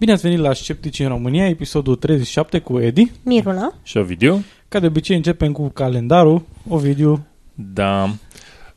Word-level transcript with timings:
Bine 0.00 0.12
ați 0.12 0.22
venit 0.22 0.38
la 0.38 0.52
Sceptici 0.52 0.98
în 0.98 1.08
România, 1.08 1.48
episodul 1.48 1.96
37 1.96 2.58
cu 2.58 2.78
Edi. 2.78 3.10
Miruna. 3.24 3.74
Și 3.82 3.96
Ovidiu? 3.96 4.44
Ca 4.68 4.78
de 4.78 4.86
obicei 4.86 5.16
începem 5.16 5.52
cu 5.52 5.68
calendarul. 5.68 6.42
Ovidiu, 6.68 7.26
Da. 7.54 8.14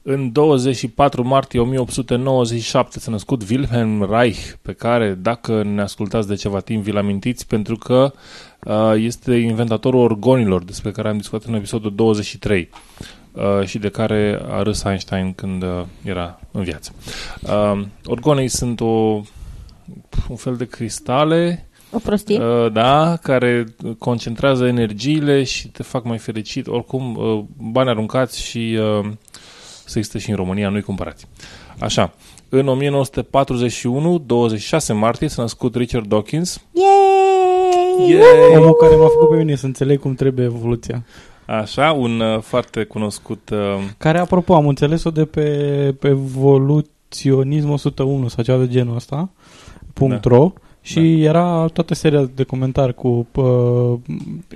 În 0.01 0.31
24 0.31 1.27
martie 1.27 1.59
1897 1.59 2.99
s-a 2.99 3.11
născut 3.11 3.49
Wilhelm 3.49 4.11
Reich, 4.11 4.51
pe 4.61 4.73
care, 4.73 5.13
dacă 5.13 5.63
ne 5.63 5.81
ascultați 5.81 6.27
de 6.27 6.35
ceva 6.35 6.59
timp, 6.59 6.83
vi-l 6.83 6.97
amintiți, 6.97 7.47
pentru 7.47 7.75
că 7.75 8.13
uh, 8.63 8.93
este 8.95 9.35
inventatorul 9.35 9.99
orgonilor, 9.99 10.63
despre 10.63 10.91
care 10.91 11.07
am 11.07 11.17
discutat 11.17 11.47
în 11.47 11.53
episodul 11.53 11.95
23 11.95 12.69
uh, 13.31 13.65
și 13.65 13.77
de 13.77 13.89
care 13.89 14.41
a 14.49 14.61
râs 14.61 14.83
Einstein 14.83 15.33
când 15.33 15.63
uh, 15.63 15.83
era 16.03 16.39
în 16.51 16.63
viață. 16.63 16.91
Uh, 17.41 17.81
orgonii 18.05 18.47
sunt 18.47 18.79
o, 18.81 19.21
un 20.29 20.35
fel 20.35 20.55
de 20.55 20.65
cristale 20.65 21.67
O 21.91 21.99
prostie. 21.99 22.43
Uh, 22.43 22.71
da, 22.71 23.15
care 23.21 23.65
concentrează 23.97 24.65
energiile 24.65 25.43
și 25.43 25.67
te 25.67 25.83
fac 25.83 26.03
mai 26.03 26.17
fericit. 26.17 26.67
Oricum, 26.67 27.15
uh, 27.15 27.43
bani 27.71 27.89
aruncați 27.89 28.41
și 28.41 28.77
uh, 28.79 29.09
să 29.85 29.97
există 29.97 30.17
și 30.17 30.29
în 30.29 30.35
România, 30.35 30.69
nu-i 30.69 30.81
cumpărați. 30.81 31.27
Așa, 31.79 32.13
în 32.49 32.67
1941, 32.67 34.17
26 34.17 34.93
martie, 34.93 35.27
s-a 35.27 35.41
născut 35.41 35.75
Richard 35.75 36.07
Dawkins. 36.07 36.61
Yay! 36.71 38.09
Yay! 38.09 38.57
omul 38.57 38.73
care 38.73 38.95
m-a 38.95 39.07
făcut 39.07 39.29
pe 39.29 39.35
mine 39.35 39.55
să 39.55 39.65
înțeleg 39.65 39.99
cum 39.99 40.13
trebuie 40.13 40.45
evoluția. 40.45 41.05
Așa, 41.45 41.91
un 41.91 42.19
uh, 42.19 42.41
foarte 42.41 42.83
cunoscut... 42.83 43.49
Uh, 43.49 43.59
Care, 43.97 44.19
apropo, 44.19 44.55
am 44.55 44.67
înțeles-o 44.67 45.11
de 45.11 45.25
pe, 45.25 45.95
pe 45.99 46.07
Evoluționism 46.07 47.69
101 47.69 48.27
sau 48.27 48.43
ceva 48.43 48.57
de 48.57 48.67
genul 48.67 48.95
ăsta, 48.95 49.29
punct 49.93 50.25
.ro, 50.25 50.53
și 50.85 51.23
era 51.23 51.67
toată 51.73 51.93
seria 51.93 52.29
de 52.35 52.43
comentarii 52.43 52.93
cu... 52.93 53.27
Uh, 53.35 53.99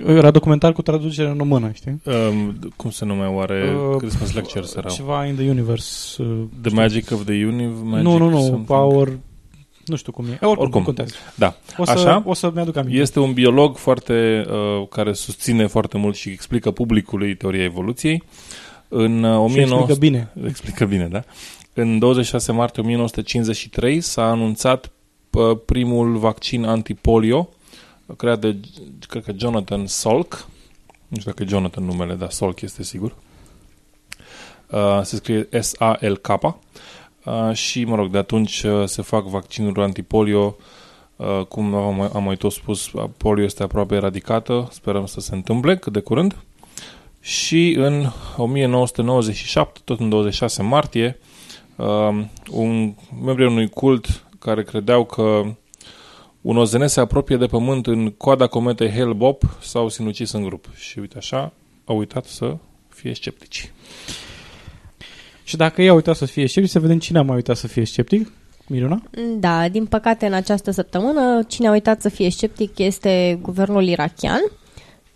era 0.06 0.30
documentar 0.30 0.72
cu 0.72 0.82
traducere 0.82 1.28
în 1.28 1.36
română, 1.36 1.70
știi? 1.74 2.00
um, 2.04 2.58
cum 2.76 2.90
se 2.90 3.04
numea 3.04 3.30
oare? 3.30 3.74
Uh, 3.90 3.96
Christmas 3.96 4.32
Lectures 4.32 4.74
erau. 4.74 4.90
Ceva 4.90 5.26
in 5.26 5.34
the 5.34 5.48
universe. 5.48 6.22
Uh, 6.22 6.44
The 6.60 6.74
Magic 6.74 7.10
of 7.10 7.24
the 7.24 7.44
Universe? 7.44 8.02
nu, 8.02 8.16
nu, 8.16 8.28
nu, 8.28 8.64
Power... 8.66 9.18
Nu 9.84 9.96
știu 9.96 10.12
cum 10.12 10.24
e. 10.24 10.28
Oricum, 10.30 10.48
Oricum. 10.48 10.62
Oricum. 10.64 10.82
contează. 10.82 11.14
Da, 11.34 11.56
O 11.76 11.84
să, 11.84 11.90
Așa? 11.90 12.22
o 12.26 12.34
să 12.34 12.50
mi-aduc 12.54 12.76
aminte. 12.76 13.00
Este 13.00 13.20
un 13.20 13.32
biolog 13.32 13.76
foarte 13.76 14.44
uh, 14.48 14.88
care 14.88 15.12
susține 15.12 15.66
foarte 15.66 15.98
mult 15.98 16.16
și 16.16 16.28
explică 16.28 16.70
publicului 16.70 17.36
teoria 17.36 17.64
evoluției. 17.64 18.22
În 18.88 19.22
uh, 19.22 19.50
Și 19.50 19.58
explică 19.58 19.68
19... 19.74 19.98
bine. 19.98 20.32
Explică 20.48 20.84
bine, 20.84 21.08
da? 21.10 21.22
În 21.74 21.98
26 21.98 22.52
martie 22.52 22.82
1953 22.82 24.00
s-a 24.00 24.24
anunțat 24.24 24.84
uh, 24.84 24.90
primul 25.64 26.16
vaccin 26.16 26.64
antipolio 26.64 27.48
creat 28.16 28.40
de, 28.40 28.56
cred 29.08 29.24
că 29.24 29.32
Jonathan 29.36 29.86
Salk. 29.86 30.48
Nu 31.08 31.18
știu 31.18 31.30
dacă 31.30 31.42
e 31.42 31.46
Jonathan 31.46 31.84
numele, 31.84 32.14
dar 32.14 32.30
Salk 32.30 32.60
este 32.60 32.82
sigur. 32.82 33.14
Uh, 34.70 35.00
se 35.02 35.16
scrie 35.16 35.48
S-A-L-K. 35.60 36.28
Uh, 36.28 37.52
și, 37.52 37.84
mă 37.84 37.96
rog, 37.96 38.10
de 38.10 38.18
atunci 38.18 38.62
uh, 38.62 38.84
se 38.84 39.02
fac 39.02 39.24
vaccinuri 39.24 39.80
antipolio 39.80 40.56
Uh, 41.18 41.46
cum 41.48 41.74
am 41.74 41.94
mai, 41.94 42.10
am 42.14 42.22
mai 42.22 42.36
tot 42.36 42.52
spus, 42.52 42.90
polio 43.16 43.44
este 43.44 43.62
aproape 43.62 43.94
eradicată, 43.94 44.68
sperăm 44.70 45.06
să 45.06 45.20
se 45.20 45.34
întâmple 45.34 45.76
cât 45.76 45.92
de 45.92 46.00
curând. 46.00 46.36
Și 47.20 47.74
în 47.78 48.10
1997, 48.36 49.80
tot 49.84 50.00
în 50.00 50.08
26 50.08 50.62
martie, 50.62 51.18
uh, 51.76 52.24
un 52.50 52.94
membru 53.24 53.42
ai 53.42 53.50
unui 53.50 53.68
cult 53.68 54.26
care 54.48 54.62
credeau 54.62 55.04
că 55.04 55.42
un 56.40 56.56
OZN 56.56 56.86
se 56.86 57.00
apropie 57.00 57.36
de 57.36 57.46
pământ 57.46 57.86
în 57.86 58.10
coada 58.10 58.46
cometei 58.46 58.90
Hale-Bopp 58.90 59.42
s-au 59.60 59.88
sinucis 59.88 60.32
în 60.32 60.42
grup. 60.42 60.66
Și 60.74 60.98
uite 60.98 61.18
așa, 61.18 61.52
au 61.84 61.98
uitat 61.98 62.24
să 62.24 62.56
fie 62.88 63.14
sceptici. 63.14 63.72
Și 65.44 65.56
dacă 65.56 65.82
ei 65.82 65.88
au 65.88 65.94
uitat 65.94 66.16
să 66.16 66.24
fie 66.24 66.48
sceptic, 66.48 66.72
să 66.72 66.80
vedem 66.80 66.98
cine 66.98 67.18
a 67.18 67.22
mai 67.22 67.34
uitat 67.34 67.56
să 67.56 67.66
fie 67.66 67.84
sceptic. 67.84 68.32
Miruna? 68.66 69.02
Da, 69.38 69.68
din 69.68 69.86
păcate 69.86 70.26
în 70.26 70.32
această 70.32 70.70
săptămână 70.70 71.42
cine 71.48 71.66
a 71.68 71.70
uitat 71.70 72.00
să 72.00 72.08
fie 72.08 72.30
sceptic 72.30 72.78
este 72.78 73.38
guvernul 73.42 73.84
irachian 73.84 74.40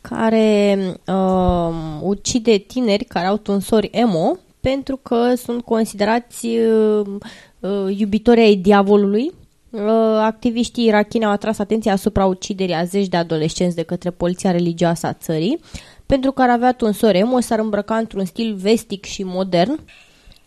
care 0.01 0.77
uh, 1.07 1.75
ucide 2.01 2.57
tineri 2.57 3.05
care 3.05 3.27
au 3.27 3.37
tunsori 3.37 3.91
emo 3.93 4.37
pentru 4.63 4.97
că 4.97 5.35
sunt 5.35 5.63
considerați 5.63 6.47
uh, 6.47 7.07
uh, 7.61 7.99
iubitori 7.99 8.41
ai 8.41 8.55
diavolului. 8.57 9.33
Uh, 9.71 9.81
activiștii 10.21 10.87
irachieni 10.87 11.25
au 11.27 11.33
atras 11.33 11.59
atenția 11.59 11.93
asupra 11.93 12.27
uciderii 12.27 12.75
a 12.75 12.85
zeci 12.85 13.09
de 13.09 13.17
adolescenți 13.17 13.77
de 13.77 13.83
către 13.83 14.11
poliția 14.11 14.51
religioasă 14.51 15.07
a 15.07 15.13
țării 15.13 15.61
pentru 16.13 16.33
că 16.33 16.43
ar 16.43 16.51
avea 16.51 16.73
tunsori 16.73 17.19
emo, 17.19 17.41
s-ar 17.41 17.59
îmbrăca 17.59 17.97
într-un 17.97 18.25
stil 18.25 18.55
vestic 18.55 19.05
și 19.05 19.23
modern. 19.23 19.81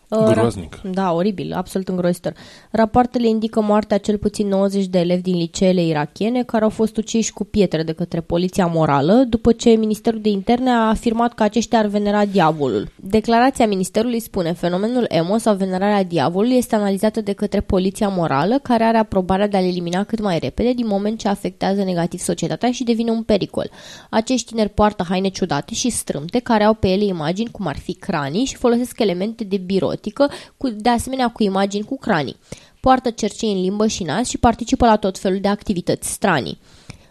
Uh, 0.08 0.18
ra- 0.18 0.32
Groaznic. 0.32 0.80
da, 0.92 1.12
oribil, 1.12 1.52
absolut 1.52 1.88
îngrozitor. 1.88 2.32
Rapoartele 2.70 3.28
indică 3.28 3.60
moartea 3.60 3.98
cel 3.98 4.18
puțin 4.18 4.48
90 4.48 4.86
de 4.86 4.98
elevi 4.98 5.22
din 5.22 5.36
liceele 5.36 5.84
irachiene 5.84 6.42
care 6.42 6.64
au 6.64 6.70
fost 6.70 6.96
uciși 6.96 7.32
cu 7.32 7.44
pietre 7.44 7.82
de 7.82 7.92
către 7.92 8.20
poliția 8.20 8.66
morală 8.66 9.12
după 9.12 9.52
ce 9.52 9.70
Ministerul 9.70 10.20
de 10.20 10.28
Interne 10.28 10.70
a 10.70 10.88
afirmat 10.88 11.34
că 11.34 11.42
aceștia 11.42 11.78
ar 11.78 11.86
venera 11.86 12.24
diavolul. 12.24 12.88
Declarația 12.96 13.66
Ministerului 13.66 14.20
spune 14.20 14.52
fenomenul 14.52 15.04
emo 15.08 15.36
sau 15.36 15.54
venerarea 15.54 16.02
diavolului 16.04 16.56
este 16.56 16.74
analizată 16.74 17.20
de 17.20 17.32
către 17.32 17.60
poliția 17.60 18.08
morală 18.08 18.58
care 18.62 18.84
are 18.84 18.98
aprobarea 18.98 19.48
de 19.48 19.56
a-l 19.56 19.64
elimina 19.64 20.04
cât 20.04 20.20
mai 20.20 20.38
repede 20.38 20.72
din 20.72 20.86
moment 20.86 21.18
ce 21.18 21.28
afectează 21.28 21.82
negativ 21.82 22.20
societatea 22.20 22.70
și 22.70 22.84
devine 22.84 23.10
un 23.10 23.22
pericol. 23.22 23.70
Acești 24.10 24.46
tineri 24.46 24.68
poartă 24.68 25.04
haine 25.08 25.28
ciudate 25.28 25.74
și 25.74 25.90
strâmte 25.90 26.38
care 26.38 26.64
au 26.64 26.74
pe 26.74 26.88
ele 26.88 27.04
imagini 27.04 27.50
cum 27.50 27.66
ar 27.66 27.78
fi 27.78 27.92
cranii 27.94 28.44
și 28.44 28.56
folosesc 28.56 29.00
elemente 29.00 29.44
de 29.44 29.56
birotică, 29.96 30.30
cu, 30.56 30.68
de 30.68 30.88
asemenea 30.88 31.28
cu 31.28 31.42
imagini 31.42 31.84
cu 31.84 31.98
cranii. 31.98 32.36
Poartă 32.80 33.10
cercei 33.10 33.52
în 33.52 33.60
limbă 33.60 33.86
și 33.86 34.02
nas 34.02 34.28
și 34.28 34.38
participă 34.38 34.86
la 34.86 34.96
tot 34.96 35.18
felul 35.18 35.38
de 35.40 35.48
activități 35.48 36.10
stranii. 36.10 36.58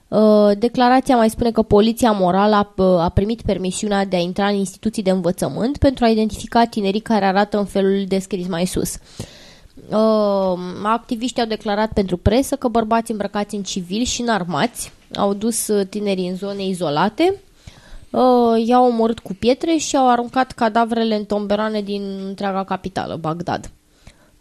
Uh, 0.07 0.51
Declarația 0.57 1.15
mai 1.15 1.29
spune 1.29 1.51
că 1.51 1.61
poliția 1.61 2.11
morală 2.11 2.55
a, 2.55 2.83
a 3.03 3.09
primit 3.09 3.41
permisiunea 3.41 4.05
de 4.05 4.15
a 4.15 4.19
intra 4.19 4.47
în 4.47 4.55
instituții 4.55 5.03
de 5.03 5.09
învățământ 5.09 5.77
pentru 5.77 6.05
a 6.05 6.07
identifica 6.09 6.65
tinerii 6.65 6.99
care 6.99 7.25
arată 7.25 7.57
în 7.57 7.65
felul 7.65 8.03
descris 8.07 8.47
mai 8.47 8.65
sus. 8.65 8.93
Uh, 9.89 10.59
activiștii 10.83 11.41
au 11.41 11.47
declarat 11.47 11.93
pentru 11.93 12.17
presă 12.17 12.55
că 12.55 12.67
bărbați 12.67 13.11
îmbrăcați 13.11 13.55
în 13.55 13.63
civil 13.63 14.03
și 14.03 14.21
înarmați 14.21 14.91
au 15.15 15.33
dus 15.33 15.67
uh, 15.67 15.87
tinerii 15.89 16.27
în 16.27 16.35
zone 16.35 16.65
izolate, 16.65 17.41
uh, 18.09 18.67
i-au 18.67 18.85
omorât 18.85 19.19
cu 19.19 19.33
pietre 19.33 19.75
și 19.75 19.95
au 19.95 20.09
aruncat 20.09 20.51
cadavrele 20.51 21.15
în 21.15 21.25
tomberane 21.25 21.81
din 21.81 22.01
întreaga 22.27 22.63
capitală, 22.63 23.15
Bagdad. 23.15 23.71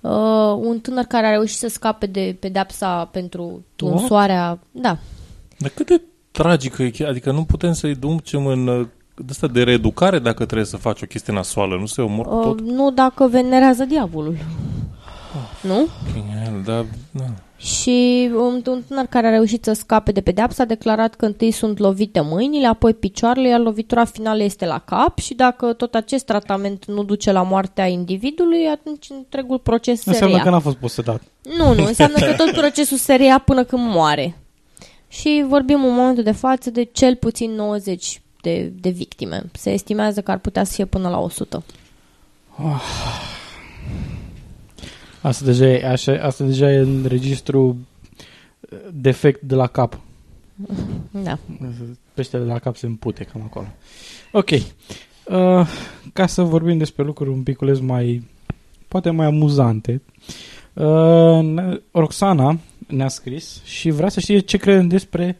Uh, 0.01 0.11
un 0.57 0.81
tânăr 0.81 1.05
care 1.05 1.27
a 1.27 1.31
reușit 1.31 1.59
să 1.59 1.69
scape 1.69 2.07
de 2.07 2.37
pedepsa 2.41 3.05
pentru 3.05 3.65
tunsoarea... 3.77 4.59
Da, 4.71 4.99
Dar 5.59 5.71
cât 5.75 5.87
de 5.87 6.01
tragică 6.31 6.83
e, 6.83 6.87
chestia? 6.87 7.09
adică 7.09 7.33
nu 7.33 7.45
putem 7.45 7.73
să-i 7.73 7.95
ducem 7.95 8.47
în 8.47 8.67
uh, 8.67 8.87
de 9.17 9.25
asta 9.29 9.47
de 9.47 9.63
reeducare 9.63 10.19
dacă 10.19 10.45
trebuie 10.45 10.67
să 10.67 10.77
faci 10.77 11.03
o 11.03 11.07
chestie 11.07 11.33
nasoală, 11.33 11.77
nu 11.77 11.87
se 11.87 12.03
omor 12.03 12.27
cu 12.27 12.35
uh, 12.35 12.43
tot? 12.43 12.61
nu 12.61 12.91
dacă 12.91 13.29
venerează 13.29 13.85
diavolul. 13.85 14.37
Nu? 15.63 15.89
Genial, 16.13 16.63
da, 16.65 16.85
da. 17.11 17.25
Și 17.65 18.31
un, 18.35 18.63
un 18.67 18.83
tânăr 18.89 19.05
care 19.05 19.27
a 19.27 19.31
reușit 19.31 19.65
să 19.65 19.73
scape 19.73 20.13
de 20.13 20.21
pedeapsă 20.21 20.63
a 20.63 20.65
declarat 20.65 21.15
că 21.15 21.25
întâi 21.25 21.51
sunt 21.51 21.79
lovite 21.79 22.21
mâinile, 22.21 22.67
apoi 22.67 22.95
picioarele, 22.95 23.49
iar 23.49 23.61
lovitura 23.61 24.05
finală 24.05 24.43
este 24.43 24.67
la 24.67 24.79
cap 24.79 25.19
și 25.19 25.35
dacă 25.35 25.73
tot 25.73 25.95
acest 25.95 26.25
tratament 26.25 26.85
nu 26.85 27.05
duce 27.05 27.33
la 27.33 27.43
moartea 27.43 27.87
individului, 27.87 28.67
atunci 28.67 29.07
întregul 29.11 29.59
proces 29.59 30.01
se 30.01 30.09
Înseamnă 30.11 30.35
reia. 30.35 30.45
că 30.47 30.51
n-a 30.55 30.61
fost 30.61 30.77
posedat. 30.77 31.23
Nu, 31.57 31.75
nu, 31.75 31.85
înseamnă 31.85 32.19
că 32.19 32.35
tot 32.37 32.51
procesul 32.51 32.97
se 32.97 33.15
reia 33.15 33.39
până 33.39 33.65
când 33.65 33.83
moare. 33.87 34.39
Și 35.09 35.45
vorbim 35.49 35.85
în 35.85 35.95
momentul 35.95 36.23
de 36.23 36.33
față 36.33 36.71
de 36.71 36.85
cel 36.85 37.17
puțin 37.17 37.51
90 37.51 38.21
de, 38.41 38.73
de 38.81 38.91
victime. 38.91 39.43
Se 39.53 39.71
estimează 39.71 40.21
că 40.21 40.31
ar 40.31 40.39
putea 40.39 40.65
să 40.65 40.73
fie 40.73 40.85
până 40.85 41.09
la 41.09 41.19
100. 41.19 41.63
Asta 45.25 45.44
deja 45.44 45.67
e, 45.67 45.87
așa, 45.87 46.12
asta 46.23 46.44
deja 46.44 46.73
e 46.73 46.76
în 46.76 47.05
registru 47.09 47.67
uh, 47.67 48.79
defect 48.93 49.43
de 49.43 49.55
la 49.55 49.67
cap. 49.67 50.00
Da. 51.11 51.38
Peștele 52.15 52.44
de 52.44 52.53
la 52.53 52.59
cap 52.59 52.76
se 52.76 52.87
împute 52.87 53.25
cam 53.25 53.43
acolo. 53.43 53.67
Ok. 54.32 54.50
Uh, 54.50 55.69
ca 56.12 56.26
să 56.26 56.43
vorbim 56.43 56.79
despre 56.79 57.05
lucruri 57.05 57.31
un 57.31 57.43
piculeț 57.43 57.79
mai, 57.79 58.29
poate 58.88 59.11
mai 59.11 59.26
amuzante, 59.26 60.03
uh, 60.73 61.43
ne- 61.43 61.81
Roxana 61.91 62.59
ne-a 62.87 63.09
scris 63.09 63.62
și 63.65 63.91
vrea 63.91 64.09
să 64.09 64.20
știe 64.20 64.38
ce 64.38 64.56
crede 64.56 64.87
despre 64.87 65.38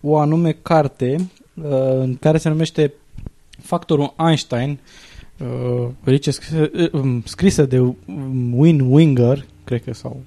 o 0.00 0.16
anume 0.16 0.52
carte 0.52 1.16
uh, 1.54 1.64
în 1.94 2.16
care 2.16 2.38
se 2.38 2.48
numește 2.48 2.92
Factorul 3.62 4.14
Einstein, 4.18 4.70
uh, 4.70 4.78
zice, 6.06 6.30
scrisă, 6.30 6.70
uh, 6.74 6.92
um, 6.92 7.22
scrisă 7.24 7.66
de 7.66 7.78
um, 7.78 8.58
Win 8.58 8.80
Winger, 8.80 9.46
cred 9.64 9.84
că 9.84 9.94
sau 9.94 10.22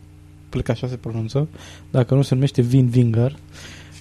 cred 0.49 0.63
că 0.63 0.71
așa 0.71 0.87
se 0.87 0.95
pronunță, 0.95 1.47
dacă 1.91 2.15
nu 2.15 2.21
se 2.21 2.33
numește 2.33 2.65
Win 2.71 2.91
Winger, 2.95 3.35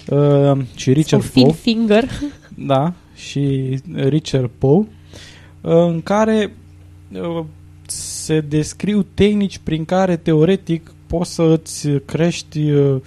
uh, 0.08 0.58
și 0.74 0.92
Richard 0.92 1.22
Sau 1.22 1.30
Fin 1.30 1.42
Poe. 1.42 1.52
Finger. 1.52 2.04
Da, 2.58 2.92
și 3.14 3.76
Richard 3.92 4.50
Poe, 4.58 4.86
în 5.60 6.00
care 6.02 6.52
uh, 7.12 7.44
se 7.86 8.40
descriu 8.40 9.06
tehnici 9.14 9.58
prin 9.58 9.84
care 9.84 10.16
teoretic 10.16 10.92
poți 11.06 11.34
să 11.34 11.42
îți 11.42 11.88
crești 11.88 12.70
uh, 12.70 13.00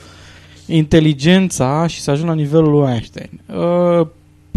inteligența 0.68 1.88
și 1.88 2.02
să 2.02 2.12
ajungi 2.12 2.30
la 2.30 2.36
nivelul 2.36 2.72
lui 2.72 2.92
Einstein. 2.92 3.42
Uh, 3.46 4.08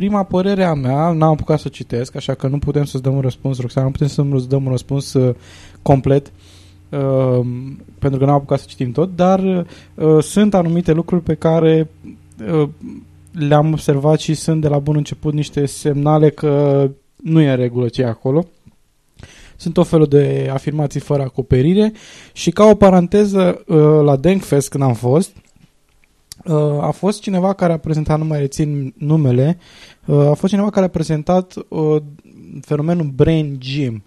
Prima 0.02 0.22
părere 0.22 0.64
a 0.64 0.75
mea, 0.75 1.12
n-am 1.12 1.31
apucat 1.31 1.58
să 1.58 1.64
o 1.66 1.70
citesc, 1.70 2.16
așa 2.16 2.34
că 2.34 2.46
nu 2.46 2.58
putem 2.58 2.84
să-ți 2.84 3.02
dăm 3.02 3.14
un 3.14 3.20
răspuns, 3.20 3.60
Roxana, 3.60 3.87
nu 3.87 3.93
putem 3.93 4.06
să-ți 4.06 4.49
dăm 4.49 4.64
un 4.64 4.70
răspuns 4.70 5.12
uh, 5.12 5.34
complet, 5.82 6.32
uh, 6.88 7.40
pentru 7.99 8.19
că 8.19 8.25
n-am 8.25 8.34
apucat 8.34 8.58
să 8.58 8.64
citim 8.69 8.93
tot, 8.93 9.16
dar 9.16 9.66
uh, 9.94 10.22
sunt 10.22 10.54
anumite 10.54 10.93
lucruri 10.93 11.22
pe 11.22 11.34
care 11.34 11.90
uh, 12.52 12.69
le-am 13.32 13.72
observat 13.72 14.20
și 14.20 14.34
sunt 14.34 14.60
de 14.60 14.69
la 14.69 14.78
bun 14.78 14.96
început 14.96 15.32
niște 15.32 15.66
semnale 15.66 16.31
că 16.31 16.90
nu 17.16 17.40
e 17.40 17.50
în 17.50 17.56
regulă 17.56 17.88
ce 17.88 18.02
e 18.02 18.06
acolo. 18.06 18.46
Sunt 19.56 19.76
o 19.76 19.82
felul 19.82 20.06
de 20.06 20.50
afirmații 20.52 21.00
fără 21.00 21.22
acoperire 21.22 21.93
și 22.32 22.50
ca 22.50 22.64
o 22.64 22.75
paranteză 22.75 23.62
uh, 23.66 23.76
la 24.05 24.16
Denkfest 24.16 24.69
când 24.69 24.82
am 24.82 24.94
fost, 24.94 25.31
uh, 25.37 25.51
a 26.80 26.90
fost 26.90 27.20
cineva 27.20 27.52
care 27.52 27.72
a 27.72 27.76
prezentat, 27.76 28.18
nu 28.18 28.24
mai 28.24 28.38
rețin 28.38 28.94
numele, 28.96 29.58
uh, 30.06 30.16
a 30.16 30.32
fost 30.32 30.52
cineva 30.52 30.70
care 30.70 30.86
a 30.86 30.88
prezentat 30.88 31.54
uh, 31.68 32.02
fenomenul 32.60 33.12
Brain 33.14 33.56
Gym, 33.58 34.02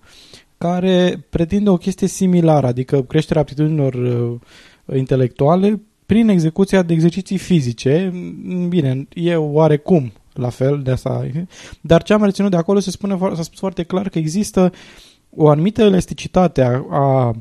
care 0.57 1.25
pretinde 1.29 1.69
o 1.69 1.77
chestie 1.77 2.07
similară, 2.07 2.67
adică 2.67 3.01
creșterea 3.01 3.41
aptitudinilor 3.41 3.93
uh, 3.93 4.97
intelectuale 4.97 5.81
prin 6.05 6.29
execuția 6.29 6.81
de 6.81 6.93
exerciții 6.93 7.37
fizice. 7.37 8.13
Bine, 8.67 9.07
e 9.13 9.35
oarecum 9.35 10.11
la 10.33 10.49
fel 10.49 10.81
de 10.83 10.91
asta, 10.91 11.27
dar 11.81 12.03
ce 12.03 12.13
am 12.13 12.23
reținut 12.23 12.51
de 12.51 12.57
acolo 12.57 12.79
se 12.79 12.91
spune, 12.91 13.15
fo- 13.15 13.35
s-a 13.35 13.41
spus 13.41 13.59
foarte 13.59 13.83
clar 13.83 14.09
că 14.09 14.17
există 14.17 14.71
o 15.29 15.49
anumită 15.49 15.81
elasticitate 15.81 16.61
a, 16.61 16.85
a, 16.89 17.35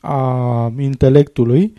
a 0.00 0.72
intelectului, 0.78 1.72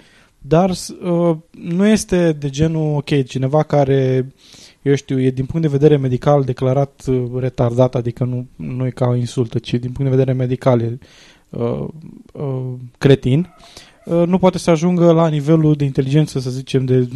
dar 0.48 0.70
uh, 0.70 1.38
nu 1.52 1.86
este 1.88 2.32
de 2.32 2.50
genul, 2.50 2.96
ok, 2.96 3.26
cineva 3.26 3.64
care, 3.64 4.34
eu 4.82 4.96
știu, 4.96 5.22
e 5.22 5.30
din 5.30 5.46
punct 5.46 5.62
de 5.62 5.78
vedere 5.78 5.98
medical 5.98 6.44
declarat 6.44 7.04
uh, 7.08 7.24
retardat, 7.40 7.96
adică 7.96 8.24
nu, 8.24 8.48
nu 8.56 8.86
e 8.86 8.90
ca 8.90 9.06
o 9.06 9.16
insultă, 9.16 9.60
ci 9.60 9.70
din 9.70 9.92
punct 9.92 10.12
de 10.12 10.18
vedere 10.18 10.34
medical 10.34 10.82
e 10.82 10.98
uh, 11.50 11.88
uh, 12.34 12.74
cretin, 12.98 13.54
uh, 14.06 14.24
nu 14.28 14.38
poate 14.38 14.58
să 14.58 14.70
ajungă 14.70 15.12
la 15.12 15.28
nivelul 15.28 15.74
de 15.74 15.84
inteligență, 15.84 16.40
să 16.40 16.50
zicem, 16.50 16.86
de 16.86 17.08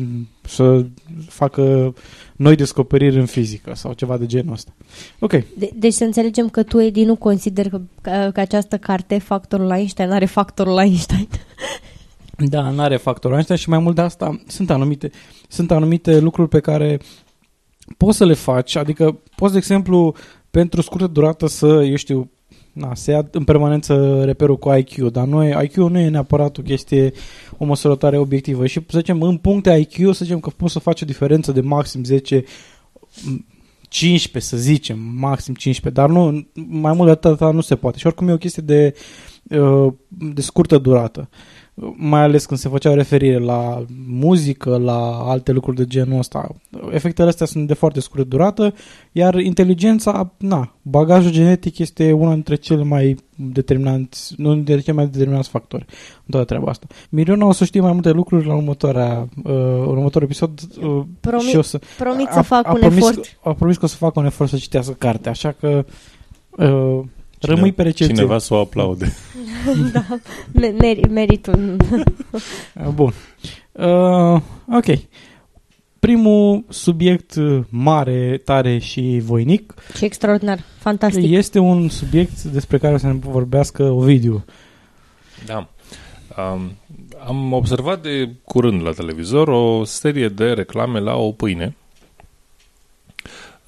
să 0.42 0.86
facă 1.28 1.94
noi 2.36 2.56
descoperiri 2.56 3.20
în 3.20 3.26
fizică 3.26 3.72
sau 3.76 3.94
ceva 3.94 4.18
de 4.18 4.26
genul 4.26 4.54
ăsta. 4.54 4.74
Ok, 5.20 5.32
De- 5.32 5.72
deci 5.76 5.94
să 5.94 6.04
înțelegem 6.04 6.50
că 6.50 6.64
tu, 6.64 6.80
Edi, 6.80 7.04
nu 7.04 7.16
consider 7.16 7.70
că, 7.70 7.82
că, 8.02 8.30
că 8.34 8.40
această 8.40 8.78
carte, 8.78 9.18
Factorul 9.18 9.72
Einstein, 9.72 10.12
are 10.12 10.26
factorul 10.26 10.80
Einstein. 10.80 11.28
Da, 12.48 12.70
nu 12.70 12.82
are 12.82 12.98
factorul 12.98 13.36
Einstein 13.36 13.60
și 13.60 13.70
mai 13.70 13.80
mult 13.80 13.96
de 13.96 14.02
asta 14.02 14.42
sunt 14.48 14.70
anumite, 14.70 15.10
sunt 15.48 15.72
anumite 15.72 16.20
lucruri 16.20 16.50
pe 16.50 16.60
care 16.60 17.00
poți 17.98 18.18
să 18.18 18.26
le 18.26 18.34
faci, 18.34 18.76
adică 18.76 19.20
poți, 19.36 19.52
de 19.52 19.58
exemplu, 19.58 20.16
pentru 20.52 20.82
scurtă 20.82 21.08
durată 21.08 21.48
să, 21.48 21.66
eu 21.66 21.96
știu, 21.96 22.32
na, 22.74 22.96
să 22.96 23.12
ia 23.12 23.28
în 23.32 23.44
permanență 23.44 24.22
reperul 24.24 24.58
cu 24.58 24.74
IQ, 24.74 25.12
dar 25.12 25.26
nu 25.26 25.44
e, 25.44 25.64
IQ 25.64 25.76
nu 25.76 26.00
e 26.00 26.10
neapărat 26.10 26.58
o 26.58 26.62
chestie, 26.62 27.12
o 27.58 27.66
măsurătoare 27.66 28.18
obiectivă 28.18 28.66
și, 28.66 28.80
să 28.88 28.98
zicem, 28.98 29.22
în 29.22 29.38
puncte 29.38 29.88
IQ, 29.90 30.14
să 30.14 30.24
zicem 30.24 30.40
că 30.40 30.50
poți 30.50 30.74
să 30.74 30.80
faci 30.80 31.02
o 31.02 31.06
diferență 31.06 31.52
de 31.52 31.62
maxim 31.62 32.04
10 32.04 32.44
15, 33.90 34.52
să 34.52 34.58
zicem, 34.58 35.00
maxim 35.00 35.54
15, 35.54 36.02
dar 36.02 36.10
nu, 36.10 36.48
mai 36.68 36.94
mult 36.94 37.22
de 37.22 37.28
atât 37.28 37.54
nu 37.54 37.62
se 37.62 37.76
poate. 37.76 37.98
Și 37.98 38.06
oricum 38.06 38.28
e 38.28 38.34
o 38.34 38.38
chestie 38.38 38.64
de, 38.66 38.96
uh, 39.60 39.94
de 40.08 40.42
scurtă 40.42 40.78
durată. 40.78 41.30
Mai 41.96 42.22
ales 42.22 42.46
când 42.46 42.60
se 42.60 42.70
făcea 42.70 42.94
referire 42.94 43.38
la 43.38 43.86
muzică, 44.08 44.78
la 44.78 45.18
alte 45.18 45.52
lucruri 45.52 45.78
de 45.78 45.86
genul 45.86 46.18
ăsta. 46.18 46.56
Efectele 46.92 47.28
astea 47.28 47.46
sunt 47.46 47.68
de 47.68 47.74
foarte 47.74 48.00
scurtă 48.00 48.24
durată, 48.24 48.74
iar 49.12 49.40
inteligența, 49.40 50.34
na, 50.38 50.76
bagajul 50.82 51.32
genetic 51.32 51.78
este 51.78 52.12
una 52.12 52.34
dintre 52.34 52.56
cele 52.56 52.84
mai 52.84 53.16
determinanți, 53.36 54.36
unul 54.40 54.56
dintre 54.56 54.80
cele 54.80 54.96
mai 54.96 55.08
determinanți 55.08 55.50
factori 55.50 55.86
în 56.18 56.30
toată 56.30 56.46
treaba 56.46 56.70
asta. 56.70 56.88
Miriona 57.10 57.46
o 57.46 57.52
să 57.52 57.66
știe 57.66 57.82
mai 57.82 57.92
multe 57.94 58.12
lucruri 58.12 58.46
la 58.46 58.56
următoarea, 58.56 59.28
uh, 59.44 59.54
următorul 59.86 60.28
episod 60.28 60.60
uh, 60.82 61.02
Promi- 61.20 61.50
și 61.50 61.56
o 61.56 61.62
să, 61.62 61.80
Promit 61.98 62.28
a- 62.28 62.32
să 62.34 62.42
fac 62.42 62.66
a 62.68 62.72
un 62.72 62.80
promis, 62.80 62.98
efort. 62.98 63.40
A 63.44 63.54
promis 63.54 63.78
că 63.78 63.86
o 63.86 63.88
să 63.88 63.96
fac 63.96 64.16
un 64.16 64.26
efort 64.26 64.50
să 64.50 64.58
citească 64.58 64.94
cartea, 64.98 65.32
așa 65.32 65.56
că 65.60 65.86
uh, 66.50 67.00
rămâi 67.42 67.72
pe 67.72 67.82
recepție. 67.82 68.16
Cineva 68.16 68.38
să 68.38 68.54
o 68.54 68.58
aplaude. 68.58 69.14
da, 69.94 70.06
me- 70.54 70.74
meri- 70.82 71.10
merit 71.10 71.48
un... 71.48 71.78
Uh, 72.86 72.88
Bun. 72.94 73.14
Uh, 73.72 74.42
ok. 74.76 74.86
Primul 76.00 76.64
subiect 76.70 77.36
uh, 77.36 77.60
mare, 77.70 78.42
tare 78.46 78.78
și 78.78 79.20
voinic 79.24 79.74
Ce 79.98 80.06
extraordinar, 80.06 80.60
fantastic. 80.78 81.32
este 81.32 81.60
un 81.60 81.90
subiect 81.90 82.42
despre 82.44 82.78
care 82.78 82.94
o 82.94 82.98
să 82.98 83.08
ne 83.08 83.14
vorbească 83.14 83.84
Ovidiu. 83.84 84.46
Da. 85.46 85.68
Um, 86.54 86.72
am 87.28 87.54
observat 87.54 88.02
de 88.02 88.30
curând 88.46 88.82
la 88.84 88.92
televizor 88.92 89.48
o 89.48 89.84
serie 89.84 90.28
de 90.30 90.52
reclame 90.54 91.00
la 91.00 91.16
o 91.16 91.32
pâine. 91.32 91.76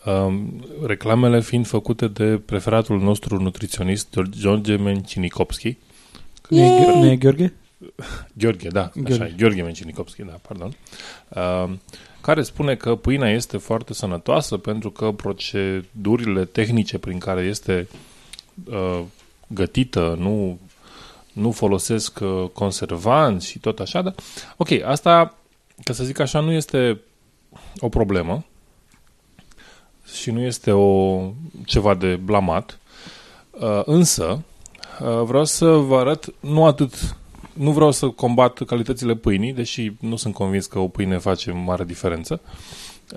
Um, 0.06 0.66
reclamele 0.86 1.42
fiind 1.42 1.68
făcute 1.68 2.08
de 2.08 2.42
preferatul 2.46 3.00
nostru 3.00 3.42
nutriționist, 3.42 4.20
George 4.30 4.76
Mencinicopski. 4.76 5.78
Nu 6.50 6.60
e, 6.60 6.70
Ghe- 6.70 6.96
nu 6.96 7.06
e 7.06 7.16
Gheorghe? 7.16 7.54
Gheorghe, 8.34 8.68
da, 8.68 8.92
Gheorghe. 8.94 9.14
așa, 9.14 9.26
e, 9.26 9.34
Gheorghe 9.38 9.62
Mencinicopski, 9.62 10.24
da, 10.24 10.40
pardon. 10.48 10.76
Um, 11.30 11.82
care 12.22 12.42
spune 12.44 12.76
că 12.76 12.96
pâinea 12.96 13.32
este 13.32 13.58
foarte 13.58 13.94
sănătoasă 13.94 14.58
pentru 14.58 14.92
că 14.92 15.12
procedurile 15.12 16.46
tehnice 16.46 16.98
prin 16.98 17.20
care 17.20 17.42
este 17.42 17.88
uh, 18.66 19.02
gătită 19.48 20.16
nu, 20.20 20.60
nu 21.34 21.52
folosesc 21.52 22.20
uh, 22.22 22.50
conservanți 22.54 23.48
și 23.48 23.60
tot 23.60 23.80
așa, 23.80 24.02
dar 24.02 24.16
ok, 24.58 24.70
asta, 24.84 25.38
ca 25.84 25.94
să 25.94 26.04
zic 26.04 26.20
așa, 26.20 26.40
nu 26.40 26.52
este 26.52 27.00
o 27.80 27.90
problemă 27.90 28.46
și 30.14 30.32
nu 30.32 30.42
este 30.42 30.72
o 30.72 31.20
ceva 31.66 31.94
de 31.94 32.16
blamat, 32.24 32.80
uh, 33.52 33.82
însă 33.86 34.42
uh, 35.02 35.22
vreau 35.24 35.46
să 35.46 35.66
vă 35.66 35.98
arăt 35.98 36.34
nu 36.40 36.66
atât 36.66 37.16
nu 37.54 37.72
vreau 37.72 37.92
să 37.92 38.08
combat 38.08 38.62
calitățile 38.62 39.16
pâinii, 39.16 39.54
deși 39.54 39.92
nu 40.00 40.16
sunt 40.16 40.34
convins 40.34 40.66
că 40.66 40.80
o 40.80 40.88
pâine 40.88 41.18
face 41.18 41.52
mare 41.52 41.84
diferență. 41.84 42.42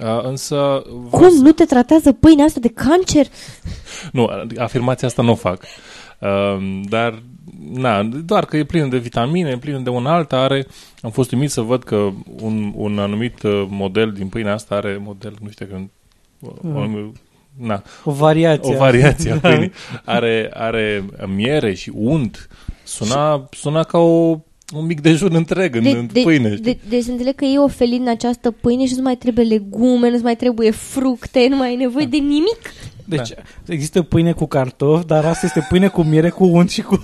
Uh, 0.02 0.22
însă... 0.22 0.82
vreau 0.86 1.08
Cum? 1.10 1.36
să- 1.36 1.42
Nu 1.42 1.52
te 1.52 1.64
tratează 1.64 2.12
pâinea 2.12 2.44
asta 2.44 2.60
de 2.60 2.68
cancer? 2.68 3.26
Nu, 4.12 4.30
afirmația 4.58 5.08
asta 5.08 5.22
nu 5.22 5.30
o 5.30 5.34
fac. 5.34 5.62
Uh, 6.20 6.80
dar, 6.88 7.22
na, 7.72 8.02
doar 8.02 8.44
că 8.44 8.56
e 8.56 8.64
plină 8.64 8.86
de 8.86 8.98
vitamine, 8.98 9.50
e 9.50 9.56
plină 9.58 9.78
de 9.78 9.88
un 9.90 10.06
alta, 10.06 10.36
are... 10.36 10.66
Am 11.00 11.10
fost 11.10 11.32
uimit 11.32 11.50
să 11.50 11.60
văd 11.60 11.82
că 11.82 12.10
un, 12.40 12.72
un 12.76 12.98
anumit 12.98 13.42
uh, 13.42 13.66
model 13.68 14.12
din 14.12 14.28
pâinea 14.28 14.52
asta 14.52 14.74
are 14.74 15.00
model, 15.04 15.34
nu 15.40 15.50
știu 15.50 15.66
că... 15.66 15.80
Mm. 16.60 17.12
Na, 17.58 17.82
O 18.04 18.10
variație. 18.12 18.74
o 18.74 18.76
variație 18.78 19.32
a 19.32 19.36
pâinii. 19.48 19.72
Are, 20.04 20.50
are 20.54 21.04
miere 21.34 21.74
și 21.74 21.92
unt. 21.94 22.48
Suna, 22.84 23.48
suna 23.52 23.82
ca 23.82 23.98
o 23.98 24.38
un 24.74 24.86
mic 24.86 25.00
dejun 25.00 25.34
întreg 25.34 25.74
în, 25.74 25.82
De, 25.82 25.90
în 25.90 26.08
de, 26.12 26.20
pâine. 26.20 26.48
de, 26.48 26.54
știi? 26.56 26.64
de, 26.72 26.78
deci 26.88 27.06
înțeleg 27.06 27.34
că 27.34 27.44
e 27.44 27.58
ofelit 27.58 28.00
în 28.00 28.08
această 28.08 28.50
pâine 28.50 28.84
și 28.84 28.90
nu-ți 28.90 29.02
mai 29.02 29.16
trebuie 29.16 29.44
legume, 29.44 30.10
nu-ți 30.10 30.22
mai 30.22 30.36
trebuie 30.36 30.70
fructe, 30.70 31.46
nu 31.50 31.56
mai 31.56 31.68
ai 31.68 31.76
nevoie 31.76 32.06
de 32.06 32.16
nimic. 32.16 32.58
Deci 33.04 33.28
există 33.66 34.02
pâine 34.02 34.32
cu 34.32 34.46
cartofi, 34.46 35.06
dar 35.06 35.24
asta 35.24 35.46
este 35.46 35.66
pâine 35.68 35.88
cu 35.88 36.02
miere, 36.02 36.28
cu 36.28 36.44
unt 36.44 36.70
și 36.70 36.82
cu... 36.82 37.00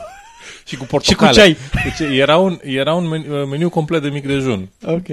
și 0.65 0.77
cu 0.77 0.83
și 0.85 0.89
portocale. 0.91 1.31
cu 1.31 1.37
ceai. 1.37 1.57
Deci 1.85 2.19
era 2.19 2.37
un, 2.37 2.59
era 2.63 2.95
un 2.95 3.09
meniu, 3.09 3.45
meniu 3.47 3.69
complet 3.69 4.03
de 4.03 4.09
mic 4.09 4.27
dejun. 4.27 4.69
Ok. 4.87 5.07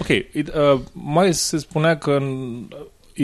Ok, 0.00 0.08
it, 0.08 0.48
uh, 0.48 0.80
mai 0.92 1.34
se 1.34 1.58
spunea 1.58 1.98
că 1.98 2.10
în- 2.20 2.68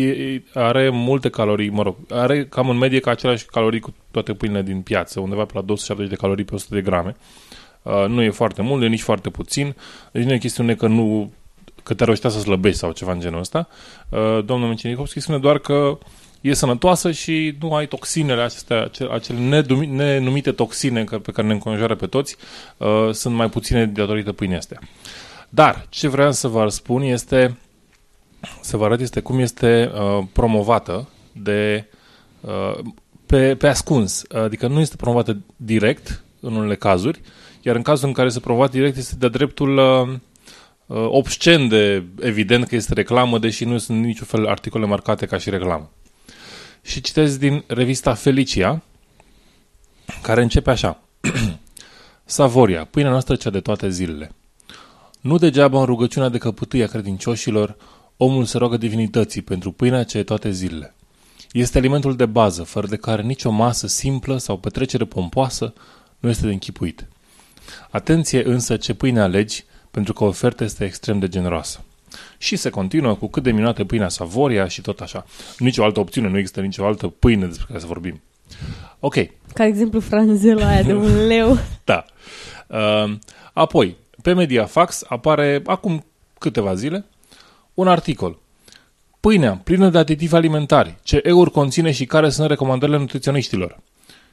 e, 0.01 0.09
e, 0.09 0.43
are 0.55 0.89
multe 0.89 1.29
calorii, 1.29 1.71
mă 1.71 1.83
rog, 1.83 1.97
are 2.11 2.47
cam 2.47 2.69
în 2.69 2.79
medie 2.79 3.01
ca 3.01 3.11
aceleași 3.11 3.47
calorii 3.47 3.81
cu 3.81 3.95
toate 4.11 4.33
pâinile 4.33 4.63
din 4.63 4.81
piață, 4.81 5.21
undeva 5.21 5.45
pe 5.45 5.53
la 5.55 5.61
270 5.61 6.13
de 6.13 6.21
calorii 6.21 6.45
pe 6.45 6.55
100 6.55 6.75
de 6.75 6.81
grame. 6.81 7.17
Uh, 7.83 8.05
nu 8.09 8.23
e 8.23 8.31
foarte 8.31 8.63
mult, 8.63 8.79
nu 8.79 8.85
e 8.85 8.89
nici 8.89 9.03
foarte 9.03 9.31
puțin, 9.31 9.75
deci 10.13 10.25
nu 10.25 10.33
e 10.33 10.39
chestiune 10.39 10.75
că 10.75 10.87
nu 10.87 11.33
că 11.83 11.95
te-ar 11.95 12.09
ăștia 12.09 12.31
să 12.31 12.39
slăbești 12.39 12.79
sau 12.79 12.93
ceva 12.93 13.13
în 13.13 13.21
genul 13.21 13.39
ăsta. 13.39 13.69
Uh, 14.09 14.45
domnul 14.45 14.67
Mencenikovski 14.67 15.21
spune 15.21 15.39
doar 15.39 15.59
că 15.59 15.99
e 16.41 16.55
sănătoasă 16.55 17.11
și 17.13 17.57
nu 17.61 17.75
ai 17.75 17.87
toxinele 17.87 18.43
acestea, 18.43 18.83
acele, 18.83 19.13
acele 19.13 19.39
nedumi- 19.39 19.89
nenumite 19.89 20.53
toxine 20.53 21.05
că- 21.05 21.19
pe 21.19 21.33
care 21.33 21.47
ne 21.47 21.53
înconjoară 21.53 21.95
pe 21.95 22.07
toți, 22.07 22.37
uh, 22.77 23.09
sunt 23.13 23.35
mai 23.35 23.49
puține 23.49 23.87
datorită 23.87 24.33
pâinii 24.33 24.57
astea. 24.57 24.81
Dar 25.49 25.87
ce 25.89 26.09
vreau 26.09 26.33
să 26.33 26.49
vă 26.49 26.69
spun 26.69 27.03
este 27.03 27.57
să 28.61 28.77
vă 28.77 28.85
arăt 28.85 29.01
este 29.01 29.21
cum 29.21 29.39
este 29.39 29.91
uh, 29.95 30.25
promovată 30.33 31.09
de 31.33 31.89
uh, 32.41 32.79
pe, 33.27 33.55
pe 33.55 33.69
ascuns. 33.69 34.25
Adică 34.33 34.67
nu 34.67 34.81
este 34.81 34.97
promovată 34.97 35.39
direct 35.57 36.25
în 36.41 36.55
unele 36.55 36.77
cazuri, 36.77 37.21
iar 37.63 37.77
în 37.77 37.83
cazul 37.83 38.09
în 38.09 38.13
care 38.13 38.27
este 38.27 38.41
promovat 38.41 38.71
direct 38.71 38.97
este 38.97 39.15
de 39.19 39.29
dreptul 39.29 39.77
uh, 39.77 40.19
uh, 40.87 41.07
obscen 41.09 41.69
de 41.69 42.05
evident 42.21 42.67
că 42.67 42.75
este 42.75 42.95
reclamă, 42.95 43.39
deși 43.39 43.65
nu 43.65 43.79
sunt 43.79 44.05
niciun 44.05 44.27
fel 44.27 44.47
articole 44.47 44.87
marcate 44.87 45.27
ca 45.27 45.39
și 45.39 45.51
reclamă. 45.51 45.91
Și 46.83 47.01
citesc 47.01 47.39
din 47.39 47.65
revista 47.67 48.15
Felicia, 48.15 48.83
care 50.23 50.43
începe 50.43 50.71
așa. 50.71 51.01
Savoria, 52.25 52.85
pâinea 52.85 53.11
noastră 53.11 53.37
cea 53.37 53.51
de 53.51 53.61
toate 53.61 53.91
zilele. 53.91 54.31
Nu 55.21 55.39
degeaba 55.39 55.79
în 55.79 55.85
rugăciunea 55.85 56.29
de 56.29 56.39
căpătâi 56.39 56.83
a 56.83 56.87
credincioșilor, 56.87 57.77
omul 58.17 58.45
se 58.45 58.59
roagă 58.59 58.77
divinității 58.77 59.43
pentru 59.43 59.73
pâinea 59.73 60.03
ce 60.05 60.19
e 60.19 60.23
toate 60.23 60.51
zilele. 60.51 60.95
Este 61.53 61.79
alimentul 61.79 62.17
de 62.17 62.27
bază, 62.27 62.63
fără 62.63 62.87
de 62.87 62.97
care 62.97 63.23
nicio 63.23 63.51
masă 63.51 63.87
simplă 63.87 64.37
sau 64.37 64.57
petrecere 64.57 65.05
pompoasă 65.05 65.73
nu 66.19 66.29
este 66.29 66.47
de 66.47 66.53
închipuit. 66.53 67.07
Atenție 67.91 68.47
însă 68.49 68.77
ce 68.77 68.95
pâine 68.95 69.21
alegi, 69.21 69.65
pentru 69.91 70.13
că 70.13 70.25
oferta 70.25 70.65
este 70.65 70.85
extrem 70.85 71.19
de 71.19 71.29
generoasă. 71.29 71.85
Și 72.39 72.57
se 72.57 72.71
continuă 72.71 73.15
cu 73.15 73.27
cât 73.29 73.43
de 73.43 73.51
minunată 73.51 73.81
e 73.81 73.85
pâinea 73.85 74.09
Savoria 74.09 74.69
și 74.69 74.81
tot 74.81 75.01
așa. 75.01 75.27
Nici 75.59 75.79
o 75.79 75.85
altă 75.85 76.01
opțiune, 76.01 76.29
nu 76.29 76.39
există 76.39 76.61
nicio 76.61 76.87
altă 76.87 77.07
pâine 77.09 77.47
despre 77.47 77.65
care 77.69 77.79
să 77.81 77.87
vorbim. 77.87 78.23
Ok, 79.01 79.15
Ca 79.55 79.65
exemplu 79.65 80.01
franzela 80.01 80.69
aia 80.69 80.83
de 80.83 80.95
un 80.95 81.17
leu. 81.27 81.59
da. 81.85 82.05
Uh, 82.67 83.15
apoi, 83.53 83.97
pe 84.23 84.33
Mediafax 84.33 85.03
apare 85.09 85.63
acum 85.67 86.05
câteva 86.39 86.75
zile 86.75 87.05
un 87.77 87.89
articol. 87.89 88.39
Pâinea 89.21 89.61
plină 89.65 89.89
de 89.89 89.99
aditivi 89.99 90.35
alimentari, 90.35 90.95
ce 91.03 91.21
euri 91.23 91.51
conține 91.51 91.91
și 91.91 92.05
care 92.07 92.29
sunt 92.31 92.49
recomandările 92.49 92.99
nutriționiștilor. 92.99 93.79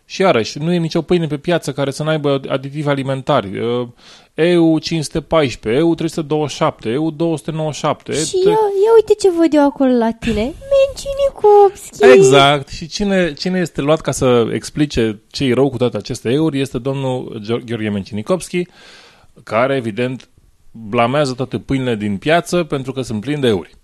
Și 0.06 0.22
iarăși, 0.22 0.58
nu 0.58 0.74
e 0.74 0.78
nicio 0.78 1.02
pâine 1.02 1.28
pe 1.28 1.38
piață 1.38 1.72
care 1.72 1.92
să 1.92 2.04
n-aibă 2.04 2.42
aditivi 2.48 2.88
alimentari. 2.88 3.60
Uh, 3.60 3.88
EU 4.34 4.80
514, 4.80 5.82
EU 5.82 5.96
327, 5.96 6.90
EU 6.90 7.12
297. 7.12 8.14
Și 8.14 8.20
et- 8.20 8.46
ia, 8.46 8.52
ia 8.52 8.94
uite 8.96 9.14
ce 9.20 9.30
văd 9.32 9.54
eu 9.54 9.66
acolo 9.66 9.92
la 9.92 10.12
tine. 10.12 10.54
Mencinikovski. 10.74 12.06
Exact. 12.14 12.68
Și 12.70 12.88
cine, 12.88 13.34
cine 13.34 13.60
este 13.60 13.82
luat 13.82 14.02
ca 14.02 14.12
să 14.12 14.48
explice 14.54 15.22
ce 15.32 15.44
e 15.44 15.54
rău 15.54 15.70
cu 15.70 15.78
toate 15.78 15.98
aceste 15.98 16.30
euri 16.32 16.60
este 16.60 16.78
domnul 16.78 17.42
Geo- 17.46 17.64
Gheorghe 17.66 17.90
Mencinikovski, 17.90 18.68
care, 19.44 19.76
evident, 19.76 20.30
blamează 20.74 21.34
toate 21.34 21.60
pâinile 21.60 21.96
din 21.96 22.18
piață 22.18 22.64
pentru 22.64 22.92
că 22.92 23.02
sunt 23.02 23.22
plini 23.22 23.42
de 23.42 23.48
euri. 23.48 23.76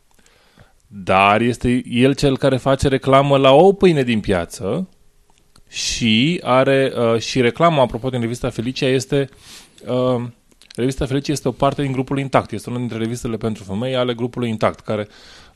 Dar 0.88 1.42
este 1.42 1.82
el 1.86 2.16
cel 2.16 2.38
care 2.38 2.58
face 2.58 2.88
reclamă 2.88 3.38
la 3.38 3.52
o 3.54 3.74
pâine 3.74 4.04
din 4.04 4.20
piață 4.20 4.88
și 5.68 6.42
are 6.44 6.94
uh, 6.98 7.20
și 7.20 7.42
reclama, 7.42 7.82
apropo 7.82 8.10
din 8.10 8.22
revista 8.22 8.50
Felicia, 8.50 8.88
este 8.88 9.30
uh, 9.88 10.22
revista 10.76 11.06
Felicia 11.06 11.32
este 11.32 11.48
o 11.48 11.52
parte 11.52 11.82
din 11.82 11.92
grupul 11.92 12.20
Intact. 12.20 12.52
Este 12.52 12.70
una 12.70 12.80
dintre 12.80 12.98
revistele 12.98 13.38
pentru 13.38 13.64
femei 13.64 13.96
ale 13.96 14.14
grupului 14.14 14.50
Intact, 14.50 14.80
care 14.80 15.08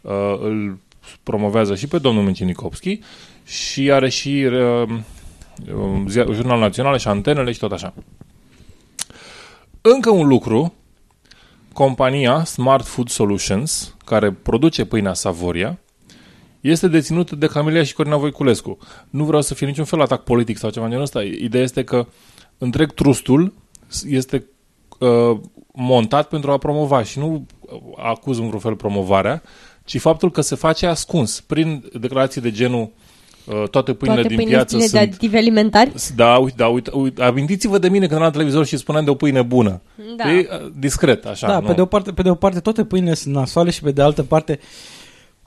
uh, 0.02 0.12
îl 0.40 0.80
promovează 1.24 1.76
și 1.76 1.88
pe 1.88 1.98
domnul 1.98 2.24
Mencinikovski 2.24 3.00
și 3.46 3.92
are 3.92 4.10
și 4.10 4.50
uh, 4.52 4.90
um, 5.76 6.08
zia- 6.10 6.34
Jurnal 6.34 6.60
Național 6.60 6.98
și 6.98 7.08
antenele 7.08 7.52
și 7.52 7.60
tot 7.60 7.72
așa. 7.72 7.94
Încă 9.82 10.10
un 10.10 10.28
lucru, 10.28 10.74
compania 11.74 12.44
Smart 12.44 12.86
Food 12.86 13.10
Solutions, 13.10 13.96
care 14.06 14.32
produce 14.32 14.86
pâinea 14.86 15.14
Savoria, 15.14 15.80
este 16.62 16.88
deținută 16.88 17.36
de 17.36 17.48
Camelia 17.48 17.84
și 17.84 17.94
Corina 17.94 18.18
Voiculescu. 18.18 18.78
Nu 19.10 19.24
vreau 19.24 19.42
să 19.42 19.54
fie 19.54 19.68
niciun 19.68 19.86
fel 19.86 20.02
atac 20.02 20.24
politic 20.24 20.58
sau 20.58 20.70
ceva 20.70 20.86
în 20.86 20.92
genul 20.92 21.06
ăsta. 21.06 21.24
Ideea 21.24 21.64
este 21.64 21.84
că 21.84 22.08
întreg 22.58 22.92
trustul 22.92 23.54
este 24.10 24.46
uh, 25.00 25.40
montat 25.74 26.28
pentru 26.28 26.52
a 26.52 26.58
promova 26.58 27.04
și 27.04 27.20
nu 27.20 27.46
acuz 27.98 28.38
în 28.38 28.46
vreun 28.46 28.62
fel 28.62 28.76
promovarea, 28.76 29.42
ci 29.84 30.00
faptul 30.00 30.32
că 30.32 30.42
se 30.42 30.56
face 30.56 30.86
ascuns 30.86 31.42
prin 31.42 31.90
declarații 32.00 32.42
de 32.42 32.52
genul 32.52 32.82
uh, 32.82 33.03
toate 33.72 33.94
pâinile 33.94 34.22
Toate 34.22 34.28
din 34.28 34.38
pâinile 34.38 34.56
piață 34.56 34.76
pline 34.76 34.90
de 34.92 34.98
sunt... 34.98 35.02
aditivi 35.02 35.36
alimentari. 35.36 35.92
Da, 36.16 36.38
uite, 36.38 36.56
da, 36.58 36.68
uite, 36.68 36.92
uite, 36.94 37.24
amintiți-vă 37.24 37.78
de 37.78 37.88
mine 37.88 38.00
când 38.00 38.12
eram 38.12 38.24
la 38.24 38.32
televizor 38.32 38.66
și 38.66 38.78
spuneam 38.78 39.04
de 39.04 39.10
o 39.10 39.16
pâine 39.16 39.42
bună. 39.42 39.82
Da. 40.18 40.32
E 40.32 40.48
uh, 40.52 40.72
discret, 40.80 41.26
așa. 41.26 41.48
Da, 41.48 41.60
nu? 41.60 41.68
pe 41.68 41.74
de, 41.74 41.82
o 41.82 41.86
parte, 41.86 42.12
pe 42.12 42.22
de 42.22 42.30
o 42.30 42.36
parte 42.36 42.60
toate 42.60 42.84
pâinile 42.84 43.14
sunt 43.14 43.36
nasoale 43.36 43.70
și 43.70 43.82
pe 43.82 43.92
de 43.92 44.02
altă 44.02 44.24
parte 44.24 44.60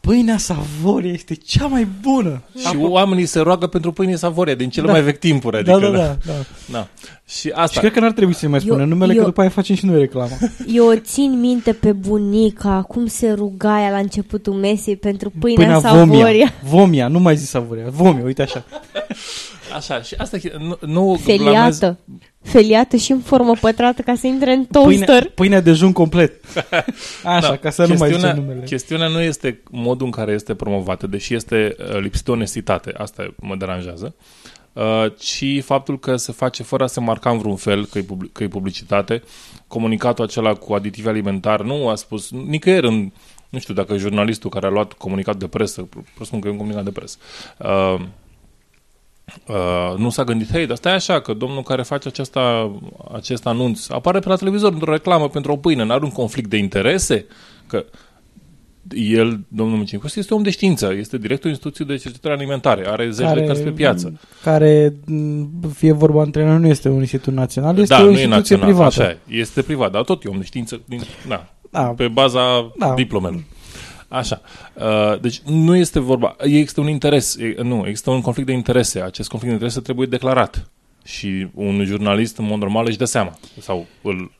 pâinea 0.00 0.36
Savoria 0.36 1.12
este 1.12 1.34
cea 1.34 1.66
mai 1.66 1.88
bună. 2.00 2.42
Și 2.58 2.76
oamenii 2.76 3.26
se 3.26 3.40
roagă 3.40 3.66
pentru 3.66 3.92
pâine 3.92 4.16
Savoria 4.16 4.54
din 4.54 4.70
cele 4.70 4.86
Da. 4.86 4.92
mai 4.92 5.02
vechi 5.02 5.18
timpuri. 5.18 5.64
Da, 5.64 5.72
Adică, 5.72 5.90
da, 5.90 5.96
da. 5.96 6.16
da. 6.24 6.32
da. 6.66 6.88
Și 7.25 7.25
Și 7.28 7.50
asta, 7.54 7.80
cred 7.80 7.92
că 7.92 8.00
n-ar 8.00 8.12
trebui 8.12 8.35
să-i 8.35 8.49
mai 8.49 8.61
spunem 8.61 8.80
Eu- 8.80 8.87
numele, 8.87 9.12
eu- 9.12 9.18
că 9.18 9.25
după 9.25 9.40
aia 9.40 9.50
facem 9.50 9.76
și 9.76 9.87
noi 9.87 9.99
reclamă. 9.99 10.33
Eu 10.76 10.87
o 10.87 10.97
țin 10.97 11.40
minte 11.40 11.73
pe 11.73 11.92
bunica, 11.92 12.83
cum 12.88 13.06
se 13.06 13.30
ruga 13.33 13.80
ea 13.83 13.90
la 13.90 13.99
începutul 13.99 14.52
mesei 14.52 14.97
pentru 14.97 15.33
pâinea, 15.40 15.64
Pâinea 15.64 15.90
Savoria. 15.90 16.25
Vomia. 16.25 16.52
Vomia, 16.62 17.09
nu 17.09 17.18
mai 17.18 17.37
zi 17.37 17.47
Savoria. 17.47 17.85
Vomia, 17.90 18.25
uite 18.25 18.42
așa. 18.42 18.64
așa, 19.76 20.02
și 20.02 20.14
asta 20.18 20.37
e- 20.37 20.52
nu, 20.59 20.78
nu 20.87 21.21
Feliată. 21.23 21.99
Feliată 22.42 22.97
și 22.97 23.12
în 23.12 23.21
formă 23.21 23.52
pătrată 23.61 24.02
ca 24.02 24.14
să 24.14 24.26
intre 24.26 24.52
în 24.52 24.64
Pâinea, 24.64 25.04
toaster. 25.06 25.30
pâinea 25.30 25.61
de 25.61 25.73
jun 25.73 25.92
complet. 25.92 26.33
Așa, 27.25 27.49
Da, 27.49 27.56
ca 27.56 27.71
să 27.71 27.83
nu 27.83 27.88
mai 27.88 27.97
chestiunea, 27.97 28.30
zicem 28.30 28.45
numele. 28.45 28.64
Chestiunea 28.66 29.09
nu 29.09 29.21
este 29.21 29.62
modul 29.71 30.06
în 30.06 30.12
care 30.12 30.33
este 30.33 30.54
promovată, 30.54 31.06
deși 31.06 31.35
este 31.35 31.76
uh, 31.78 32.00
lipsit 32.00 32.25
de 32.25 32.30
onestitate, 32.30 32.92
asta 32.97 33.35
mă 33.37 33.56
deranjează, 33.56 34.14
uh, 34.16 34.55
ci 35.18 35.62
faptul 35.62 35.99
că 35.99 36.16
se 36.16 36.33
face 36.33 36.62
fără 36.62 36.85
a 36.85 36.87
se 36.87 37.00
marca 37.00 37.30
în 37.30 37.38
vreun 37.38 37.56
fel 37.56 37.87
că 37.87 37.99
e, 37.99 38.02
public, 38.02 38.33
că 38.33 38.42
e 38.42 38.49
publicitate. 38.49 39.23
Comunicatul 39.66 40.25
acela 40.25 40.54
cu 40.54 40.73
aditivi 40.73 41.09
alimentari 41.09 41.66
nu 41.66 41.88
a 41.88 41.95
spus 41.95 42.30
nicăieri 42.30 42.87
în 42.87 43.11
nu 43.49 43.59
știu 43.59 43.75
dacă 43.75 43.97
jurnalistul 43.97 44.50
care 44.50 44.66
a 44.66 44.71
luat 44.71 44.92
comunicat 44.92 45.37
de 45.37 45.47
presă, 45.47 45.88
presupun 46.14 46.40
că 46.40 46.49
e 46.49 46.50
un 46.50 46.56
comunicat 46.56 46.85
de 46.85 46.90
presă, 46.90 47.18
uh, 47.59 48.00
uh, 49.47 49.97
nu 49.97 50.11
s-a 50.11 50.25
gândit, 50.25 50.50
hei, 50.50 50.66
dar 50.66 50.76
stai 50.76 50.95
așa, 50.95 51.21
că 51.21 51.33
domnul 51.35 51.62
care 51.62 51.83
face 51.83 52.09
aceasta, 52.09 52.73
acest 53.12 53.47
anunț 53.47 53.88
apare 53.88 54.18
pe 54.18 54.28
la 54.28 54.37
televizor 54.37 54.73
într-o 54.73 54.92
reclamă 54.92 55.28
pentru 55.28 55.52
o 55.52 55.56
pâine, 55.56 55.85
n-are 55.85 56.04
un 56.04 56.12
conflict 56.12 56.50
de 56.50 56.56
interese? 56.56 57.26
Că 57.66 57.85
el, 58.94 59.40
domnul 59.48 59.78
Micincos, 59.78 60.16
este 60.16 60.34
om 60.34 60.42
de 60.42 60.50
știință, 60.50 60.92
este 60.98 61.18
directorul 61.18 61.50
Instituției 61.50 61.86
de 61.86 61.96
Cercetare 61.96 62.34
Alimentare, 62.34 62.86
are 62.88 63.10
zeci 63.10 63.32
de 63.34 63.44
cărți 63.44 63.62
pe 63.62 63.70
piață. 63.70 64.20
Care, 64.42 64.94
m, 65.06 65.48
fie 65.74 65.92
vorba 65.92 66.22
între 66.22 66.44
noi, 66.44 66.58
nu 66.58 66.66
este 66.66 66.88
un 66.88 67.00
institut 67.00 67.32
național, 67.32 67.78
este 67.78 67.94
da, 67.94 68.00
o 68.00 68.04
nu 68.04 68.08
e 68.08 68.10
instituție 68.10 68.56
național, 68.56 68.66
privată. 68.66 69.02
așa 69.02 69.10
e, 69.10 69.18
este 69.28 69.62
privat, 69.62 69.92
dar 69.92 70.02
tot 70.02 70.24
e 70.24 70.28
om 70.28 70.38
de 70.38 70.44
știință, 70.44 70.80
din, 70.84 71.00
da, 71.28 71.46
Da. 71.70 71.82
pe 71.82 72.08
baza 72.08 72.72
Da. 72.78 72.94
diplomelor. 72.94 73.42
Așa. 74.08 74.40
Uh, 74.74 75.20
deci 75.20 75.40
nu 75.40 75.76
este 75.76 75.98
vorba, 76.00 76.36
există 76.38 76.80
un 76.80 76.88
interes, 76.88 77.36
e, 77.36 77.54
nu, 77.62 77.84
există 77.86 78.10
un 78.10 78.20
conflict 78.20 78.48
de 78.48 78.54
interese. 78.54 79.00
Acest 79.00 79.28
conflict 79.28 79.48
de 79.52 79.58
interese 79.58 79.80
trebuie 79.80 80.06
declarat. 80.06 80.70
Și 81.04 81.46
un 81.54 81.84
jurnalist, 81.84 82.38
în 82.38 82.44
mod 82.44 82.58
normal, 82.58 82.84
își 82.86 82.96
dă 82.96 83.04
seama. 83.04 83.38
Sau 83.60 83.86
îl 84.02 84.30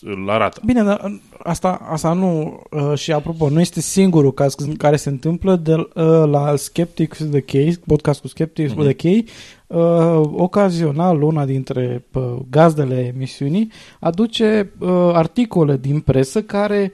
îl 0.00 0.30
arată. 0.30 0.60
Bine, 0.64 0.82
dar 0.82 1.20
asta, 1.42 1.86
asta 1.90 2.12
nu, 2.12 2.60
uh, 2.70 2.98
și 2.98 3.12
apropo, 3.12 3.48
nu 3.48 3.60
este 3.60 3.80
singurul 3.80 4.32
caz 4.32 4.54
în 4.58 4.76
care 4.76 4.96
se 4.96 5.08
întâmplă 5.08 5.56
de, 5.56 5.74
uh, 5.74 5.86
la 6.26 6.56
Skeptics 6.56 7.18
The 7.30 7.40
Case, 7.40 7.80
podcast 7.86 8.20
cu 8.20 8.28
Skeptics 8.28 8.72
Mhm. 8.72 8.80
mm-hmm. 8.80 8.94
The 8.96 9.10
Case, 9.10 9.24
uh, 9.66 10.30
ocazional 10.36 11.22
una 11.22 11.44
dintre 11.44 12.04
uh, 12.12 12.22
gazdele 12.50 13.12
emisiunii 13.14 13.70
aduce 14.00 14.72
uh, 14.78 14.88
articole 15.12 15.76
din 15.76 16.00
presă 16.00 16.42
care 16.42 16.92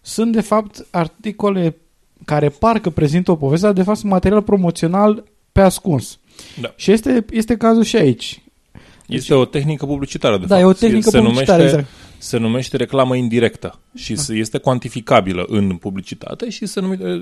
sunt 0.00 0.32
de 0.32 0.40
fapt 0.40 0.86
articole 0.90 1.76
care 2.24 2.48
parcă 2.48 2.90
prezintă 2.90 3.30
o 3.30 3.36
poveste, 3.36 3.66
dar 3.66 3.74
de 3.74 3.82
fapt 3.82 3.98
sunt 3.98 4.10
material 4.12 4.42
promoțional 4.42 5.24
pe 5.52 5.60
ascuns. 5.60 6.18
Da. 6.60 6.72
Și 6.76 6.92
este, 6.92 7.24
este 7.30 7.56
cazul 7.56 7.82
și 7.82 7.96
aici. 7.96 8.42
Este 9.06 9.34
o 9.34 9.44
tehnică 9.44 9.86
publicitară, 9.86 10.38
de 10.38 10.44
da, 10.46 10.54
fapt. 10.54 10.60
e 10.60 10.64
o 10.64 10.72
tehnică 10.72 11.10
se 11.10 11.18
publicitară, 11.18 11.62
numește, 11.62 11.78
exact. 11.78 12.13
Se 12.24 12.38
numește 12.38 12.76
reclamă 12.76 13.16
indirectă 13.16 13.78
și 13.94 14.16
se- 14.16 14.34
este 14.34 14.58
cuantificabilă 14.58 15.44
în 15.48 15.76
publicitate 15.76 16.50
și 16.50 16.66
se 16.66 16.80
numește 16.80 17.20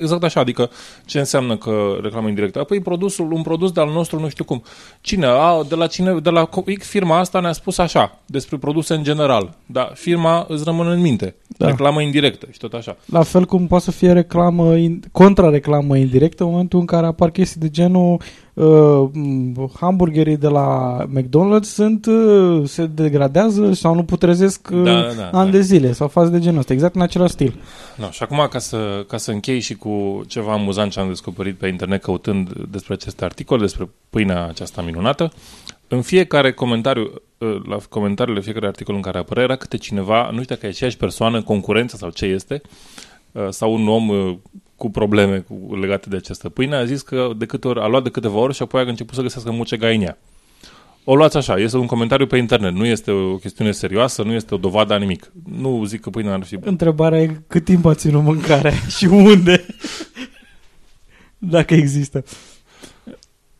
exact 0.00 0.22
așa, 0.24 0.40
adică 0.40 0.70
ce 1.04 1.18
înseamnă 1.18 1.56
că 1.56 1.96
reclamă 2.02 2.28
indirectă? 2.28 2.58
Păi 2.64 2.80
produsul, 2.80 3.32
un 3.32 3.42
produs 3.42 3.72
de-al 3.72 3.90
nostru, 3.92 4.20
nu 4.20 4.28
știu 4.28 4.44
cum. 4.44 4.62
Cine? 5.00 5.26
A, 5.26 5.62
de 5.68 5.74
la 5.74 5.86
cine? 5.86 6.12
De 6.22 6.30
la 6.30 6.48
co- 6.48 6.78
firma 6.78 7.18
asta 7.18 7.40
ne-a 7.40 7.52
spus 7.52 7.78
așa, 7.78 8.20
despre 8.26 8.56
produse 8.56 8.94
în 8.94 9.02
general. 9.02 9.54
Da, 9.66 9.90
firma 9.94 10.44
îți 10.48 10.64
rămâne 10.64 10.90
în 10.90 11.00
minte. 11.00 11.34
Da. 11.46 11.64
Da. 11.64 11.70
Reclamă 11.70 12.00
indirectă 12.02 12.46
și 12.52 12.58
tot 12.58 12.72
așa. 12.72 12.96
La 13.06 13.22
fel 13.22 13.44
cum 13.44 13.66
poate 13.66 13.84
să 13.84 13.90
fie 13.90 14.12
reclamă, 14.12 14.76
in, 14.76 15.02
contra-reclamă 15.12 15.96
indirectă 15.96 16.44
în 16.44 16.50
momentul 16.50 16.78
în 16.78 16.84
care 16.86 17.06
apar 17.06 17.30
chestii 17.30 17.60
de 17.60 17.68
genul 17.70 18.20
uh, 18.54 18.64
m, 19.12 19.70
hamburgerii 19.80 20.36
de 20.36 20.48
la 20.48 20.98
McDonald's 21.16 21.62
sunt, 21.62 22.06
uh, 22.06 22.62
se 22.68 22.86
degradează 22.86 23.72
sau 23.72 23.94
nu 23.94 24.04
putrezesc 24.04 24.32
uh, 24.72 24.82
Da, 24.82 25.00
da, 25.00 25.12
da, 25.12 25.38
ani 25.38 25.50
da. 25.50 25.56
de 25.56 25.60
zile 25.60 25.92
sau 25.92 26.08
faze 26.08 26.30
de 26.30 26.38
genul 26.38 26.58
ăsta, 26.58 26.72
exact 26.72 26.94
în 26.94 27.00
același 27.00 27.32
stil. 27.32 27.54
No, 27.96 28.10
și 28.10 28.22
acum, 28.22 28.46
ca 28.50 28.58
să, 28.58 29.04
ca 29.08 29.16
să 29.16 29.30
închei 29.30 29.60
și 29.60 29.74
cu 29.74 30.24
ceva 30.26 30.52
amuzant 30.52 30.92
ce 30.92 31.00
am 31.00 31.08
descoperit 31.08 31.56
pe 31.56 31.66
internet 31.66 32.02
căutând 32.02 32.52
despre 32.52 32.94
aceste 32.94 33.24
articole, 33.24 33.60
despre 33.60 33.88
pâinea 34.10 34.46
aceasta 34.46 34.82
minunată, 34.82 35.32
în 35.88 36.02
fiecare 36.02 36.52
comentariu, 36.52 37.22
uh, 37.38 37.62
la 37.68 37.78
comentariile 37.88 38.40
fiecare 38.40 38.66
articol 38.66 38.94
în 38.94 39.00
care 39.00 39.18
apărea, 39.18 39.42
era 39.42 39.56
câte 39.56 39.76
cineva, 39.76 40.30
nu 40.30 40.42
știu 40.42 40.54
dacă 40.54 40.66
e 40.66 40.68
aceeași 40.68 40.96
persoană, 40.96 41.42
concurență 41.42 41.96
sau 41.96 42.10
ce 42.10 42.24
este, 42.24 42.62
uh, 43.32 43.46
sau 43.50 43.72
un 43.72 43.88
om 43.88 44.08
uh, 44.08 44.36
cu 44.76 44.90
probleme 44.90 45.38
cu, 45.38 45.76
legate 45.76 46.08
de 46.08 46.16
această 46.16 46.48
pâine, 46.48 46.76
a 46.76 46.84
zis 46.84 47.02
că 47.02 47.30
de 47.36 47.46
câte 47.46 47.68
ori, 47.68 47.80
a 47.80 47.86
luat 47.86 48.02
de 48.02 48.10
câteva 48.10 48.38
ori 48.38 48.54
și 48.54 48.62
apoi 48.62 48.80
a 48.80 48.88
început 48.88 49.14
să 49.14 49.22
găsească 49.22 49.50
mucegai 49.50 49.96
în 49.96 50.02
ea. 50.02 50.18
O 51.04 51.14
luați 51.14 51.36
așa, 51.36 51.56
este 51.56 51.76
un 51.76 51.86
comentariu 51.86 52.26
pe 52.26 52.36
internet, 52.36 52.72
nu 52.72 52.86
este 52.86 53.10
o 53.10 53.36
chestiune 53.36 53.72
serioasă, 53.72 54.22
nu 54.22 54.32
este 54.32 54.54
o 54.54 54.58
dovadă 54.58 54.92
a 54.92 54.96
nimic. 54.96 55.32
Nu 55.58 55.84
zic 55.84 56.00
că 56.00 56.10
pâinea 56.10 56.32
ar 56.32 56.44
fi 56.44 56.58
Întrebarea 56.60 57.22
e 57.22 57.40
cât 57.46 57.64
timp 57.64 57.84
a 57.84 57.94
ținut 57.94 58.22
mâncarea 58.22 58.72
și 58.96 59.04
unde. 59.04 59.66
Dacă 61.38 61.74
există. 61.74 62.24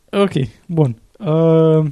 Ok, 0.09 0.31
bun. 0.65 1.01
Uh, 1.19 1.85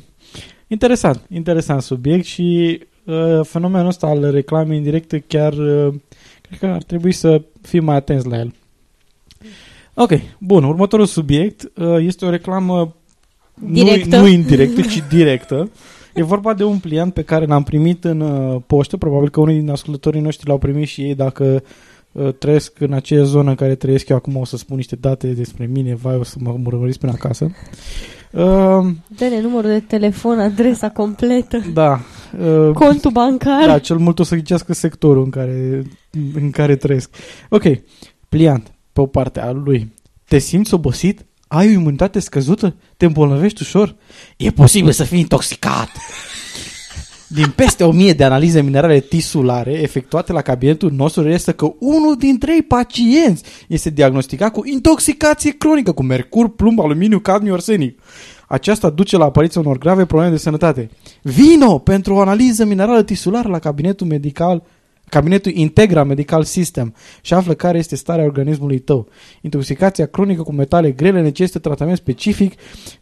interesant, 0.68 1.26
interesant 1.30 1.82
subiect 1.82 2.26
și 2.26 2.80
uh, 3.04 3.40
fenomenul 3.44 3.88
ăsta 3.88 4.08
al 4.08 4.32
reclamei 4.32 4.78
indirecte 4.78 5.24
chiar 5.28 5.54
uh, 5.54 5.94
cred 6.42 6.60
că 6.60 6.66
ar 6.66 6.84
trebui 6.84 7.12
să 7.12 7.42
fim 7.62 7.84
mai 7.84 7.96
atenți 7.96 8.28
la 8.28 8.38
el. 8.38 8.54
Ok, 9.94 10.12
bun. 10.38 10.64
Următorul 10.64 11.06
subiect 11.06 11.72
uh, 11.76 11.96
este 12.00 12.26
o 12.26 12.30
reclamă 12.30 12.96
Directă. 13.54 14.16
Nu, 14.16 14.22
nu 14.22 14.28
indirectă, 14.28 14.82
ci 14.82 15.04
directă. 15.10 15.70
E 16.14 16.24
vorba 16.24 16.54
de 16.54 16.64
un 16.64 16.78
pliant 16.78 17.14
pe 17.14 17.24
care 17.24 17.46
l-am 17.46 17.64
primit 17.64 18.04
în 18.04 18.20
uh, 18.20 18.62
poștă, 18.68 18.98
probabil 18.98 19.30
că 19.30 19.40
unii 19.40 19.60
din 19.60 19.70
ascultătorii 19.70 20.22
noștri 20.22 20.48
l-au 20.48 20.58
primit 20.58 20.88
și 20.88 21.02
ei 21.02 21.16
dacă 21.16 21.64
uh, 22.12 22.34
trăiesc 22.34 22.80
în 22.80 22.94
aceeași 22.94 23.30
zonă 23.30 23.50
în 23.50 23.56
care 23.56 23.76
trăiesc 23.76 24.10
eu 24.10 24.16
acum, 24.16 24.36
o 24.36 24.46
să 24.46 24.58
spun 24.58 24.76
niște 24.76 24.96
date 24.96 25.28
despre 25.28 25.66
mine, 25.66 25.96
vai, 25.96 26.16
o 26.16 26.24
să 26.24 26.36
mă 26.40 26.56
urmăriți 26.66 27.00
până 27.00 27.12
acasă. 27.12 27.44
Uh, 28.32 28.86
Dă-ne 29.08 29.42
numărul 29.42 29.70
de 29.70 29.80
telefon, 29.80 30.40
adresa 30.40 30.90
completă, 30.90 31.58
da, 31.74 32.00
uh, 32.40 32.74
contul 32.74 33.12
bancar. 33.12 33.66
da, 33.66 33.80
cel 33.80 33.98
mult 33.98 34.20
o 34.20 34.24
să 34.24 34.36
ghicească 34.36 34.74
sectorul 34.74 35.24
în 35.24 35.30
care, 35.30 35.82
în 36.34 36.52
care 36.52 36.76
trăiesc. 36.76 37.16
Ok, 37.50 37.64
pliant, 38.30 38.74
pe 38.94 39.02
o 39.02 39.06
parte 39.06 39.40
a 39.40 39.52
lui. 39.52 39.94
Te 40.28 40.38
simți 40.38 40.74
obosit? 40.74 41.26
Ai 41.48 41.68
o 41.68 41.72
imunitate 41.72 42.20
scăzută? 42.20 42.76
Te 42.98 43.06
îmbolnăvești 43.06 43.62
ușor? 43.62 43.96
E 44.38 44.52
posibil 44.52 44.92
să 44.92 45.04
fii 45.04 45.20
intoxicat! 45.20 45.90
Din 47.28 47.54
peste 47.56 47.84
o 47.84 47.92
mie 47.92 48.14
de 48.14 48.24
analize 48.24 48.62
minerale 48.62 49.00
tisulare 49.00 49.72
efectuate 49.72 50.32
la 50.32 50.42
cabinetul 50.42 50.92
nostru 50.92 51.24
reiese 51.24 51.52
că 51.52 51.74
unul 51.80 52.16
din 52.18 52.38
trei 52.38 52.62
pacienți 52.62 53.44
este 53.68 53.90
diagnosticat 53.90 54.52
cu 54.52 54.62
intoxicație 54.66 55.52
cronică 55.52 55.92
cu 55.92 56.04
mercur, 56.04 56.50
plumb, 56.50 56.80
aluminiu, 56.80 57.20
cadmiu, 57.20 57.54
arsenic. 57.54 58.00
Aceasta 58.48 58.90
duce 58.90 59.18
la 59.18 59.26
apariția 59.26 59.62
unor 59.62 59.78
grave 59.78 60.06
probleme 60.06 60.32
de 60.32 60.38
sănătate. 60.38 60.90
Vino 61.22 61.78
pentru 61.78 62.14
o 62.14 62.20
analiză 62.20 62.66
minerală 62.66 63.04
tisulară 63.04 63.50
la 63.50 63.60
cabinetul 63.60 64.08
medical 64.08 64.64
Cabinetul 65.14 65.52
Integra 65.56 66.04
Medical 66.04 66.44
System 66.44 66.96
și 67.22 67.34
află 67.34 67.54
care 67.54 67.78
este 67.78 67.96
starea 67.96 68.24
organismului 68.24 68.80
tău. 68.80 69.08
Intoxicația 69.42 70.06
cronică 70.06 70.42
cu 70.42 70.52
metale 70.54 70.92
grele 70.92 71.22
necesită 71.22 71.60
tratament 71.60 71.98
specific 71.98 72.54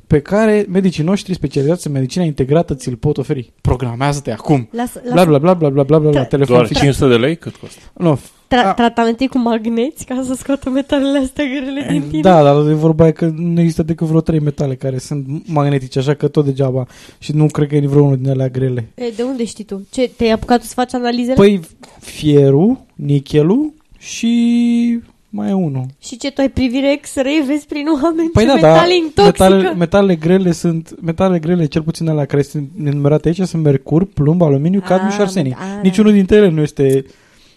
pe 0.07 0.19
care 0.19 0.65
medicii 0.69 1.03
noștri 1.03 1.33
specializați 1.33 1.87
în 1.87 1.93
medicina 1.93 2.23
integrată 2.23 2.75
ți-l 2.75 2.95
pot 2.95 3.17
oferi. 3.17 3.53
Programează-te 3.61 4.31
acum. 4.31 4.69
Lasă, 4.71 5.01
Bla 5.03 5.13
lasă 5.13 5.27
bla 5.27 5.37
bla 5.37 5.53
bla 5.53 5.69
bla 5.69 5.83
bla 5.83 5.99
bla, 5.99 6.09
bla 6.09 6.19
Da. 6.19 6.23
telefon 6.25 6.55
doar 6.55 6.67
fix. 6.67 6.79
500 6.79 7.09
de 7.09 7.17
lei? 7.17 7.35
Cât 7.35 7.55
costă? 7.55 7.79
Nu. 7.97 8.19
Tra- 8.55 8.65
A- 8.65 8.73
tratamente 8.73 9.27
cu 9.27 9.37
magneți 9.37 10.05
ca 10.05 10.23
să 10.27 10.33
scoată 10.33 10.69
metalele 10.69 11.17
astea 11.19 11.45
grele 11.45 11.85
din 11.89 12.03
tine. 12.09 12.21
Da, 12.21 12.43
dar 12.43 12.55
e 12.69 12.73
vorba 12.73 13.07
e 13.07 13.11
că 13.11 13.31
nu 13.35 13.59
există 13.59 13.83
decât 13.83 14.07
vreo 14.07 14.21
trei 14.21 14.39
metale 14.39 14.75
care 14.75 14.97
sunt 14.97 15.25
magnetice, 15.47 15.99
așa 15.99 16.13
că 16.13 16.27
tot 16.27 16.45
degeaba. 16.45 16.85
Și 17.19 17.35
nu 17.35 17.45
cred 17.47 17.67
că 17.67 17.75
e 17.75 17.87
vreunul 17.87 18.17
din 18.17 18.29
alea 18.29 18.47
grele. 18.49 18.89
E, 18.95 19.03
de 19.15 19.23
unde 19.23 19.45
știi 19.45 19.63
tu? 19.63 19.87
Ce, 19.91 20.11
te-ai 20.17 20.31
apucat 20.31 20.59
tu 20.59 20.65
să 20.65 20.73
faci 20.75 20.93
analizele? 20.93 21.33
Păi 21.35 21.59
fierul, 21.99 22.77
nichelul 22.95 23.73
și 23.97 24.99
mai 25.29 25.49
e 25.49 25.53
unul. 25.53 25.85
Și 26.01 26.17
ce, 26.17 26.31
tu 26.31 26.41
ai 26.41 26.49
privire 26.49 26.97
X-ray, 27.01 27.43
vezi 27.47 27.65
prin 27.65 27.85
oameni 28.03 28.29
Păi 28.29 28.43
ce 28.43 28.47
da, 28.49 28.53
metale 28.53 28.87
da, 28.87 28.93
intoxică? 28.93 29.43
metale, 29.43 29.73
metale 29.73 30.15
grele 30.15 30.51
sunt, 30.51 30.95
metale 31.01 31.39
grele, 31.39 31.65
cel 31.65 31.81
puțin 31.81 32.09
alea 32.09 32.25
care 32.25 32.41
sunt 32.41 32.69
enumerate 32.85 33.27
aici, 33.27 33.41
sunt 33.41 33.63
mercur, 33.63 34.05
plumb, 34.05 34.41
aluminiu, 34.41 34.79
cadmiu 34.79 35.07
Ah, 35.07 35.13
și 35.13 35.21
arsenic. 35.21 35.53
da, 35.53 35.59
da. 35.75 35.79
Niciunul 35.83 36.11
dintre 36.11 36.35
ele 36.35 36.49
nu 36.49 36.61
este, 36.61 37.05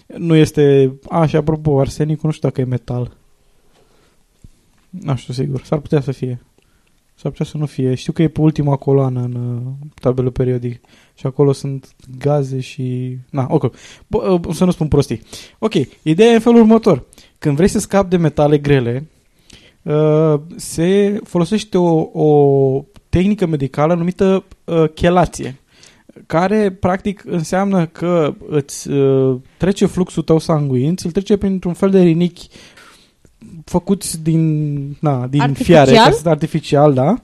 nu 0.06 0.34
este, 0.34 0.94
a, 1.08 1.26
și 1.26 1.36
apropo, 1.36 1.80
arsenicul 1.80 2.22
nu 2.24 2.32
știu 2.32 2.48
dacă 2.48 2.60
e 2.60 2.64
metal. 2.64 3.16
Nu 4.90 5.16
știu 5.16 5.34
sigur, 5.34 5.62
s-ar 5.62 5.78
putea 5.78 6.00
să 6.00 6.12
fie. 6.12 6.40
S-ar 7.14 7.30
putea 7.30 7.46
să 7.46 7.56
nu 7.56 7.66
fie. 7.66 7.94
Știu 7.94 8.12
că 8.12 8.22
e 8.22 8.28
pe 8.28 8.40
ultima 8.40 8.76
coloană 8.76 9.20
în 9.20 9.34
uh, 9.34 9.72
tabelul 10.00 10.30
periodic. 10.30 10.80
Și 11.14 11.26
acolo 11.26 11.52
sunt 11.52 11.94
gaze 12.18 12.60
și... 12.60 13.16
Na, 13.30 13.46
ok. 13.50 13.74
Bă, 14.06 14.30
uh, 14.30 14.54
să 14.54 14.64
nu 14.64 14.70
spun 14.70 14.88
prostii. 14.88 15.22
Ok, 15.58 15.74
ideea 16.02 16.30
e 16.30 16.34
în 16.34 16.40
felul 16.40 16.60
următor. 16.60 17.04
Când 17.38 17.56
vrei 17.56 17.68
să 17.68 17.78
scapi 17.78 18.08
de 18.08 18.16
metale 18.16 18.58
grele, 18.58 19.08
uh, 19.82 20.40
se 20.56 21.18
folosește 21.24 21.78
o, 21.78 22.08
o 22.12 22.84
tehnică 23.08 23.46
medicală 23.46 23.94
numită 23.94 24.44
uh, 24.64 24.88
chelație 24.94 25.58
care 26.26 26.70
practic 26.70 27.22
înseamnă 27.26 27.86
că 27.86 28.34
îți 28.48 28.90
uh, 28.90 29.36
trece 29.56 29.86
fluxul 29.86 30.22
tău 30.22 30.38
sanguin, 30.38 30.96
ți-l 30.96 31.10
trece 31.10 31.36
printr-un 31.36 31.72
fel 31.72 31.90
de 31.90 32.00
rinichi 32.00 32.48
făcuți 33.64 34.22
din, 34.22 34.74
na, 35.00 35.26
din 35.26 35.40
Artificial? 35.40 35.86
fiare, 35.86 36.10
ca 36.10 36.16
să- 36.16 36.28
artificial, 36.28 36.92
da. 36.94 37.14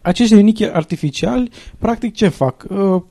Acești 0.00 0.34
rinichi 0.34 0.64
artificiali, 0.64 1.50
practic 1.78 2.14
ce 2.14 2.28
fac? 2.28 2.66
Uh, 2.68 3.02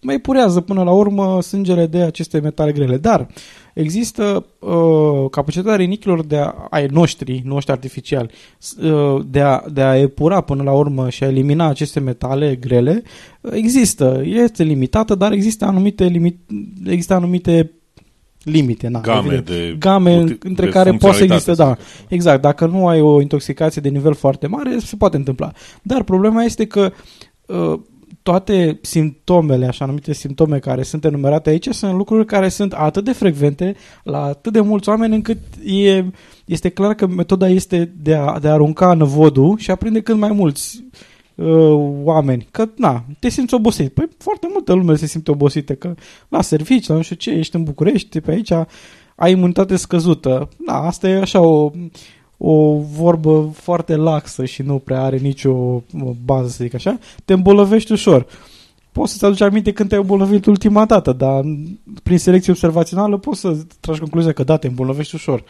mai 0.00 0.18
purează 0.18 0.60
până 0.60 0.82
la 0.82 0.90
urmă 0.90 1.42
sângele 1.42 1.86
de 1.86 2.02
aceste 2.02 2.40
metale 2.40 2.72
grele. 2.72 2.96
Dar 2.96 3.26
există 3.74 4.46
uh, 4.58 5.30
capacitatea 5.30 5.76
rinichilor 5.76 6.24
de 6.24 6.36
a, 6.36 6.54
ai 6.70 6.86
noștri, 6.86 7.42
noștri 7.44 7.72
artificiali, 7.72 8.30
s- 8.58 8.72
uh, 8.76 9.24
de, 9.30 9.40
a, 9.40 9.62
de 9.72 9.80
a 9.82 9.96
epura 9.98 10.40
până 10.40 10.62
la 10.62 10.72
urmă 10.72 11.10
și 11.10 11.24
a 11.24 11.28
elimina 11.28 11.68
aceste 11.68 12.00
metale 12.00 12.54
grele, 12.60 13.02
uh, 13.40 13.50
există. 13.54 14.20
Este 14.24 14.62
limitată, 14.62 15.14
dar 15.14 15.32
există 15.32 15.64
anumite, 15.64 16.04
limit, 16.04 16.38
există 16.86 17.14
anumite 17.14 17.70
limite. 18.42 18.88
Na, 18.88 19.00
Game 19.00 19.18
evident. 19.34 19.46
de 19.46 19.76
game 19.78 20.24
uti- 20.24 20.38
între 20.40 20.64
de 20.64 20.70
care 20.72 20.90
poate 20.92 21.16
să 21.16 21.22
existe, 21.22 21.44
funcționalitate, 21.44 21.80
da. 21.80 21.86
să 21.94 21.98
zic. 22.00 22.10
Exact, 22.12 22.40
dacă 22.42 22.66
nu 22.66 22.88
ai 22.88 23.00
o 23.00 23.20
intoxicație 23.20 23.80
de 23.82 23.88
nivel 23.88 24.14
foarte 24.14 24.46
mare, 24.46 24.78
se 24.78 24.96
poate 24.96 25.16
întâmpla. 25.16 25.52
Dar 25.82 26.02
problema 26.02 26.42
este 26.42 26.64
că 26.66 26.92
uh, 27.46 27.78
toate 28.22 28.78
simptomele, 28.82 29.66
așa 29.66 29.84
numite 29.84 30.12
simptome 30.12 30.58
care 30.58 30.82
sunt 30.82 31.04
enumerate 31.04 31.50
aici, 31.50 31.68
sunt 31.68 31.94
lucruri 31.94 32.26
care 32.26 32.48
sunt 32.48 32.72
atât 32.72 33.04
de 33.04 33.12
frecvente 33.12 33.74
la 34.02 34.24
atât 34.24 34.52
de 34.52 34.60
mulți 34.60 34.88
oameni 34.88 35.14
încât 35.14 35.38
e, 35.64 36.04
este 36.44 36.68
clar 36.68 36.94
că 36.94 37.06
metoda 37.06 37.48
este 37.48 37.92
de 37.96 38.14
a, 38.14 38.38
de 38.38 38.48
a 38.48 38.52
arunca 38.52 38.94
năvodul 38.94 39.58
și 39.58 39.70
a 39.70 39.74
prinde 39.74 40.00
cât 40.00 40.16
mai 40.16 40.32
mulți 40.32 40.84
uh, 41.34 41.92
oameni, 42.02 42.48
că 42.50 42.68
na, 42.76 43.04
te 43.18 43.28
simți 43.28 43.54
obosit. 43.54 43.92
Păi 43.94 44.08
foarte 44.18 44.46
multă 44.52 44.72
lume 44.72 44.94
se 44.94 45.06
simte 45.06 45.30
obosită, 45.30 45.74
că 45.74 45.94
la 46.28 46.42
servici, 46.42 46.86
la 46.86 46.94
nu 46.94 47.02
știu 47.02 47.16
ce, 47.16 47.30
ești 47.30 47.56
în 47.56 47.62
București, 47.62 48.20
pe 48.20 48.30
aici 48.30 48.52
ai 49.16 49.30
imunitate 49.30 49.76
scăzută. 49.76 50.48
Da, 50.66 50.82
asta 50.82 51.08
e 51.08 51.20
așa 51.20 51.40
o, 51.40 51.70
o 52.44 52.78
vorbă 52.78 53.50
foarte 53.54 53.96
laxă 53.96 54.44
și 54.44 54.62
nu 54.62 54.78
prea 54.78 55.02
are 55.02 55.16
nicio 55.16 55.82
bază, 56.24 56.48
să 56.48 56.64
zic 56.64 56.74
așa. 56.74 56.98
Te 57.24 57.32
îmbolnăvești 57.32 57.92
ușor. 57.92 58.26
Poți 58.92 59.12
să-ți 59.12 59.24
aduci 59.24 59.40
aminte 59.40 59.72
când 59.72 59.88
te-ai 59.88 60.00
îmbolnăvit 60.00 60.46
ultima 60.46 60.84
dată, 60.84 61.12
dar 61.12 61.42
prin 62.02 62.18
selecție 62.18 62.52
observațională 62.52 63.18
poți 63.18 63.40
să 63.40 63.56
tragi 63.80 63.98
concluzia 63.98 64.32
că 64.32 64.44
da, 64.44 64.56
te 64.56 64.66
îmbolnăvești 64.66 65.14
ușor. 65.14 65.44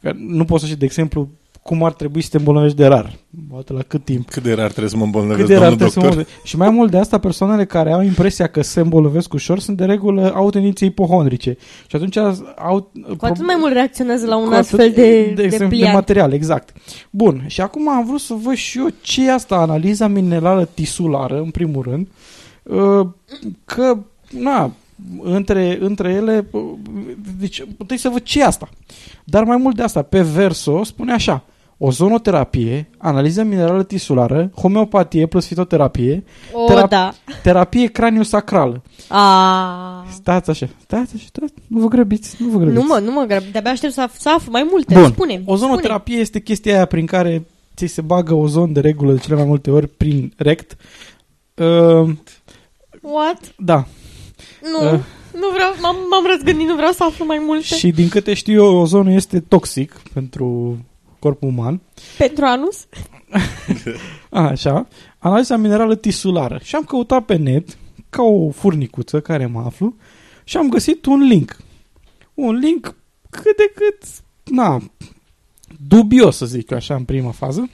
Că 0.00 0.12
nu 0.16 0.44
poți 0.44 0.60
să 0.60 0.66
știi, 0.66 0.78
de 0.78 0.84
exemplu, 0.84 1.28
cum 1.68 1.84
ar 1.84 1.92
trebui 1.92 2.22
să 2.22 2.28
te 2.30 2.36
îmbolnăvești 2.36 2.76
de 2.76 2.86
rar. 2.86 3.16
Poate 3.50 3.72
la 3.72 3.82
cât 3.82 4.04
timp. 4.04 4.30
Cât 4.30 4.42
de 4.42 4.52
rar 4.52 4.68
trebuie 4.68 4.88
să 4.88 4.96
mă 4.96 5.04
îmbolnăvesc, 5.04 5.38
Cât 5.40 5.48
de 5.48 5.54
rar 5.54 5.68
domnul 5.68 5.88
trebuie 5.90 6.12
să 6.12 6.16
doctor? 6.16 6.36
mă... 6.40 6.46
Și 6.48 6.56
mai 6.56 6.70
mult 6.70 6.90
de 6.90 6.98
asta, 6.98 7.18
persoanele 7.18 7.64
care 7.64 7.92
au 7.92 8.02
impresia 8.02 8.46
că 8.46 8.62
se 8.62 8.80
îmbolnăvesc 8.80 9.32
ușor 9.32 9.58
sunt 9.58 9.76
de 9.76 9.84
regulă, 9.84 10.32
au 10.34 10.50
tendințe 10.50 10.84
ipohondrice. 10.84 11.56
Și 11.86 11.96
atunci 11.96 12.16
au... 12.56 12.90
Cu 13.16 13.24
atât 13.24 13.46
mai 13.46 13.56
mult 13.58 13.72
reacționează 13.72 14.26
la 14.26 14.36
un 14.36 14.44
cu 14.44 14.54
atât- 14.54 14.58
astfel 14.58 14.90
de, 14.90 15.22
de, 15.22 15.32
de, 15.34 15.42
exemplu, 15.42 15.68
de 15.68 15.76
pliant. 15.76 15.94
material, 15.94 16.32
exact. 16.32 16.76
Bun, 17.10 17.44
și 17.46 17.60
acum 17.60 17.88
am 17.88 18.06
vrut 18.06 18.20
să 18.20 18.34
văd 18.42 18.54
și 18.54 18.78
eu 18.78 18.88
ce 19.00 19.26
e 19.26 19.32
asta, 19.32 19.56
analiza 19.56 20.06
minerală 20.06 20.68
tisulară, 20.74 21.38
în 21.38 21.50
primul 21.50 21.82
rând, 21.82 22.08
uh, 22.62 23.06
că, 23.64 23.98
na, 24.30 24.72
între, 25.22 25.78
între 25.80 26.12
ele, 26.12 26.46
uh, 26.50 26.62
deci, 27.38 27.64
puteți 27.76 28.02
să 28.02 28.08
văd 28.08 28.22
ce 28.22 28.40
e 28.40 28.44
asta. 28.44 28.68
Dar 29.24 29.44
mai 29.44 29.56
mult 29.56 29.76
de 29.76 29.82
asta, 29.82 30.02
pe 30.02 30.20
verso, 30.20 30.84
spune 30.84 31.12
așa, 31.12 31.44
ozonoterapie, 31.78 32.90
analiză 32.98 33.42
minerală 33.42 33.82
tisulară, 33.82 34.50
homeopatie 34.54 35.26
plus 35.26 35.46
fitoterapie, 35.46 36.24
O, 36.52 36.72
terap- 36.72 36.88
da. 36.88 37.12
terapie 37.42 37.86
craniosacrală. 37.86 38.82
A, 39.08 40.06
Stați 40.12 40.50
așa, 40.50 40.68
stați 40.82 41.12
așa, 41.14 41.24
stați, 41.28 41.52
nu 41.66 41.80
vă 41.80 41.88
grăbiți, 41.88 42.36
nu 42.42 42.48
vă 42.48 42.58
grăbiți. 42.58 42.78
nu 42.80 42.86
mă, 42.86 43.00
nu 43.04 43.12
mă 43.12 43.24
grăb. 43.28 43.42
De-abia 43.52 43.70
aștept 43.70 43.92
să, 43.92 44.08
af- 44.10 44.16
să 44.18 44.30
aflu 44.30 44.50
mai 44.50 44.66
multe. 44.70 44.94
Bun. 44.94 45.04
Spune. 45.10 45.42
Ozonoterapie 45.44 46.16
este 46.16 46.40
chestia 46.40 46.74
aia 46.74 46.84
prin 46.84 47.06
care 47.06 47.46
ți 47.76 47.86
se 47.86 48.00
bagă 48.00 48.34
ozon 48.34 48.72
de 48.72 48.80
regulă 48.80 49.12
de 49.12 49.18
cele 49.18 49.34
mai 49.36 49.44
multe 49.44 49.70
ori 49.70 49.86
prin 49.86 50.32
rect. 50.36 50.76
Uh, 51.54 51.66
Spune. 51.66 52.18
What? 53.02 53.54
da. 53.56 53.86
Nu. 54.62 54.92
Uh. 54.92 54.98
Nu 55.32 55.46
vreau, 55.54 55.74
m-am, 55.82 55.96
m-am 56.10 56.24
răzgândit, 56.34 56.66
nu 56.66 56.74
vreau 56.74 56.92
să 56.92 57.04
aflu 57.04 57.24
mai 57.24 57.42
multe. 57.46 57.74
Și 57.76 57.90
din 57.90 58.08
câte 58.08 58.34
știu 58.34 58.64
eu, 58.64 58.76
ozonul 58.76 59.12
este 59.12 59.40
toxic 59.40 59.92
pentru 60.12 60.78
corpul 61.18 61.48
uman. 61.48 61.80
Pentru 62.18 62.44
anus? 62.44 62.86
A, 64.30 64.42
așa. 64.54 64.88
Analiza 65.18 65.56
minerală 65.56 65.96
tisulară. 65.96 66.58
Și 66.62 66.74
am 66.74 66.84
căutat 66.84 67.24
pe 67.24 67.36
net, 67.36 67.78
ca 68.10 68.22
o 68.22 68.50
furnicuță 68.50 69.20
care 69.20 69.46
mă 69.46 69.60
aflu, 69.60 69.96
și 70.44 70.56
am 70.56 70.68
găsit 70.68 71.06
un 71.06 71.20
link. 71.20 71.56
Un 72.34 72.54
link 72.54 72.94
cât 73.30 73.56
de 73.56 73.72
cât, 73.74 74.02
na, 74.44 74.82
dubios 75.88 76.36
să 76.36 76.46
zic 76.46 76.70
eu 76.70 76.76
așa 76.76 76.94
în 76.94 77.04
prima 77.04 77.30
fază. 77.30 77.70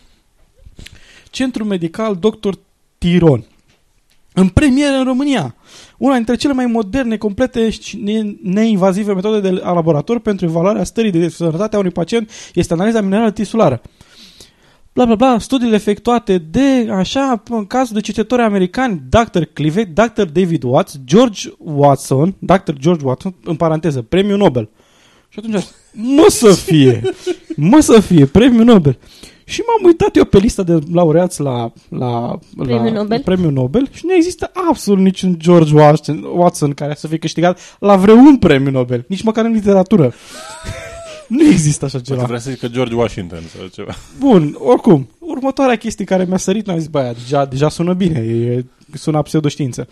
Centru 1.31 1.65
Medical 1.65 2.17
Dr. 2.17 2.53
Tiron. 2.99 3.45
În 4.33 4.49
premieră 4.49 4.97
în 4.97 5.05
România. 5.05 5.55
Una 5.99 6.15
dintre 6.15 6.35
cele 6.35 6.53
mai 6.53 6.67
moderne, 6.67 7.17
complete 7.17 7.71
și 7.71 7.97
ne- 7.97 8.35
neinvazive 8.43 9.13
metode 9.13 9.41
de 9.41 9.51
laborator 9.51 10.19
pentru 10.19 10.47
evaluarea 10.47 10.85
stării 10.85 11.11
de 11.11 11.29
sănătate 11.29 11.77
a 11.77 11.79
unui 11.79 11.91
pacient 11.91 12.31
este 12.55 12.73
analiza 12.73 13.01
minerală 13.01 13.31
tisulară 13.31 13.83
bla 14.95 15.05
bla 15.05 15.15
bla, 15.15 15.39
studiile 15.39 15.75
efectuate 15.75 16.39
de, 16.39 16.89
așa, 16.91 17.43
în 17.49 17.67
cazul 17.67 17.95
de 17.95 18.01
cercetători 18.01 18.43
americani, 18.43 19.03
Dr. 19.09 19.43
Clive, 19.53 19.85
Dr. 19.85 20.23
David 20.23 20.63
Watts, 20.63 20.99
George 21.05 21.49
Watson, 21.59 22.35
Dr. 22.39 22.73
George 22.79 23.05
Watson, 23.05 23.35
în 23.45 23.57
paranteză, 23.57 24.03
premiul 24.03 24.39
Nobel. 24.39 24.69
Și 25.29 25.39
atunci, 25.39 25.65
mă 25.93 26.27
să 26.29 26.53
fie, 26.53 27.03
mă 27.57 27.81
să 27.81 28.01
fie, 28.01 28.27
premiul 28.27 28.65
Nobel. 28.65 28.99
Și 29.45 29.63
m-am 29.67 29.87
uitat 29.87 30.17
eu 30.17 30.25
pe 30.25 30.39
lista 30.39 30.63
de 30.63 30.79
laureați 30.93 31.41
la, 31.41 31.73
la, 31.89 32.39
Premiul 32.57 32.85
la 32.85 32.91
Nobel? 32.91 33.21
premiul 33.21 33.53
Nobel 33.53 33.89
și 33.93 34.07
nu 34.07 34.15
există 34.15 34.51
absolut 34.71 35.05
niciun 35.05 35.35
George 35.39 35.75
Watson, 35.75 36.25
Watson 36.35 36.73
care 36.73 36.95
să 36.95 37.09
fie 37.09 37.19
câștigat 37.19 37.77
la 37.79 37.97
vreun 37.97 38.37
premiu 38.37 38.71
Nobel, 38.71 39.05
nici 39.09 39.23
măcar 39.23 39.45
în 39.45 39.53
literatură. 39.53 40.13
nu 41.29 41.45
există 41.45 41.85
așa 41.85 42.01
ceva. 42.01 42.15
Poate 42.15 42.31
vrea 42.31 42.41
să 42.41 42.51
zică 42.51 42.69
George 42.69 42.95
Washington 42.95 43.43
sau 43.57 43.67
ceva. 43.67 43.95
Bun, 44.19 44.57
oricum, 44.59 45.09
următoarea 45.19 45.77
chestie 45.77 46.05
care 46.05 46.25
mi-a 46.25 46.37
sărit, 46.37 46.67
mi-am 46.67 46.79
zis, 46.79 46.89
bă, 46.89 46.99
aia 46.99 47.13
deja, 47.13 47.45
deja 47.45 47.69
sună 47.69 47.93
bine, 47.93 48.19
e, 48.19 48.65
sună 48.93 49.23
pseudoștiință. 49.23 49.89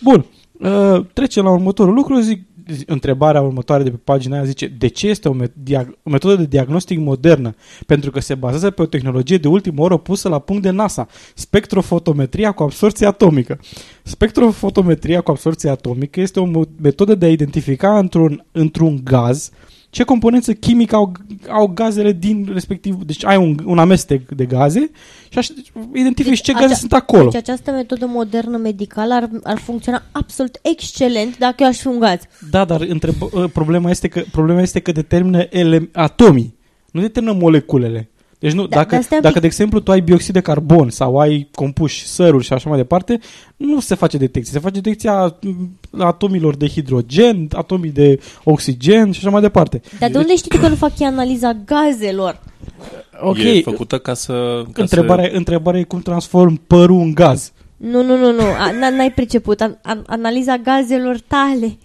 Bun, 0.00 0.24
uh, 0.52 1.04
trecem 1.12 1.44
la 1.44 1.50
următorul 1.50 1.94
lucru, 1.94 2.20
zic, 2.20 2.36
zi- 2.36 2.46
întrebarea 2.86 3.40
următoare 3.40 3.82
de 3.82 3.90
pe 3.90 4.00
pagina 4.04 4.36
aia 4.36 4.44
zice, 4.44 4.66
de 4.66 4.86
ce 4.86 5.08
este 5.08 5.28
o, 5.28 5.34
met- 5.34 5.52
diag- 5.62 5.98
o 6.02 6.10
metodă 6.10 6.34
de 6.34 6.46
diagnostic 6.46 6.98
modernă? 6.98 7.54
Pentru 7.86 8.10
că 8.10 8.20
se 8.20 8.34
bazează 8.34 8.70
pe 8.70 8.82
o 8.82 8.86
tehnologie 8.86 9.36
de 9.38 9.48
ultimă 9.48 9.82
oră 9.82 9.96
pusă 9.96 10.28
la 10.28 10.38
punct 10.38 10.62
de 10.62 10.70
NASA, 10.70 11.06
spectrofotometria 11.34 12.52
cu 12.52 12.62
absorție 12.62 13.06
atomică. 13.06 13.60
Spectrofotometria 14.02 15.20
cu 15.20 15.30
absorție 15.30 15.70
atomică 15.70 16.20
este 16.20 16.40
o 16.40 16.48
mo- 16.48 16.80
metodă 16.80 17.14
de 17.14 17.26
a 17.26 17.30
identifica 17.30 17.98
într-un, 17.98 18.44
într-un 18.52 19.00
gaz 19.04 19.50
ce 19.96 20.02
componență 20.02 20.52
chimică 20.52 20.96
au, 20.96 21.12
au 21.48 21.66
gazele 21.66 22.12
din 22.12 22.48
respectiv. 22.52 22.94
Deci 22.94 23.24
ai 23.24 23.36
un, 23.36 23.56
un 23.64 23.78
amestec 23.78 24.28
de 24.28 24.44
gaze 24.44 24.90
și 25.28 25.38
așa, 25.38 25.54
identifici 25.94 26.28
Deci 26.28 26.42
ce 26.42 26.52
gaze 26.52 26.64
acea- 26.64 26.74
sunt 26.74 26.92
acolo. 26.92 27.28
Deci 27.30 27.40
această 27.40 27.70
metodă 27.70 28.06
modernă 28.06 28.56
medicală 28.56 29.14
ar, 29.14 29.30
ar 29.42 29.58
funcționa 29.58 30.02
absolut 30.12 30.58
excelent 30.62 31.38
dacă 31.38 31.54
eu 31.58 31.68
aș 31.68 31.78
fi 31.78 31.86
un 31.86 31.98
gaz. 31.98 32.20
Da, 32.50 32.64
dar 32.64 32.80
întreb, 32.80 33.14
problema, 33.52 33.90
este 33.90 34.08
că, 34.08 34.22
problema 34.30 34.60
este 34.60 34.80
că 34.80 34.92
determină 34.92 35.46
ele, 35.50 35.88
atomii, 35.92 36.54
nu 36.90 37.00
determină 37.00 37.34
moleculele. 37.34 38.10
Deci 38.38 38.52
nu, 38.52 38.66
Da, 38.66 38.76
dacă, 38.76 38.94
dar 38.94 39.02
stai 39.02 39.16
un 39.16 39.22
dacă 39.22 39.32
pic. 39.32 39.40
de 39.42 39.46
exemplu 39.46 39.80
tu 39.80 39.90
ai 39.90 40.00
bioxid 40.00 40.32
de 40.34 40.40
carbon 40.40 40.90
sau 40.90 41.18
ai 41.18 41.48
compuși 41.54 42.06
săruri 42.06 42.44
și 42.44 42.52
așa 42.52 42.68
mai 42.68 42.78
departe, 42.78 43.18
nu 43.56 43.80
se 43.80 43.94
face 43.94 44.16
detecție. 44.16 44.52
Se 44.52 44.58
face 44.58 44.80
detecția 44.80 45.36
m, 45.40 45.78
atomilor 45.98 46.56
de 46.56 46.66
hidrogen, 46.68 47.48
atomii 47.52 47.90
de 47.90 48.20
oxigen 48.44 49.10
și 49.12 49.20
așa 49.22 49.30
mai 49.30 49.40
departe. 49.40 49.80
Dar 49.98 50.10
de 50.10 50.18
unde 50.18 50.36
știi 50.36 50.50
tu 50.50 50.58
că 50.58 50.68
nu 50.68 50.74
fac 50.74 50.98
ei 50.98 51.06
analiza 51.06 51.56
gazelor? 51.64 52.40
Ok, 53.20 53.36
E 53.38 53.60
făcută 53.62 53.98
ca 53.98 54.14
să... 54.14 54.62
Ca 54.72 54.82
întrebarea, 54.82 55.30
întrebarea 55.32 55.80
e 55.80 55.84
cum 55.84 56.00
transform 56.00 56.60
părul 56.66 57.00
în 57.00 57.14
gaz. 57.14 57.52
Nu, 57.76 58.02
nu, 58.02 58.16
nu, 58.16 58.32
nu. 58.32 58.40
A, 58.42 58.70
n- 58.72 58.96
n-ai 58.96 59.10
priceput. 59.14 59.60
An- 59.60 59.78
an- 59.82 60.02
analiza 60.06 60.56
gazelor 60.56 61.16
tale. 61.26 61.78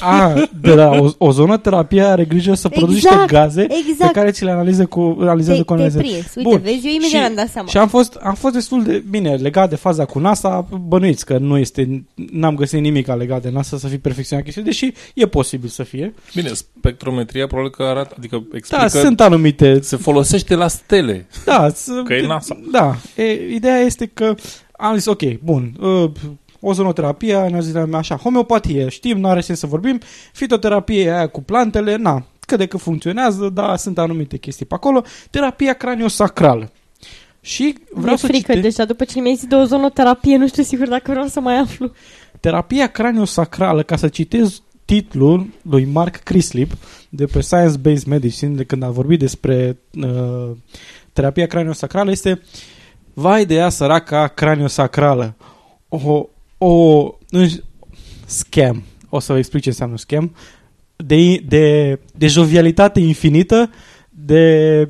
A, 0.00 0.48
de 0.60 0.74
la 0.74 0.90
o, 0.90 1.08
ozonoterapia 1.18 2.10
are 2.10 2.24
grijă 2.24 2.54
să 2.54 2.68
produci 2.68 2.92
niște 2.94 3.08
Exact, 3.12 3.30
gaze 3.30 3.62
exact. 3.90 4.12
pe 4.12 4.18
care 4.18 4.30
ți 4.30 4.44
le 4.44 4.50
analize 4.50 4.84
cu, 4.84 5.16
analizează 5.20 5.58
Te, 5.60 5.64
cu 5.66 5.74
te 5.74 5.80
analize. 5.80 5.98
prins. 5.98 6.34
Uite, 6.34 6.48
Bun. 6.48 6.60
vezi, 6.62 6.86
eu 6.86 6.90
imediat 6.92 7.08
Și- 7.10 7.16
mi-am 7.16 7.34
dat 7.34 7.48
seama. 7.48 7.68
Și 7.68 7.76
am 7.78 7.88
fost, 7.88 8.14
am 8.22 8.34
fost 8.34 8.54
destul 8.54 8.82
de 8.82 9.02
bine 9.10 9.34
legat 9.34 9.68
de 9.68 9.76
faza 9.76 10.04
cu 10.04 10.18
NASA, 10.18 10.68
bănuiți 10.86 11.24
că 11.26 11.38
nu 11.38 11.58
este, 11.58 12.04
n-am 12.32 12.54
găsit 12.54 12.80
nimic 12.80 13.06
legat 13.06 13.42
de 13.42 13.50
NASA 13.50 13.76
să 13.76 13.86
fi 13.88 13.98
perfecționat 13.98 14.44
chestia, 14.44 14.62
deși 14.62 14.92
e 15.14 15.26
posibil 15.26 15.68
să 15.68 15.82
fie. 15.82 16.14
Bine, 16.34 16.48
spectrometria 16.48 17.46
probabil 17.46 17.70
că 17.70 17.82
arată, 17.82 18.14
adică 18.18 18.36
Da, 18.50 18.56
explică... 18.56 18.88
sunt 18.88 19.20
anumite, 19.20 19.80
Se 19.80 19.96
folosește 19.96 20.54
la 20.54 20.68
stele. 20.68 21.26
da, 21.44 21.68
sunt, 21.74 22.06
Că 22.06 22.14
e 22.14 22.26
NASA. 22.26 22.60
Da, 22.70 22.96
e, 23.16 23.54
ideea 23.54 23.78
este 23.78 24.10
că 24.14 24.34
am 24.76 24.94
zis, 24.94 25.06
ok, 25.06 25.38
bun, 25.42 25.76
uh, 25.80 26.10
ozonoterapia, 26.60 27.48
ne 27.48 27.60
zis 27.60 27.74
așa, 27.92 28.16
homeopatie, 28.16 28.88
știm, 28.88 29.18
nu 29.18 29.28
are 29.28 29.40
sens 29.40 29.58
să 29.58 29.66
vorbim, 29.66 30.00
fitoterapie 30.32 31.10
aia 31.10 31.26
cu 31.26 31.42
plantele, 31.42 31.96
na, 31.96 32.26
cât 32.46 32.58
de 32.58 32.66
cât 32.66 32.80
funcționează, 32.80 33.48
dar 33.48 33.76
sunt 33.76 33.98
anumite 33.98 34.36
chestii 34.36 34.66
pe 34.66 34.74
acolo, 34.74 35.02
terapia 35.30 35.72
craniosacrală. 35.72 36.72
Și 37.40 37.74
vreau 37.90 38.06
Mi-e 38.06 38.16
să 38.16 38.26
frică 38.26 38.52
citesc- 38.52 38.62
deja, 38.62 38.84
după 38.84 39.04
ce 39.04 39.20
mi-ai 39.20 39.34
zis 39.34 39.46
de 39.46 39.54
ozonoterapie, 39.54 40.36
nu 40.36 40.46
știu 40.46 40.62
sigur 40.62 40.88
dacă 40.88 41.10
vreau 41.10 41.26
să 41.26 41.40
mai 41.40 41.58
aflu. 41.58 41.92
Terapia 42.40 42.86
craniosacrală, 42.86 43.82
ca 43.82 43.96
să 43.96 44.08
citez 44.08 44.62
titlul 44.84 45.46
lui 45.62 45.84
Mark 45.84 46.16
Crislip 46.16 46.72
de 47.08 47.24
pe 47.24 47.40
Science 47.40 47.76
Based 47.76 48.06
Medicine, 48.06 48.54
de 48.54 48.64
când 48.64 48.82
a 48.82 48.88
vorbit 48.90 49.18
despre 49.18 49.78
uh, 50.00 50.50
terapia 51.12 51.46
craniosacrală, 51.46 52.10
este 52.10 52.42
vai 53.14 53.46
de 53.46 53.54
ea 53.54 53.68
săraca 53.68 54.26
craniosacrală. 54.26 55.36
O, 55.88 56.28
o 56.58 57.02
în, 57.30 57.48
scam. 58.26 58.82
O 59.08 59.18
să 59.18 59.32
vă 59.32 59.38
explic 59.38 59.62
ce 59.62 59.68
înseamnă 59.68 59.96
scam. 59.96 60.34
De, 60.96 61.36
de, 61.36 61.98
de 62.16 62.26
jovialitate 62.26 63.00
infinită, 63.00 63.70
de 64.10 64.86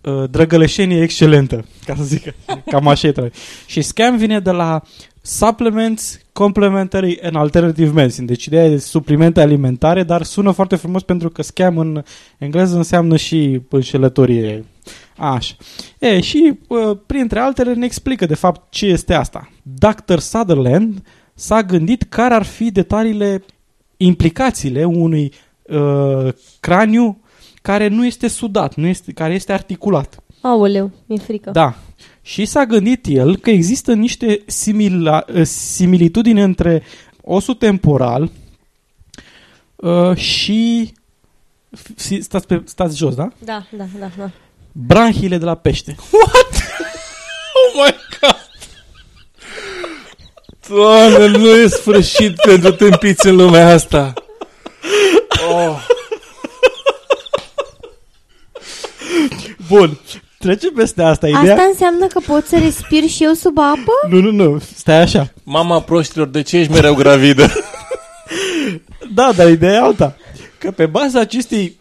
uh, 0.00 0.30
drăgălășenie 0.30 1.02
excelentă, 1.02 1.64
ca 1.84 1.94
să 1.96 2.02
zic, 2.02 2.34
cam 2.70 2.88
așa 2.88 3.06
e 3.06 3.12
trebuie. 3.12 3.32
Și 3.66 3.82
scam 3.82 4.16
vine 4.16 4.40
de 4.40 4.50
la 4.50 4.82
Supplements, 5.26 6.20
Complementary 6.32 7.18
and 7.22 7.36
Alternative 7.36 7.92
Medicine. 7.92 8.26
Deci 8.26 8.44
ideea 8.44 8.64
e 8.64 8.76
suplimente 8.76 9.40
alimentare, 9.40 10.02
dar 10.02 10.22
sună 10.22 10.50
foarte 10.50 10.76
frumos 10.76 11.02
pentru 11.02 11.30
că 11.30 11.42
scam 11.42 11.78
în 11.78 12.02
engleză 12.38 12.76
înseamnă 12.76 13.16
și 13.16 13.60
înșelătorie. 13.68 14.64
Așa. 15.16 15.54
E, 15.98 16.20
și 16.20 16.58
uh, 16.68 16.98
printre 17.06 17.40
altele 17.40 17.74
ne 17.74 17.84
explică 17.84 18.26
de 18.26 18.34
fapt 18.34 18.70
ce 18.70 18.86
este 18.86 19.14
asta. 19.14 19.50
Dr. 19.62 20.18
Sutherland 20.18 21.02
s-a 21.34 21.62
gândit 21.62 22.02
care 22.02 22.34
ar 22.34 22.42
fi 22.42 22.70
detaliile, 22.70 23.44
implicațiile 23.96 24.84
unui 24.84 25.32
uh, 25.62 26.32
craniu 26.60 27.18
care 27.62 27.88
nu 27.88 28.06
este 28.06 28.28
sudat, 28.28 28.74
nu 28.74 28.86
este, 28.86 29.12
care 29.12 29.34
este 29.34 29.52
articulat. 29.52 30.22
Aoleu, 30.40 30.90
mi-e 31.06 31.18
frică. 31.18 31.50
Da. 31.50 31.74
Și 32.22 32.44
s-a 32.44 32.64
gândit 32.64 33.06
el 33.06 33.36
că 33.36 33.50
există 33.50 33.94
niște 33.94 34.42
simila, 34.46 35.24
uh, 35.34 35.42
similitudini 35.44 36.40
între 36.40 36.82
osul 37.22 37.54
temporal 37.54 38.30
uh, 39.76 40.16
și 40.16 40.92
fi- 41.96 42.20
stați, 42.20 42.46
pe, 42.46 42.62
stați 42.64 42.96
jos, 42.96 43.14
da? 43.14 43.32
Da, 43.44 43.66
da, 43.76 43.84
da, 43.98 44.10
da. 44.16 44.30
Branhiile 44.76 45.38
de 45.38 45.44
la 45.44 45.54
pește. 45.54 45.96
Oh 47.56 47.84
my 47.84 47.94
god! 48.20 48.48
Doamne, 50.68 51.26
nu 51.26 51.48
e 51.48 51.68
sfârșit 51.68 52.34
pentru 52.34 52.72
tâmpiți 52.72 53.26
în 53.26 53.36
lumea 53.36 53.68
asta. 53.68 54.12
Oh. 55.50 55.86
Bun. 59.68 60.00
Trecem 60.38 60.72
peste 60.76 61.02
asta. 61.02 61.28
Ideea... 61.28 61.54
Asta 61.54 61.62
înseamnă 61.70 62.06
că 62.06 62.20
pot 62.26 62.46
să 62.46 62.58
respir 62.58 63.08
și 63.08 63.24
eu 63.24 63.32
sub 63.32 63.58
apă? 63.58 63.92
Nu, 64.08 64.20
nu, 64.20 64.30
nu. 64.30 64.62
Stai 64.74 65.00
așa. 65.00 65.32
Mama 65.42 65.80
proștilor, 65.80 66.26
de 66.26 66.42
ce 66.42 66.56
ești 66.56 66.72
mereu 66.72 66.94
gravidă? 66.94 67.52
Da, 69.14 69.32
dar 69.36 69.50
ideea 69.50 69.72
e 69.72 69.78
alta. 69.78 70.16
Că 70.58 70.70
pe 70.70 70.86
baza 70.86 71.20
acestei 71.20 71.80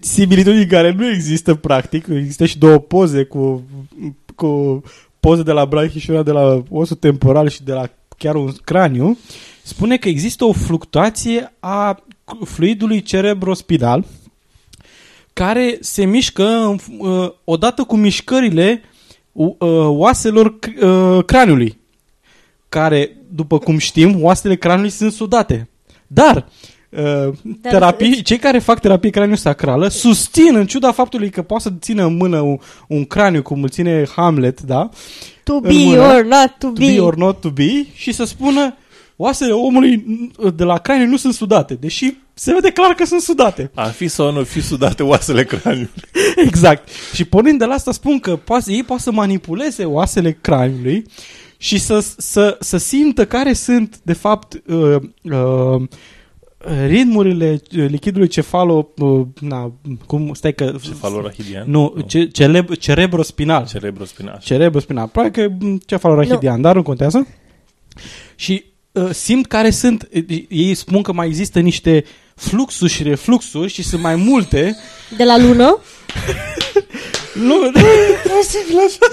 similitudini 0.00 0.66
care 0.66 0.92
nu 0.92 1.08
există 1.08 1.54
practic, 1.54 2.06
există 2.06 2.46
și 2.46 2.58
două 2.58 2.78
poze 2.78 3.24
cu, 3.24 3.62
cu 4.34 4.82
poze 5.20 5.42
de 5.42 5.52
la 5.52 5.64
branchi 5.64 5.98
și 5.98 6.10
una 6.10 6.22
de 6.22 6.30
la 6.30 6.62
osul 6.70 6.96
temporal 6.96 7.48
și 7.48 7.62
de 7.62 7.72
la 7.72 7.88
chiar 8.18 8.34
un 8.34 8.52
craniu, 8.64 9.18
spune 9.62 9.96
că 9.96 10.08
există 10.08 10.44
o 10.44 10.52
fluctuație 10.52 11.52
a 11.60 12.02
fluidului 12.44 13.02
cerebrospinal 13.02 14.04
care 15.32 15.78
se 15.80 16.04
mișcă 16.04 16.44
în 16.44 16.78
f- 16.78 16.98
uh, 16.98 17.30
odată 17.44 17.82
cu 17.82 17.96
mișcările 17.96 18.82
uh, 19.32 19.58
oaselor 19.86 20.58
c- 20.58 20.82
uh, 20.82 21.24
craniului 21.24 21.78
care, 22.68 23.16
după 23.28 23.58
cum 23.58 23.78
știm, 23.78 24.22
oasele 24.22 24.56
craniului 24.56 24.90
sunt 24.90 25.12
sudate. 25.12 25.68
Dar 26.06 26.48
uh, 26.90 27.28
terapii, 27.62 28.22
cei 28.22 28.38
care 28.38 28.58
fac 28.58 28.80
terapie 28.80 29.10
craniosacrală 29.10 29.88
susțin, 29.88 30.56
în 30.56 30.66
ciuda 30.66 30.92
faptului 30.92 31.30
că 31.30 31.42
poate 31.42 31.62
să 31.62 31.72
țină 31.80 32.04
în 32.04 32.16
mână 32.16 32.40
un, 32.40 32.58
un 32.88 33.04
craniu, 33.04 33.42
cum 33.42 33.62
îl 33.62 33.68
ține 33.68 34.04
Hamlet, 34.16 34.60
da? 34.60 34.88
To 35.44 35.54
În 35.54 35.60
be 35.60 35.72
mână. 35.72 36.00
or 36.02 36.22
not 36.24 36.54
to 36.58 36.66
To 36.66 36.72
be. 36.72 36.86
be 36.86 37.00
or 37.00 37.16
not 37.16 37.40
to 37.40 37.50
be 37.50 37.86
și 37.94 38.12
să 38.12 38.24
spună 38.24 38.74
oasele 39.16 39.52
omului 39.52 40.04
de 40.54 40.64
la 40.64 40.78
craniu 40.78 41.06
nu 41.06 41.16
sunt 41.16 41.34
sudate, 41.34 41.74
deși 41.74 42.12
se 42.34 42.52
vede 42.52 42.70
clar 42.70 42.92
că 42.94 43.04
sunt 43.04 43.20
sudate. 43.20 43.70
Ar 43.74 43.90
fi 43.90 44.08
sau 44.08 44.32
nu 44.32 44.42
fi 44.44 44.60
sudate 44.60 45.02
oasele 45.02 45.44
craniului. 45.44 45.90
Exact. 46.46 46.88
Și 47.14 47.24
pornind 47.24 47.58
de 47.58 47.64
la 47.64 47.74
asta 47.74 47.92
spun 47.92 48.18
că 48.18 48.36
poate, 48.36 48.72
ei 48.72 48.82
poate 48.82 49.02
să 49.02 49.12
manipuleze 49.12 49.84
oasele 49.84 50.38
craniului 50.40 51.04
și 51.56 51.78
să, 51.78 52.04
să, 52.16 52.56
să 52.60 52.76
simtă 52.76 53.26
care 53.26 53.52
sunt, 53.52 54.00
de 54.02 54.12
fapt, 54.12 54.62
uh, 54.66 54.96
uh, 55.22 55.82
ritmurile 56.86 57.60
lichidului 57.70 58.28
cefalo... 58.28 58.88
Uh, 58.96 59.26
na, 59.40 59.72
cum, 60.06 60.32
stai 60.34 60.54
că... 60.54 60.74
Cefalorahidian? 60.82 61.70
Nu, 61.70 61.94
ce, 62.06 62.24
celeb, 62.24 62.74
cerebrospinal. 62.74 63.66
Cerebrospinal. 63.66 64.38
Cerebrospinal. 64.42 65.08
Probabil 65.08 65.42
că 65.42 65.54
mm, 65.60 65.80
cefalorahidian, 65.86 66.60
dar 66.60 66.74
nu 66.74 66.82
contează. 66.82 67.26
Și 68.34 68.64
uh, 68.92 69.10
simt 69.10 69.46
care 69.46 69.70
sunt... 69.70 70.08
uh, 70.14 70.44
Ei 70.48 70.74
spun 70.74 71.02
că 71.02 71.12
mai 71.12 71.26
există 71.26 71.60
niște 71.60 72.04
fluxuri 72.34 72.90
și 72.90 73.02
refluxuri 73.02 73.72
și 73.72 73.82
sunt 73.82 74.02
mai 74.02 74.16
multe 74.16 74.76
De 75.16 75.24
la 75.24 75.38
lună? 75.38 75.78
Nu, 77.40 77.70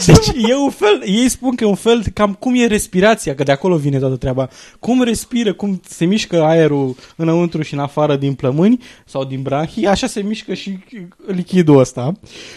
deci 0.06 0.50
e 0.50 0.56
un 0.56 0.70
fel, 0.70 1.04
ei 1.06 1.30
spun 1.30 1.56
că 1.56 1.64
e 1.64 1.68
un 1.68 1.76
fel, 1.76 2.04
cam 2.14 2.34
cum 2.34 2.56
e 2.56 2.66
respirația, 2.66 3.36
că 3.36 3.44
de 3.44 3.52
acolo 3.52 3.76
vine 3.76 4.00
toată 4.00 4.16
treaba. 4.16 4.50
Cum 4.80 5.04
respiră, 5.04 5.54
cum 5.54 5.82
se 5.88 6.06
mișcă 6.06 6.44
aerul 6.44 6.96
înăuntru 7.16 7.62
și 7.62 7.74
în 7.74 7.80
afară 7.80 8.16
din 8.16 8.34
plămâni 8.34 8.84
sau 9.06 9.24
din 9.24 9.42
branhii, 9.42 9.88
așa 9.88 10.08
se 10.08 10.22
mișcă 10.22 10.54
și 10.54 10.78
lichidul 11.26 11.80
ăsta. 11.80 12.12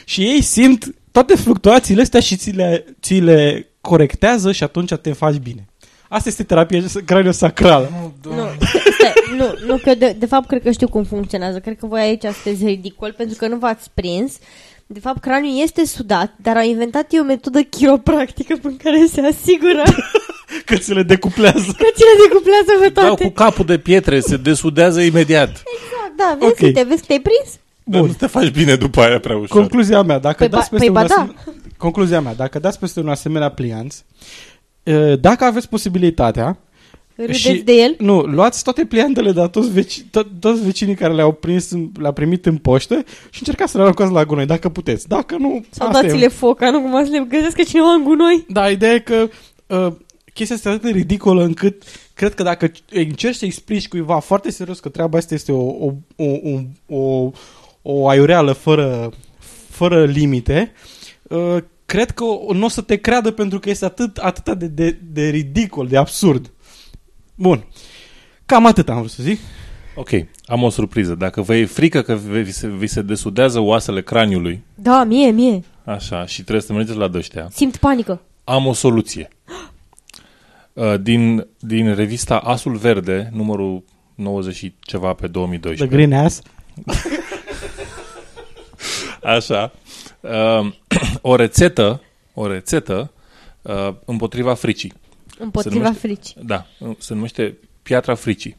Și 0.05 0.23
ei 0.23 0.43
simt 0.43 0.95
toate 1.13 1.35
fluctuațiile 1.35 2.03
astea 2.03 2.21
și 2.21 2.37
ți 2.37 2.51
le, 2.51 2.85
ți 3.03 3.15
le 3.15 3.69
corectează 3.81 4.53
și 4.53 4.63
atunci 4.63 4.95
te 4.95 5.13
faci 5.13 5.37
bine. 5.37 5.65
Asta 6.09 6.29
este 6.29 6.43
terapia 6.43 6.83
craniosacrală. 7.05 7.91
Nu, 8.23 8.35
stai, 8.99 9.13
nu, 9.37 9.67
nu, 9.67 9.77
că 9.77 9.95
de, 9.95 10.17
de 10.19 10.27
fapt 10.27 10.47
cred 10.47 10.63
că 10.63 10.71
știu 10.71 10.89
cum 10.89 11.05
funcționează. 11.05 11.59
Cred 11.59 11.79
că 11.79 11.87
voi 11.87 12.01
aici 12.01 12.23
sunteți 12.23 12.65
ridicol 12.65 13.15
pentru 13.17 13.37
că 13.39 13.47
nu 13.47 13.57
v-ați 13.57 13.91
prins. 13.95 14.39
De 14.93 15.01
fapt, 15.01 15.21
craniul 15.21 15.63
este 15.63 15.85
sudat, 15.85 16.33
dar 16.43 16.57
au 16.57 16.63
inventat 16.65 17.13
ei 17.13 17.19
o 17.21 17.23
metodă 17.25 17.61
chiropractică 17.63 18.57
prin 18.63 18.77
care 18.77 19.07
se 19.13 19.21
asigură 19.21 19.83
Că 20.67 20.77
ți 20.77 20.93
le 20.95 21.03
decuplează. 21.03 21.59
că 21.79 21.87
ți 21.95 22.03
le 22.03 22.29
decuplează 22.29 22.81
pe 22.83 22.89
Dau 22.89 23.05
toate. 23.07 23.25
cu 23.25 23.31
capul 23.31 23.65
de 23.65 23.79
pietre, 23.79 24.21
se 24.21 24.37
desudează 24.37 25.01
imediat. 25.01 25.49
Exact, 25.49 26.17
da, 26.17 26.37
vezi, 26.41 26.53
Ok. 26.53 26.59
uite, 26.63 26.83
vezi 26.89 27.01
că 27.01 27.07
te-ai 27.07 27.21
prins? 27.21 27.59
Dar 27.85 28.01
nu 28.01 28.13
te 28.13 28.27
faci 28.27 28.51
bine 28.51 28.75
după 28.75 29.01
aia 29.01 29.19
prea 29.21 29.37
ușor. 29.37 29.49
Concluzia 29.61 30.03
mea, 30.03 30.19
dacă 30.19 30.37
Păi 30.39 30.49
dați 30.49 30.71
ba- 30.71 30.77
peste 30.77 30.91
păi 30.93 30.97
un 31.03 31.07
ba 31.09 31.15
da. 31.15 31.15
asem- 31.15 31.55
Concluzia 31.77 32.21
mea, 32.21 32.35
dacă 32.35 32.59
dați 32.59 32.79
peste 32.79 33.01
un 33.01 33.09
asemenea 33.09 33.49
plianț, 33.51 33.97
e, 34.83 35.17
dacă 35.17 35.45
aveți 35.45 35.69
posibilitatea, 35.69 36.59
Râdeți 37.21 37.39
Și- 37.39 37.63
de 37.63 37.73
el? 37.73 37.95
nu, 37.99 38.21
luați 38.21 38.63
toate 38.63 38.85
pliantele 38.85 39.33
de 39.33 39.41
la 39.41 39.49
toți, 39.49 39.71
veci, 39.73 40.01
to- 40.01 40.39
toți 40.41 40.65
vecinii 40.65 40.95
care 40.95 41.13
le-au 41.15 41.33
prins, 41.33 41.71
în- 41.71 41.89
le-au 41.99 42.13
primit 42.13 42.47
în 42.47 42.57
poștă 42.57 43.05
și 43.31 43.39
încercați 43.41 43.71
să 43.71 43.77
le 43.77 43.83
aruncați 43.83 44.13
la 44.13 44.25
gunoi, 44.25 44.47
dacă 44.47 44.69
puteți. 44.69 45.09
Dacă 45.09 45.37
nu, 45.39 45.65
Sau 45.71 45.87
asta 45.89 46.03
dați-le 46.03 46.25
e. 46.25 46.29
foc, 46.29 46.61
nu 46.61 46.81
cumva 46.81 47.05
să 47.05 47.11
le 47.11 47.27
găsească 47.29 47.63
cineva 47.63 47.93
în 47.93 48.03
gunoi? 48.05 48.45
Da, 48.49 48.71
ideea 48.71 48.93
e 48.95 48.99
că 48.99 49.29
uh, 49.67 49.93
chestia 50.35 50.57
asta 50.57 50.69
e 50.69 50.73
atât 50.73 50.85
de 50.93 50.99
ridicolă 50.99 51.43
încât 51.45 51.83
cred 52.15 52.35
că 52.35 52.43
dacă 52.43 52.71
încerci 52.91 53.37
să 53.37 53.45
explici 53.45 53.89
cuiva 53.89 54.19
foarte 54.19 54.51
serios 54.51 54.79
că 54.81 54.89
treaba 54.89 55.19
asta 55.19 55.35
este 55.35 55.53
o, 55.53 55.63
o, 55.67 55.93
o, 56.17 56.25
o, 56.89 56.97
o, 56.99 57.31
o 57.83 58.09
aiureală 58.09 58.53
fără, 58.53 59.11
fără 59.69 60.05
limite, 60.05 60.73
uh, 61.23 61.57
cred 61.87 62.11
că 62.11 62.25
o- 62.25 62.53
nu 62.53 62.65
o 62.65 62.69
să 62.69 62.81
te 62.81 62.97
creadă 62.97 63.31
pentru 63.31 63.59
că 63.59 63.71
este 63.71 63.85
atât, 63.85 64.17
atât 64.17 64.59
de, 64.59 64.67
de, 64.67 64.99
de 65.13 65.29
ridicol, 65.29 65.87
de 65.87 65.97
absurd. 65.97 66.51
Bun. 67.41 67.65
Cam 68.47 68.67
atât 68.67 68.89
am 68.89 68.99
vrut 68.99 69.11
să 69.11 69.23
zic. 69.23 69.41
Ok, 69.95 70.09
am 70.45 70.63
o 70.63 70.71
surpriză. 70.71 71.15
Dacă 71.15 71.43
vă 71.43 71.57
e 71.57 71.65
frică 71.65 72.03
că 72.03 72.15
vi 72.15 72.53
se, 72.53 72.69
vi 72.69 72.87
se 72.87 73.03
desudează 73.03 73.59
oasele 73.59 74.03
craniului, 74.03 74.63
Da, 74.75 75.05
mie, 75.05 75.31
mie. 75.31 75.63
așa, 75.85 76.27
și 76.27 76.43
trebuie 76.43 76.61
să 76.63 76.73
mergeți 76.73 76.99
la 76.99 77.09
dăștea, 77.09 77.49
Simt 77.51 77.77
panică. 77.77 78.21
am 78.45 78.67
o 78.67 78.73
soluție. 78.73 79.29
Uh, 80.73 81.01
Din, 81.01 81.47
din 81.59 81.95
revista 81.95 82.37
Asul 82.37 82.77
Verde, 82.77 83.31
numărul 83.33 83.85
90 84.15 84.55
și 84.55 84.75
ceva 84.81 85.13
pe 85.13 85.23
The 85.23 85.29
2012. 85.31 85.97
Green 85.97 86.13
Ass. 86.25 86.41
Așa. 89.37 89.73
Uh, 90.21 90.73
o 91.21 91.37
rețetă, 91.37 92.03
o 92.35 92.47
rețetă 92.47 93.13
uh, 93.63 93.89
împotriva 94.05 94.55
fricii. 94.55 94.93
Împotriva 95.41 95.75
numește- 95.77 95.99
fricii. 96.07 96.37
Da, 96.45 96.67
se 96.99 97.15
numește 97.15 97.57
Piatra 97.83 98.15
Fricii. 98.15 98.57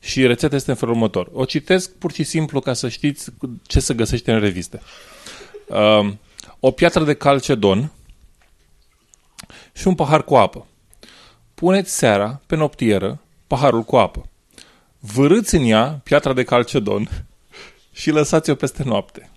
Și 0.00 0.26
rețeta 0.26 0.56
este 0.56 0.70
în 0.70 0.76
felul 0.76 0.94
următor. 0.94 1.28
O 1.32 1.44
citesc 1.44 1.90
pur 1.90 2.12
și 2.12 2.22
simplu 2.22 2.60
ca 2.60 2.72
să 2.72 2.88
știți 2.88 3.30
ce 3.66 3.80
se 3.80 3.94
găsește 3.94 4.32
în 4.32 4.40
reviste. 4.40 4.80
Uh, 5.66 6.12
o 6.60 6.70
piatră 6.70 7.04
de 7.04 7.14
calcedon 7.14 7.92
și 9.72 9.86
un 9.88 9.94
pahar 9.94 10.24
cu 10.24 10.34
apă. 10.36 10.66
Puneți 11.54 11.96
seara, 11.96 12.40
pe 12.46 12.56
noptieră, 12.56 13.20
paharul 13.46 13.82
cu 13.82 13.96
apă. 13.96 14.28
Vârâți 14.98 15.54
în 15.54 15.64
ea 15.64 16.00
piatra 16.04 16.32
de 16.32 16.42
calcedon 16.44 17.08
și 17.92 18.10
lăsați-o 18.10 18.54
peste 18.54 18.82
noapte. 18.82 19.30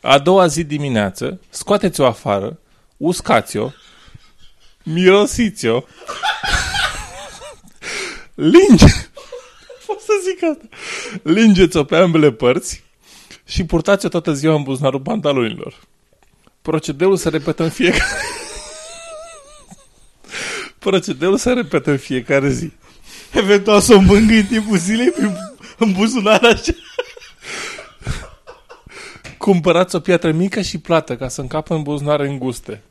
A 0.00 0.18
doua 0.18 0.46
zi 0.46 0.64
dimineață, 0.64 1.40
scoateți-o 1.48 2.06
afară, 2.06 2.58
uscați-o, 2.96 3.70
mirosiți-o, 4.86 5.82
linge, 8.34 8.92
pot 9.86 10.00
să 10.00 10.12
zic 10.24 10.42
asta, 10.42 10.68
lingeți-o 11.22 11.84
pe 11.84 11.96
ambele 11.96 12.32
părți 12.32 12.82
și 13.44 13.64
purtați-o 13.64 14.08
toată 14.08 14.32
ziua 14.32 14.54
în 14.54 14.62
buzunarul 14.62 15.00
pantalonilor. 15.00 15.80
Procedeul 16.62 17.16
se 17.16 17.28
repetă 17.28 17.62
în 17.62 17.70
fiecare... 17.70 18.04
Procedeul 20.78 21.36
se 21.36 21.52
repetă 21.52 21.90
în 21.90 21.98
fiecare 21.98 22.50
zi. 22.50 22.72
Eventual 23.32 23.80
să 23.80 23.94
o 23.94 24.00
mângâi 24.00 24.38
în 24.38 24.46
timpul 24.46 24.76
zilei 24.76 25.10
prin, 25.10 25.36
în 25.78 25.92
buzunar 25.92 26.44
așa. 26.44 26.72
Cumpărați 29.38 29.96
o 29.96 30.00
piatră 30.00 30.32
mică 30.32 30.60
și 30.60 30.78
plată 30.78 31.16
ca 31.16 31.28
să 31.28 31.40
încapă 31.40 31.74
în 31.74 31.82
buzunare 31.82 32.28
înguste. 32.28 32.82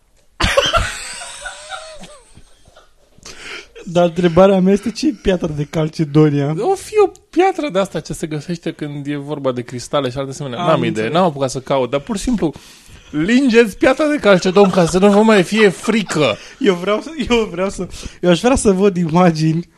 Dar 3.87 4.03
întrebarea 4.05 4.59
mea 4.59 4.73
este 4.73 4.91
ce 4.91 5.07
e 5.07 5.13
piatra 5.21 5.47
de 5.55 5.67
calcedonia? 5.69 6.55
O 6.59 6.75
fi 6.75 6.93
o 7.05 7.11
piatră 7.29 7.69
de 7.69 7.79
asta 7.79 7.99
ce 7.99 8.13
se 8.13 8.27
găsește 8.27 8.71
când 8.71 9.07
e 9.07 9.15
vorba 9.15 9.51
de 9.51 9.61
cristale 9.61 10.09
și 10.09 10.17
alte 10.17 10.29
asemenea. 10.31 10.59
Am 10.59 10.67
N-am 10.67 10.77
idee, 10.77 10.89
înțeles. 10.89 11.11
n-am 11.11 11.23
apucat 11.23 11.49
să 11.49 11.59
caut, 11.59 11.89
dar 11.89 11.99
pur 11.99 12.17
și 12.17 12.23
simplu 12.23 12.53
lingeți 13.11 13.77
piatra 13.77 14.05
de 14.07 14.15
calcedon 14.15 14.69
ca 14.69 14.85
să 14.85 14.99
nu 14.99 15.09
vă 15.09 15.21
mai 15.21 15.43
fie 15.43 15.69
frică. 15.69 16.37
Eu 16.59 16.73
vreau 16.73 17.01
să, 17.01 17.09
eu 17.29 17.47
vreau 17.51 17.69
să, 17.69 17.87
eu 18.21 18.29
aș 18.29 18.39
vrea 18.39 18.55
să 18.55 18.71
văd 18.71 18.97
imagini 18.97 19.69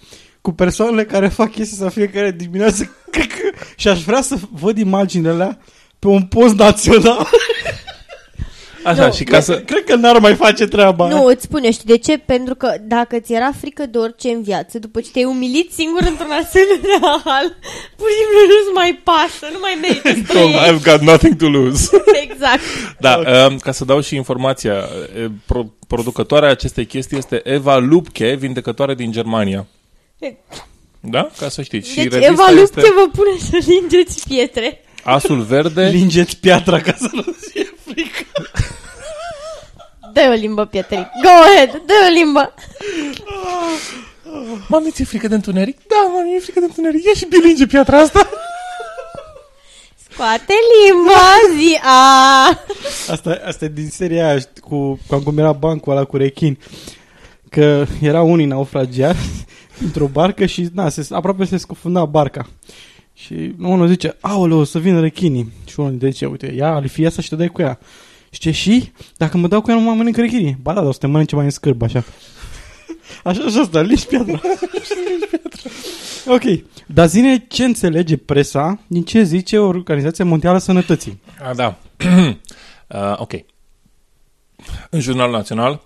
cu 0.41 0.51
persoanele 0.51 1.05
care 1.05 1.27
fac 1.27 1.51
chestii 1.51 1.77
să 1.77 1.89
fiecare 1.89 2.31
dimineață 2.31 2.91
cred 3.11 3.27
că, 3.27 3.57
și 3.75 3.87
aș 3.87 4.03
vrea 4.03 4.21
să 4.21 4.35
văd 4.51 4.77
imaginile 4.77 5.29
alea 5.29 5.59
pe 5.99 6.07
un 6.07 6.23
post 6.23 6.55
național. 6.55 7.27
Așa, 8.87 9.05
Nu, 9.05 9.13
și 9.13 9.23
ca 9.23 9.39
să... 9.39 9.59
Cred 9.59 9.83
că 9.83 9.95
n-ar 9.95 10.17
mai 10.19 10.35
face 10.35 10.67
treaba. 10.67 11.07
Nu, 11.07 11.25
îți 11.25 11.43
spun 11.43 11.63
eu, 11.63 11.71
știi 11.71 11.85
de 11.85 11.97
ce? 11.97 12.17
Pentru 12.17 12.55
că 12.55 12.75
dacă 12.81 13.19
ți 13.19 13.33
era 13.33 13.51
frică 13.59 13.85
de 13.85 13.97
orice 13.97 14.29
în 14.29 14.41
viață, 14.41 14.79
după 14.79 15.01
ce 15.01 15.09
te-ai 15.11 15.25
umilit 15.25 15.71
singur 15.73 16.01
într-un 16.01 16.31
asemenea 16.31 17.21
hal, 17.23 17.47
pur 17.95 18.07
și 18.09 18.17
simplu 18.19 18.39
nu-ți 18.47 18.73
mai 18.73 19.01
pasă, 19.03 19.45
nu 19.51 19.57
mai 19.61 19.77
merită 19.81 20.09
să 20.09 20.21
trăiești. 20.33 20.69
I've 20.69 20.83
got 20.83 21.01
nothing 21.01 21.35
to 21.35 21.47
lose. 21.47 21.89
Exact. 22.27 22.61
Da, 22.99 23.21
um, 23.49 23.57
ca 23.57 23.71
să 23.71 23.85
dau 23.85 24.01
și 24.01 24.15
informația, 24.15 24.73
e, 24.73 25.29
pro, 25.45 25.65
producătoarea 25.87 26.49
acestei 26.49 26.85
chestii 26.85 27.17
este 27.17 27.41
Eva 27.43 27.77
Lupke, 27.77 28.35
vindecătoare 28.39 28.95
din 28.95 29.11
Germania. 29.11 29.67
Da? 30.99 31.29
Ca 31.37 31.49
să 31.49 31.61
știți. 31.61 31.89
Și 31.89 31.95
Deci 31.95 32.11
revista 32.11 32.31
Eva 32.31 32.49
Lup 32.51 32.61
este 32.61 32.81
ce 32.81 32.93
vă 32.95 33.09
pune 33.11 33.37
să 33.39 33.69
lingeți 33.71 34.27
pietre. 34.27 34.81
Asul 35.03 35.41
Verde. 35.41 35.87
Lingeți 35.87 36.37
piatra 36.37 36.79
ca 36.79 36.95
să 36.99 37.09
nu 37.11 37.21
fie 37.51 37.73
frică. 37.85 38.25
Dă 40.17 40.29
o 40.29 40.33
limbă, 40.33 40.65
Pietric. 40.65 41.07
Go 41.21 41.29
ahead, 41.29 41.71
dă 41.71 41.93
o 42.07 42.11
limbă. 42.13 42.53
Mami, 44.69 44.91
ți-e 44.91 45.05
frică 45.05 45.27
de 45.27 45.35
întuneric? 45.35 45.77
Da, 45.77 46.11
mami, 46.13 46.35
e 46.35 46.39
frică 46.39 46.59
de 46.59 46.65
întuneric. 46.65 47.05
Ia 47.05 47.13
și 47.15 47.25
bilinge 47.25 47.65
piatra 47.65 47.97
asta. 47.97 48.29
Scoate 50.09 50.53
limba, 50.73 51.57
zi 51.57 51.79
a. 51.83 52.47
Asta, 53.11 53.41
asta 53.45 53.65
e 53.65 53.67
din 53.67 53.89
seria 53.89 54.27
aia 54.27 54.39
știi, 54.39 54.61
cu, 54.61 54.99
cu 55.07 55.19
cum 55.19 55.37
era 55.37 55.51
bancul 55.51 55.91
ăla 55.91 56.03
cu 56.03 56.17
rechin. 56.17 56.57
Că 57.49 57.85
era 58.01 58.21
unii 58.21 58.45
naufragiar 58.45 59.15
într-o 59.85 60.05
barcă 60.05 60.45
și 60.45 60.69
na, 60.73 60.89
se, 60.89 61.07
aproape 61.11 61.45
se 61.45 61.57
scufunda 61.57 62.05
barca. 62.05 62.47
Și 63.13 63.55
unul 63.61 63.87
zice, 63.87 64.17
aoleu, 64.19 64.57
o 64.59 64.63
să 64.63 64.79
vină 64.79 64.99
rechinii. 64.99 65.51
Și 65.65 65.79
unul 65.79 65.97
zice, 66.01 66.25
uite, 66.25 66.53
ia 66.55 66.73
alifia 66.73 67.07
asta 67.07 67.21
și 67.21 67.29
te 67.29 67.35
dai 67.35 67.47
cu 67.47 67.61
ea. 67.61 67.79
Și 68.29 68.39
ce, 68.39 68.51
și? 68.51 68.91
Dacă 69.17 69.37
mă 69.37 69.47
dau 69.47 69.61
cu 69.61 69.69
ea, 69.69 69.75
nu 69.75 69.81
mă 69.81 69.93
mănâncă 69.93 70.21
rechinii. 70.21 70.57
Ba 70.61 70.73
da, 70.73 70.79
dar 70.79 70.89
o 70.89 70.91
să 70.91 70.99
te 70.99 71.07
mănânce 71.07 71.35
mai 71.35 71.43
în 71.43 71.49
scârb, 71.49 71.81
așa. 71.81 72.03
Așa, 73.23 73.43
așa 73.43 73.61
asta, 73.61 73.81
liși 73.81 74.05
piatra. 74.05 74.41
ok, 76.35 76.43
dar 76.87 77.07
zine 77.07 77.45
ce 77.47 77.63
înțelege 77.63 78.17
presa 78.17 78.79
din 78.87 79.03
ce 79.03 79.23
zice 79.23 79.59
Organizația 79.59 80.25
Mondială 80.25 80.55
a 80.55 80.59
Sănătății. 80.59 81.21
A, 81.41 81.53
da. 81.53 81.77
uh, 82.87 83.13
ok. 83.17 83.31
În 84.89 84.99
Jurnalul 84.99 85.35
Național, 85.35 85.81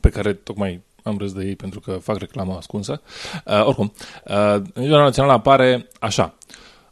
pe 0.00 0.08
care 0.08 0.32
tocmai 0.32 0.82
am 1.02 1.18
râs 1.18 1.32
de 1.32 1.44
ei 1.44 1.56
pentru 1.56 1.80
că 1.80 1.92
fac 1.92 2.18
reclamă 2.18 2.56
ascunsă, 2.56 3.02
uh, 3.44 3.64
oricum, 3.64 3.92
uh, 4.24 4.54
în 4.54 4.82
Jurnalul 4.82 5.04
Național 5.04 5.30
apare 5.30 5.88
așa. 6.00 6.34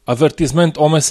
Avertisment 0.05 0.77
OMS. 0.77 1.11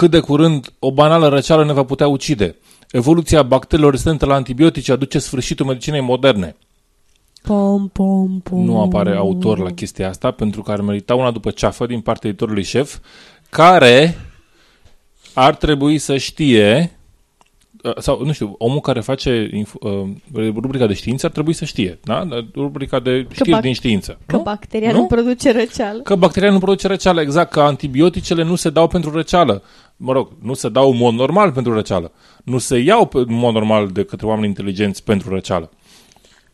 Cât 0.00 0.10
de 0.10 0.20
curând 0.20 0.72
o 0.78 0.92
banală 0.92 1.28
răceală 1.28 1.64
ne 1.64 1.72
va 1.72 1.84
putea 1.84 2.08
ucide. 2.08 2.56
Evoluția 2.90 3.42
bacteriilor 3.42 3.90
rezistente 3.90 4.26
la 4.26 4.34
antibiotice 4.34 4.92
aduce 4.92 5.18
sfârșitul 5.18 5.66
medicinei 5.66 6.00
moderne. 6.00 6.56
Pom, 7.42 7.88
pom, 7.88 8.40
pom. 8.40 8.64
Nu 8.64 8.80
apare 8.80 9.16
autor 9.16 9.58
la 9.58 9.70
chestia 9.70 10.08
asta, 10.08 10.30
pentru 10.30 10.62
că 10.62 10.70
ar 10.70 10.80
merita 10.80 11.14
una 11.14 11.30
după 11.30 11.50
ceafă 11.50 11.86
din 11.86 12.00
partea 12.00 12.28
editorului 12.28 12.62
șef, 12.62 12.98
care 13.50 14.18
ar 15.34 15.54
trebui 15.54 15.98
să 15.98 16.16
știe, 16.16 16.98
uh, 17.82 17.96
sau 17.98 18.24
nu 18.24 18.32
știu, 18.32 18.54
omul 18.58 18.80
care 18.80 19.00
face 19.00 19.48
inf- 19.48 19.80
uh, 19.80 20.08
rubrica 20.34 20.86
de 20.86 20.94
știință 20.94 21.26
ar 21.26 21.32
trebui 21.32 21.52
să 21.52 21.64
știe, 21.64 21.98
da? 22.02 22.28
Rubrica 22.54 23.00
de 23.00 23.26
știri 23.32 23.56
bac- 23.56 23.62
din 23.62 23.72
știință. 23.72 24.18
Că 24.26 24.36
nu? 24.36 24.42
bacteria 24.42 24.92
Nu? 24.92 24.98
nu, 24.98 25.06
produce 25.06 25.52
răceală. 25.52 26.00
Că 26.00 26.14
bacteria 26.14 26.50
nu 26.50 26.58
produce 26.58 26.86
răceală, 26.86 27.20
exact, 27.20 27.50
că 27.50 27.60
antibioticele 27.60 28.42
nu 28.42 28.54
se 28.54 28.70
dau 28.70 28.86
pentru 28.86 29.10
răceală. 29.10 29.62
Mă 30.02 30.12
rog, 30.12 30.28
nu 30.42 30.54
se 30.54 30.68
dau 30.68 30.90
în 30.90 30.96
mod 30.96 31.14
normal 31.14 31.52
pentru 31.52 31.72
răceală. 31.74 32.12
Nu 32.44 32.58
se 32.58 32.78
iau 32.78 33.06
pe- 33.06 33.18
în 33.18 33.34
mod 33.34 33.54
normal 33.54 33.88
de 33.88 34.04
către 34.04 34.26
oameni 34.26 34.46
inteligenți 34.46 35.04
pentru 35.04 35.28
răceală. 35.30 35.70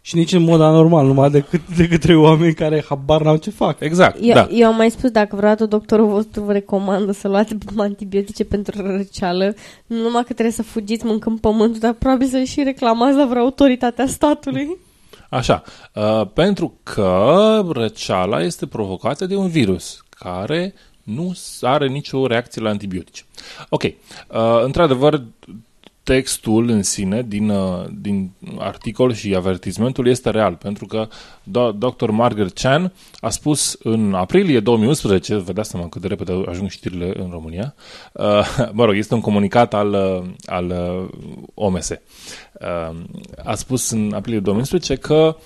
Și 0.01 0.17
nici 0.17 0.33
în 0.33 0.43
mod 0.43 0.61
anormal, 0.61 1.07
numai 1.07 1.31
decât 1.31 1.61
de 1.77 1.89
către 1.89 2.17
oameni 2.17 2.55
care 2.55 2.85
habar 2.89 3.23
n-au 3.23 3.37
ce 3.37 3.51
fac. 3.51 3.81
Exact, 3.81 4.19
Eu, 4.21 4.35
da. 4.35 4.49
eu 4.51 4.67
am 4.69 4.77
mai 4.77 4.91
spus, 4.91 5.11
dacă 5.11 5.37
vreodată 5.37 5.67
doctorul 5.67 6.07
vostru 6.07 6.43
vă 6.43 6.53
recomandă 6.53 7.13
să 7.13 7.29
luați 7.29 7.57
antibiotice 7.77 8.45
pentru 8.45 8.87
răceală, 8.97 9.55
nu 9.87 9.97
numai 9.97 10.23
că 10.25 10.33
trebuie 10.33 10.55
să 10.55 10.63
fugiți 10.63 11.05
mâncând 11.07 11.41
pământul, 11.41 11.81
dar 11.81 11.93
probabil 11.93 12.27
să 12.27 12.43
și 12.43 12.63
reclamați 12.63 13.17
la 13.17 13.27
vreo 13.27 13.43
autoritate 13.43 14.03
a 14.03 14.07
statului. 14.07 14.77
Așa, 15.31 15.63
uh, 15.95 16.27
pentru 16.35 16.79
că 16.83 17.63
răceala 17.73 18.43
este 18.43 18.67
provocată 18.67 19.27
de 19.27 19.37
un 19.37 19.49
virus 19.49 20.05
care 20.11 20.75
nu 21.07 21.33
s- 21.35 21.63
are 21.63 21.89
nicio 21.89 22.27
reacție 22.27 22.63
la 22.63 22.69
antibiotice. 22.69 23.23
Ok, 23.69 23.83
uh, 23.83 23.91
într-adevăr, 24.65 25.23
textul 26.03 26.69
în 26.69 26.83
sine 26.83 27.23
din, 27.23 27.49
uh, 27.49 27.85
din 28.01 28.31
articol 28.59 29.13
și 29.15 29.35
avertismentul 29.35 30.07
este 30.07 30.31
real, 30.31 30.55
pentru 30.55 30.87
că 30.87 31.09
do- 31.43 31.73
Dr. 31.79 32.11
Margaret 32.11 32.53
Chan 32.59 32.93
a 33.21 33.29
spus 33.31 33.79
în 33.83 34.15
aprilie 34.15 34.61
2011, 34.61 35.35
vă 35.37 35.53
dați 35.53 35.71
seama 35.71 35.89
cât 35.89 36.01
de 36.01 36.07
repede 36.07 36.43
ajung 36.49 36.71
știrile 36.71 37.13
în 37.17 37.29
România, 37.31 37.75
uh, 38.13 38.69
mă 38.73 38.85
rog, 38.85 38.97
este 38.97 39.15
un 39.15 39.21
comunicat 39.21 39.75
al, 39.75 39.93
uh, 39.93 40.29
al 40.47 40.67
uh, 40.71 41.09
OMS. 41.55 41.89
Uh, 41.91 42.97
a 43.45 43.55
spus 43.55 43.91
în 43.91 44.13
aprilie 44.15 44.41
2011 44.41 44.95
că 44.95 45.37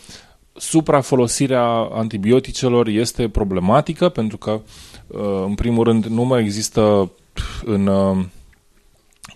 suprafolosirea 0.57 1.64
antibioticelor 1.92 2.87
este 2.88 3.29
problematică 3.29 4.09
pentru 4.09 4.37
că, 4.38 4.51
uh, 4.51 4.61
în 5.44 5.55
primul 5.55 5.85
rând, 5.85 6.05
nu 6.05 6.23
mai 6.23 6.40
există 6.40 7.12
în 7.64 7.87
uh, 7.87 8.25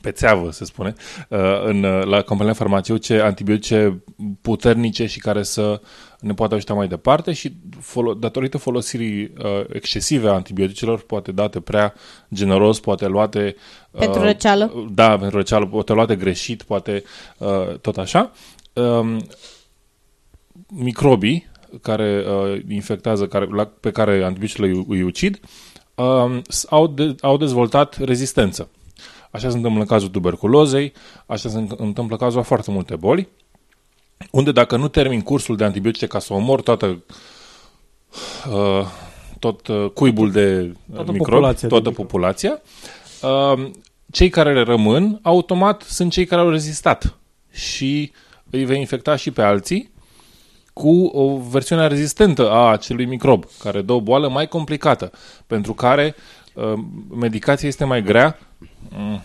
pe 0.05 0.11
țeavă, 0.11 0.51
se 0.51 0.65
spune, 0.65 0.95
uh, 1.29 1.39
în, 1.65 1.83
uh, 1.83 2.05
la 2.05 2.23
companiile 2.23 2.59
farmaceutice 2.59 3.21
antibiotice 3.21 4.03
puternice 4.41 5.07
și 5.07 5.19
care 5.19 5.43
să 5.43 5.81
ne 6.21 6.35
poată 6.35 6.55
ajuta 6.55 6.75
mai 6.75 6.89
departe 6.89 7.33
și 7.33 7.53
folo- 7.81 8.19
datorită 8.19 8.59
folosirii 8.59 9.23
uh, 9.23 9.65
excesive 9.73 10.29
a 10.29 10.33
antibioticelor, 10.33 11.01
poate 11.03 11.33
date 11.33 11.61
prea 11.61 11.95
generos, 12.35 12.81
poate 12.81 13.07
luate... 13.07 13.57
Pentru 13.91 14.23
răceală? 14.23 14.89
Da, 14.91 15.19
pentru 15.19 15.37
răceală, 15.37 15.67
poate 15.67 15.93
luate 15.93 16.17
greșit, 16.17 16.63
poate 16.63 17.03
uh, 17.39 17.79
tot 17.81 17.97
așa. 17.97 18.33
Um, 18.73 19.27
microbii 20.69 21.51
care 21.83 22.25
uh, 22.27 22.61
infectează, 22.69 23.27
care, 23.27 23.47
la, 23.51 23.65
pe 23.65 23.91
care 23.91 24.25
antibioticele 24.25 24.67
îi, 24.67 24.85
îi 24.89 25.03
ucid, 25.03 25.41
uh, 25.95 26.41
au, 26.69 26.87
de, 26.87 27.15
au 27.21 27.37
dezvoltat 27.37 27.97
rezistență. 28.05 28.69
Așa 29.31 29.51
se 29.51 29.57
întâmplă 29.57 29.81
în 29.81 29.87
cazul 29.87 30.09
tuberculozei, 30.09 30.93
așa 31.27 31.49
se 31.49 31.59
întâmplă 31.59 32.03
în 32.11 32.17
cazul 32.17 32.41
a 32.41 32.43
foarte 32.43 32.71
multe 32.71 32.97
boli, 32.97 33.29
unde 34.31 34.53
dacă 34.53 34.77
nu 34.77 34.89
termin 34.89 35.21
cursul 35.21 35.57
de 35.57 35.65
antibiotice 35.65 36.07
ca 36.07 36.19
să 36.19 36.33
omor 36.33 36.61
toată, 36.61 37.03
uh, 38.51 38.87
tot 39.39 39.67
uh, 39.67 39.91
cuibul 39.95 40.31
de 40.31 40.75
Toată 40.95 41.13
microbi, 41.13 41.31
populația 41.31 41.69
de 41.69 41.75
toată 41.75 41.89
microbi. 41.89 42.11
populația, 42.11 42.61
uh, 43.23 43.71
cei 44.11 44.29
care 44.29 44.63
rămân, 44.63 45.19
automat, 45.23 45.83
sunt 45.83 46.13
cei 46.13 46.25
care 46.25 46.41
au 46.41 46.51
rezistat 46.51 47.19
și 47.51 48.13
îi 48.51 48.65
vei 48.65 48.79
infecta 48.79 49.17
și 49.17 49.31
pe 49.31 49.42
alții 49.42 49.92
cu 50.75 51.04
o 51.04 51.38
versiune 51.38 51.87
rezistentă 51.87 52.50
a 52.50 52.70
acelui 52.70 53.04
microb, 53.04 53.44
care 53.58 53.83
dă 53.83 53.92
o 53.92 54.00
boală 54.00 54.29
mai 54.29 54.46
complicată, 54.46 55.12
pentru 55.46 55.75
care 55.75 56.14
uh, 56.54 56.72
medicația 57.20 57.68
este 57.68 57.85
mai 57.85 58.02
grea, 58.02 58.38
mm, 58.88 59.22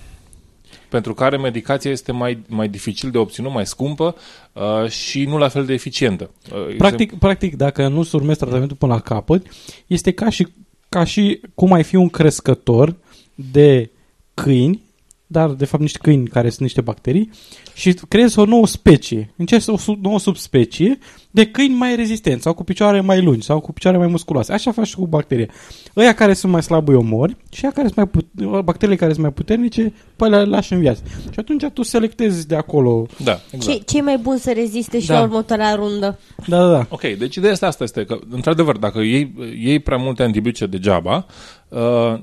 pentru 0.89 1.13
care 1.13 1.37
medicația 1.37 1.91
este 1.91 2.11
mai, 2.11 2.43
mai 2.47 2.67
dificil 2.67 3.11
de 3.11 3.17
obținut, 3.17 3.51
mai 3.51 3.65
scumpă 3.65 4.15
uh, 4.53 4.89
și 4.89 5.23
nu 5.23 5.37
la 5.37 5.47
fel 5.47 5.65
de 5.65 5.73
eficientă. 5.73 6.29
Uh, 6.53 6.75
Practic, 6.77 7.19
practic, 7.19 7.55
dacă 7.55 7.87
nu 7.87 8.03
se 8.03 8.15
urmezi 8.15 8.39
tratamentul 8.39 8.77
până 8.77 8.93
la 8.93 8.99
capăt, 8.99 9.45
este 9.87 10.11
ca 10.11 10.29
și, 10.29 10.47
ca 10.89 11.03
și 11.03 11.41
cum 11.55 11.73
ai 11.73 11.83
fi 11.83 11.95
un 11.95 12.09
crescător 12.09 12.95
de 13.35 13.91
câini 14.33 14.88
dar 15.31 15.49
de 15.49 15.65
fapt 15.65 15.81
niște 15.83 15.99
câini 16.01 16.27
care 16.27 16.49
sunt 16.49 16.61
niște 16.61 16.81
bacterii 16.81 17.29
și 17.73 17.93
creezi 18.07 18.39
o 18.39 18.45
nouă 18.45 18.67
specie, 18.67 19.33
încerci 19.37 19.67
o 19.67 19.77
sub, 19.77 20.03
nouă 20.03 20.19
subspecie 20.19 20.97
de 21.31 21.45
câini 21.45 21.75
mai 21.75 21.95
rezistenți 21.95 22.43
sau 22.43 22.53
cu 22.53 22.63
picioare 22.63 23.01
mai 23.01 23.21
lungi 23.21 23.45
sau 23.45 23.59
cu 23.59 23.71
picioare 23.73 23.97
mai 23.97 24.07
musculoase. 24.07 24.53
Așa 24.53 24.71
faci 24.71 24.87
și 24.87 24.95
cu 24.95 25.07
bacterie. 25.07 25.49
Ăia 25.95 26.13
care 26.13 26.33
sunt 26.33 26.51
mai 26.51 26.63
slabi 26.63 26.89
îi 26.91 26.95
omori 26.95 27.35
și 27.51 27.59
ăia 27.63 27.71
care 27.73 27.87
sunt 27.87 27.97
mai 27.97 28.07
put- 28.07 28.61
bacteriile 28.63 28.99
care 28.99 29.11
sunt 29.11 29.23
mai 29.23 29.33
puternice, 29.33 29.93
pe 30.15 30.27
le 30.27 30.43
lași 30.43 30.73
în 30.73 30.79
viață. 30.79 31.01
Și 31.31 31.39
atunci 31.39 31.65
tu 31.73 31.81
selectezi 31.81 32.47
de 32.47 32.55
acolo. 32.55 33.05
Da, 33.23 33.39
exact. 33.51 33.77
Ce, 33.77 33.83
ce 33.95 34.01
mai 34.01 34.17
bun 34.17 34.37
să 34.37 34.51
reziste 34.55 34.99
și 34.99 35.07
Da. 35.07 35.13
la 35.17 35.21
următoarea 35.23 35.75
rundă? 35.75 36.19
Da, 36.47 36.57
da, 36.57 36.71
da. 36.71 36.85
Ok, 36.89 37.01
deci 37.01 37.35
ideea 37.35 37.51
asta, 37.53 37.67
asta 37.67 37.83
este 37.83 38.03
că, 38.05 38.19
într-adevăr, 38.29 38.77
dacă 38.77 38.99
iei, 38.99 39.33
iei 39.63 39.79
prea 39.79 39.97
multe 39.97 40.23
antibiotice 40.23 40.65
degeaba, 40.65 41.25
uh, 41.69 42.19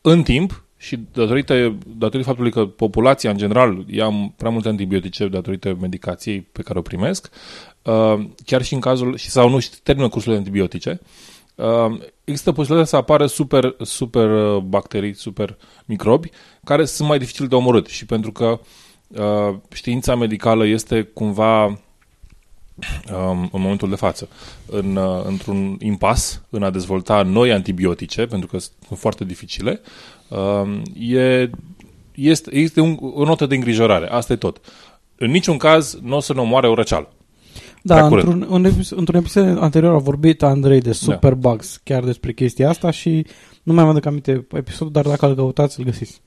în 0.00 0.22
timp, 0.22 0.64
și 0.80 0.98
datorită, 1.12 1.78
datorită 1.96 2.28
faptului 2.28 2.50
că 2.50 2.66
populația 2.66 3.30
în 3.30 3.36
general 3.36 3.84
ia 3.90 4.32
prea 4.36 4.50
multe 4.50 4.68
antibiotice 4.68 5.28
datorită 5.28 5.76
medicației 5.80 6.40
pe 6.40 6.62
care 6.62 6.78
o 6.78 6.82
primesc, 6.82 7.30
uh, 7.82 8.24
chiar 8.44 8.62
și 8.62 8.74
în 8.74 8.80
cazul, 8.80 9.16
și 9.16 9.30
sau 9.30 9.48
nu 9.48 9.58
și 9.58 9.70
termină 9.82 10.08
cursul 10.08 10.32
de 10.32 10.38
antibiotice, 10.38 11.00
uh, 11.54 12.00
există 12.24 12.52
posibilitatea 12.52 12.84
să 12.84 12.96
apară 12.96 13.26
super, 13.26 13.74
super 13.80 14.30
uh, 14.30 14.62
bacterii, 14.62 15.14
super 15.14 15.56
microbi, 15.84 16.30
care 16.64 16.84
sunt 16.84 17.08
mai 17.08 17.18
dificil 17.18 17.46
de 17.46 17.54
omorât. 17.54 17.86
Și 17.86 18.06
pentru 18.06 18.32
că 18.32 18.60
uh, 19.08 19.56
știința 19.72 20.14
medicală 20.14 20.66
este 20.66 21.02
cumva 21.02 21.64
um, 21.64 23.48
în 23.52 23.60
momentul 23.60 23.88
de 23.88 23.96
față 23.96 24.28
în, 24.66 24.96
uh, 24.96 25.24
într-un 25.24 25.76
impas 25.80 26.42
în 26.50 26.62
a 26.62 26.70
dezvolta 26.70 27.22
noi 27.22 27.52
antibiotice, 27.52 28.26
pentru 28.26 28.48
că 28.48 28.58
sunt 28.58 28.98
foarte 28.98 29.24
dificile, 29.24 29.70
um, 29.70 30.19
e, 30.98 31.50
este, 32.14 32.56
este 32.56 32.80
un, 32.80 32.96
o 33.00 33.24
notă 33.24 33.46
de 33.46 33.54
îngrijorare. 33.54 34.08
Asta 34.08 34.32
e 34.32 34.36
tot. 34.36 34.60
În 35.16 35.30
niciun 35.30 35.56
caz 35.56 35.98
nu 36.02 36.16
o 36.16 36.20
să 36.20 36.34
ne 36.34 36.40
omoare 36.40 36.68
o 36.68 36.74
răceală. 36.74 37.12
Da, 37.82 37.94
Prea 37.94 38.08
curând. 38.08 38.26
într-un, 38.32 38.52
un 38.52 38.64
episod, 38.64 38.98
într-un 38.98 39.18
episod 39.18 39.58
anterior 39.62 39.94
a 39.94 39.98
vorbit 39.98 40.42
Andrei 40.42 40.80
de 40.80 40.92
Superbugs 40.92 41.80
chiar 41.84 42.04
despre 42.04 42.32
chestia 42.32 42.68
asta 42.68 42.90
și 42.90 43.26
nu 43.62 43.72
mai 43.72 43.84
am 43.84 43.90
aduc 43.90 44.06
aminte 44.06 44.46
episodul, 44.52 44.92
dar 44.92 45.04
dacă 45.06 45.26
îl 45.26 45.34
căutați, 45.34 45.78
îl 45.78 45.84
găsiți. 45.84 46.20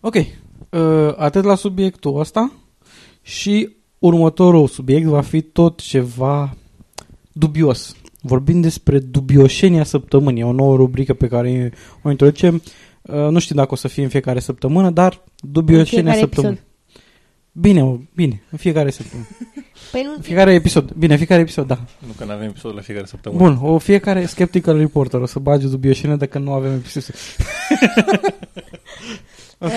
Ok, 0.00 0.14
uh, 0.14 0.24
atât 1.16 1.44
la 1.44 1.54
subiectul 1.54 2.18
ăsta 2.18 2.52
și 3.22 3.76
următorul 3.98 4.68
subiect 4.68 5.06
va 5.06 5.20
fi 5.20 5.40
tot 5.40 5.80
ceva 5.80 6.56
dubios. 7.32 7.96
Vorbim 8.24 8.60
despre 8.60 8.98
dubioșenia 8.98 9.84
săptămânii, 9.84 10.42
o 10.42 10.52
nouă 10.52 10.76
rubrică 10.76 11.14
pe 11.14 11.28
care 11.28 11.72
o 12.02 12.10
introducem. 12.10 12.62
Uh, 13.02 13.14
nu 13.14 13.38
știu 13.38 13.54
dacă 13.54 13.68
o 13.72 13.76
să 13.76 13.88
fie 13.88 14.02
în 14.02 14.08
fiecare 14.08 14.40
săptămână, 14.40 14.90
dar 14.90 15.22
dubioșenia 15.40 16.12
fiecare 16.12 16.18
săptămânii. 16.18 16.60
Bine, 17.52 17.82
mă, 17.82 17.98
bine, 18.14 18.42
în 18.50 18.58
fiecare 18.58 18.90
săptămână. 18.90 19.28
Păi 19.92 20.02
nu, 20.02 20.22
Fiecare 20.22 20.52
episod. 20.52 20.92
Bine, 20.92 21.16
fiecare 21.16 21.40
episod, 21.40 21.66
da. 21.66 21.78
Nu 22.06 22.12
că 22.16 22.24
nu 22.24 22.32
avem 22.32 22.48
episod 22.48 22.74
la 22.74 22.80
fiecare 22.80 23.06
săptămână. 23.06 23.42
Bun, 23.42 23.58
o 23.70 23.78
fiecare 23.78 24.26
skeptical 24.26 24.76
reporter 24.76 25.20
o 25.20 25.26
să 25.26 25.38
bage 25.38 25.66
dubioșine 25.66 26.16
dacă 26.16 26.38
nu 26.38 26.52
avem 26.52 26.72
episod. 26.72 27.14
Uh, 29.58 29.68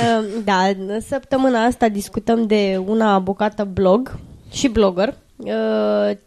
Da, 0.44 0.68
în 0.68 1.02
săptămâna 1.02 1.64
asta 1.64 1.90
discutăm 1.90 2.48
de 2.48 2.82
una 2.86 3.20
bucată 3.20 3.64
blog 3.64 4.20
și 4.52 4.68
blogger, 4.68 5.08
uh, 5.08 5.16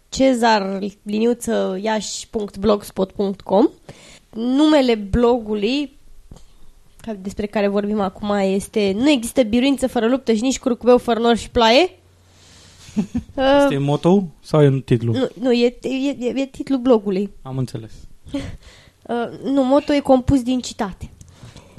Cezar 0.09 0.79
liniuță 1.03 1.79
iași.blogspot.com 1.83 3.69
Numele 4.33 4.95
blogului 4.95 5.99
ca- 7.01 7.15
despre 7.23 7.47
care 7.47 7.69
vorbim 7.69 8.01
acum 8.01 8.31
este 8.31 8.93
Nu 8.97 9.11
există 9.11 9.43
biruință 9.43 9.87
fără 9.87 10.07
luptă 10.07 10.33
și 10.33 10.43
nici 10.43 10.59
curcubeu 10.59 10.99
fără 10.99 11.19
nor 11.21 11.37
și 11.37 11.51
ploaie. 11.51 11.91
Uh, 13.35 13.45
Este 13.63 13.79
moto 13.79 14.25
sau 14.43 14.63
e 14.63 14.67
în 14.67 14.81
titlu? 14.81 15.13
nu, 15.13 15.29
nu 15.41 15.53
e, 15.53 15.79
e, 15.83 15.89
e, 16.19 16.33
e 16.41 16.47
titlul 16.47 16.79
blogului. 16.79 17.31
Am 17.43 17.59
înțeles. 17.59 17.93
Uh, 19.09 19.29
nu, 19.45 19.65
motul 19.65 19.95
e 19.95 20.01
compus 20.01 20.43
din 20.43 20.61
citate. 20.61 21.11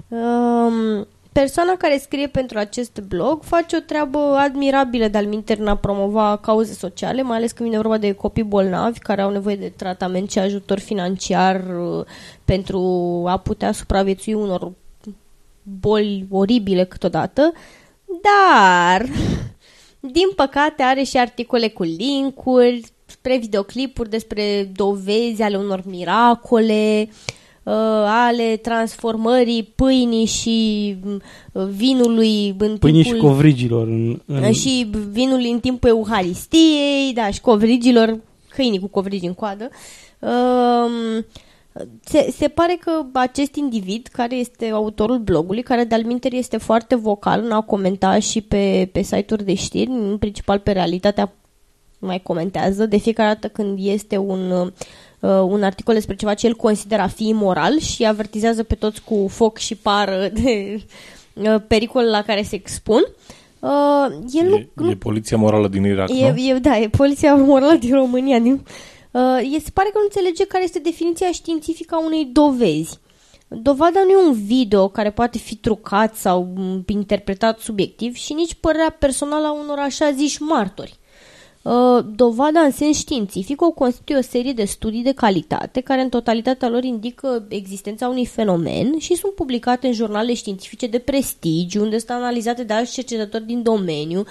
Um, 0.07 1.07
persoana 1.40 1.76
care 1.78 1.98
scrie 1.98 2.28
pentru 2.28 2.58
acest 2.58 3.00
blog 3.08 3.44
face 3.44 3.76
o 3.76 3.80
treabă 3.80 4.18
admirabilă 4.20 5.08
de-al 5.08 5.26
minter 5.26 5.58
în 5.58 5.68
a 5.68 5.76
promova 5.76 6.38
cauze 6.38 6.74
sociale, 6.74 7.22
mai 7.22 7.38
ales 7.38 7.52
când 7.52 7.70
vine 7.70 7.82
vorba 7.82 7.98
de 7.98 8.12
copii 8.12 8.44
bolnavi 8.44 9.00
care 9.00 9.22
au 9.22 9.32
nevoie 9.32 9.56
de 9.56 9.70
tratament 9.70 10.32
și 10.32 10.40
ajutor 10.40 10.80
financiar 10.80 11.64
uh, 11.80 12.06
pentru 12.46 12.80
a 13.28 13.38
putea 13.38 13.72
supraviețui 13.72 14.34
unor 14.34 14.72
boli 15.64 16.28
oribile 16.30 16.84
câteodată, 16.84 17.54
dar 18.22 19.06
din 20.18 20.30
păcate 20.36 20.84
are 20.84 21.04
și 21.04 21.18
articole 21.18 21.68
cu 21.68 21.84
linkuri 21.84 22.82
spre 23.06 23.38
videoclipuri 23.38 24.10
despre 24.10 24.64
dovezi 24.76 25.42
ale 25.42 25.58
unor 25.58 25.82
miracole, 25.86 27.08
uh, 27.10 27.38
ale 28.05 28.55
transformării 28.55 29.63
pâinii 29.76 30.26
și 30.26 30.97
uh, 31.51 31.63
vinului 31.63 32.55
în 32.57 32.78
Pâinii 32.78 33.03
și 33.03 33.09
timpul... 33.09 33.30
covrigilor. 33.30 33.88
În, 33.88 34.22
în... 34.26 34.51
Și 34.51 34.89
vinul 35.11 35.47
în 35.51 35.59
timpul 35.59 35.89
Euharistiei, 35.89 37.13
da, 37.13 37.30
și 37.30 37.41
covrigilor, 37.41 38.20
câinii 38.49 38.80
cu 38.80 38.88
covrigi 38.88 39.26
în 39.26 39.34
coadă. 39.34 39.70
Um, 40.20 41.26
se, 42.03 42.32
se 42.38 42.47
pare 42.47 42.78
că 42.80 43.05
acest 43.13 43.55
individ, 43.55 44.07
care 44.11 44.36
este 44.36 44.70
autorul 44.70 45.17
blogului, 45.17 45.61
care 45.61 45.84
de-al 45.84 46.03
minteri 46.03 46.38
este 46.38 46.57
foarte 46.57 46.95
vocal 46.95 47.41
în 47.43 47.51
a 47.51 47.61
comenta 47.61 48.20
și 48.20 48.41
pe, 48.41 48.89
pe 48.91 49.01
site-uri 49.01 49.45
de 49.45 49.53
știri, 49.53 49.89
în 49.89 50.17
principal 50.17 50.59
pe 50.59 50.72
realitatea 50.72 51.34
mai 51.99 52.22
comentează, 52.22 52.86
de 52.86 52.97
fiecare 52.97 53.34
dată 53.34 53.47
când 53.47 53.78
este 53.82 54.17
un, 54.17 54.72
uh, 55.20 55.30
un 55.30 55.63
articol 55.63 55.93
despre 55.93 56.15
ceva 56.15 56.34
ce 56.34 56.47
el 56.47 56.55
consideră 56.55 57.01
a 57.01 57.07
fi 57.07 57.28
imoral 57.28 57.80
și 57.80 58.05
avertizează 58.05 58.63
pe 58.63 58.76
toți 58.76 59.01
cu 59.03 59.28
foc 59.30 59.57
și 59.57 59.76
par 59.76 60.09
de 60.43 60.82
uh, 61.34 61.55
pericol 61.67 62.03
la 62.03 62.22
care 62.22 62.41
se 62.41 62.55
expun. 62.55 63.01
Uh, 63.59 64.05
el 64.34 64.49
nu, 64.49 64.55
E, 64.55 64.70
nu 64.74 64.89
e 64.89 64.95
poliția 64.95 65.38
morală 65.38 65.67
din 65.67 65.84
Irak, 65.84 66.09
E, 66.09 66.32
nu? 66.32 66.38
e, 66.38 66.59
da, 66.61 66.78
e 66.78 66.89
poliția 66.89 67.36
morală 67.51 67.74
din 67.76 67.93
România. 67.93 68.39
Din, 68.39 68.65
uh, 69.11 69.53
e, 69.55 69.59
se 69.59 69.70
pare 69.74 69.89
că 69.91 69.97
nu 69.97 70.03
înțelege 70.03 70.45
care 70.45 70.63
este 70.63 70.80
definiția 70.80 71.32
științifică 71.32 71.95
a 71.95 72.05
unei 72.05 72.26
dovezi. 72.26 72.99
Dovada 73.47 73.99
nu 74.03 74.09
e 74.11 74.28
un 74.28 74.34
video 74.45 74.88
care 74.88 75.11
poate 75.11 75.38
fi 75.38 75.55
trucat 75.55 76.15
sau 76.15 76.53
m, 76.55 76.84
interpretat 76.88 77.59
subiectiv 77.59 78.15
și 78.15 78.34
nici 78.34 78.53
părerea 78.53 78.95
personală 78.99 79.47
a 79.47 79.51
unor 79.63 79.78
așa 79.80 80.11
ziși 80.11 80.41
martori. 80.41 80.99
Uh, 81.62 82.05
Dovada 82.16 82.60
în 82.60 82.72
sens 82.72 82.97
științific 82.97 83.62
o 83.62 83.72
constituie 83.72 84.18
o 84.18 84.22
serie 84.22 84.53
de 84.53 84.66
studii 84.66 85.03
de 85.03 85.12
calitate 85.12 85.82
care 85.82 86.01
în 86.01 86.10
totalitatea 86.10 86.70
lor 86.70 86.84
indică 86.84 87.45
existența 87.49 88.07
unui 88.07 88.26
fenomen 88.26 88.97
și 88.97 89.16
sunt 89.16 89.34
publicate 89.34 89.88
în 89.88 89.93
jurnale 89.93 90.34
științifice 90.34 90.88
de 90.88 90.99
prestigiu, 90.99 91.82
unde 91.82 91.97
sunt 91.97 92.10
analizate 92.10 92.64
de 92.64 92.74
alți 92.74 92.93
cercetători 92.93 93.45
din 93.45 93.64
domeniu. 93.64 94.24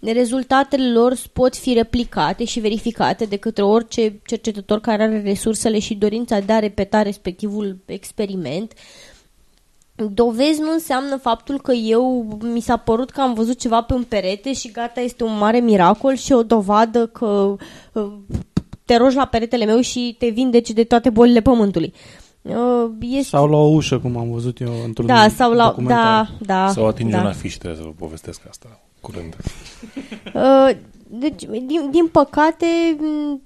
Rezultatele 0.00 0.92
lor 0.92 1.14
pot 1.32 1.56
fi 1.56 1.72
replicate 1.72 2.44
și 2.44 2.60
verificate 2.60 3.24
de 3.24 3.36
către 3.36 3.62
orice 3.62 4.20
cercetător 4.26 4.80
care 4.80 5.02
are 5.02 5.20
resursele 5.20 5.78
și 5.78 5.94
dorința 5.94 6.40
de 6.40 6.52
a 6.52 6.58
repeta 6.58 7.02
respectivul 7.02 7.78
experiment. 7.86 8.72
Dovezi 9.96 10.60
nu 10.60 10.72
înseamnă 10.72 11.16
faptul 11.16 11.60
că 11.60 11.72
eu 11.72 12.28
mi 12.42 12.60
s-a 12.60 12.76
părut 12.76 13.10
că 13.10 13.20
am 13.20 13.34
văzut 13.34 13.58
ceva 13.58 13.82
pe 13.82 13.94
un 13.94 14.02
perete 14.02 14.52
și 14.52 14.70
gata, 14.70 15.00
este 15.00 15.24
un 15.24 15.38
mare 15.38 15.58
miracol 15.58 16.14
și 16.14 16.32
o 16.32 16.42
dovadă 16.42 17.06
că 17.06 17.56
uh, 17.92 18.12
te 18.84 18.96
rogi 18.96 19.16
la 19.16 19.24
peretele 19.26 19.64
meu 19.64 19.80
și 19.80 20.16
te 20.18 20.28
vindeci 20.28 20.70
de 20.70 20.84
toate 20.84 21.10
bolile 21.10 21.40
pământului. 21.40 21.92
Uh, 22.42 22.90
Este... 23.00 23.28
Sau 23.28 23.48
la 23.48 23.56
o 23.56 23.68
ușă, 23.68 23.98
cum 23.98 24.16
am 24.16 24.30
văzut 24.30 24.60
eu 24.60 24.72
într-un 24.84 25.06
Da, 25.06 25.28
sau 25.28 25.52
la... 25.52 25.66
documentar. 25.66 26.34
Da, 26.38 26.64
da. 26.64 26.68
Sau 26.68 26.86
atinge 26.86 27.12
da. 27.12 27.20
un 27.20 27.26
afiș, 27.26 27.54
trebuie 27.54 27.80
să 27.80 27.86
vă 27.86 27.92
povestesc 27.98 28.40
asta 28.48 28.80
curând. 29.00 29.36
Uh, 30.34 30.70
Deci, 31.08 31.42
din, 31.44 31.88
din 31.90 32.08
păcate, 32.12 32.66
m, 32.98 33.42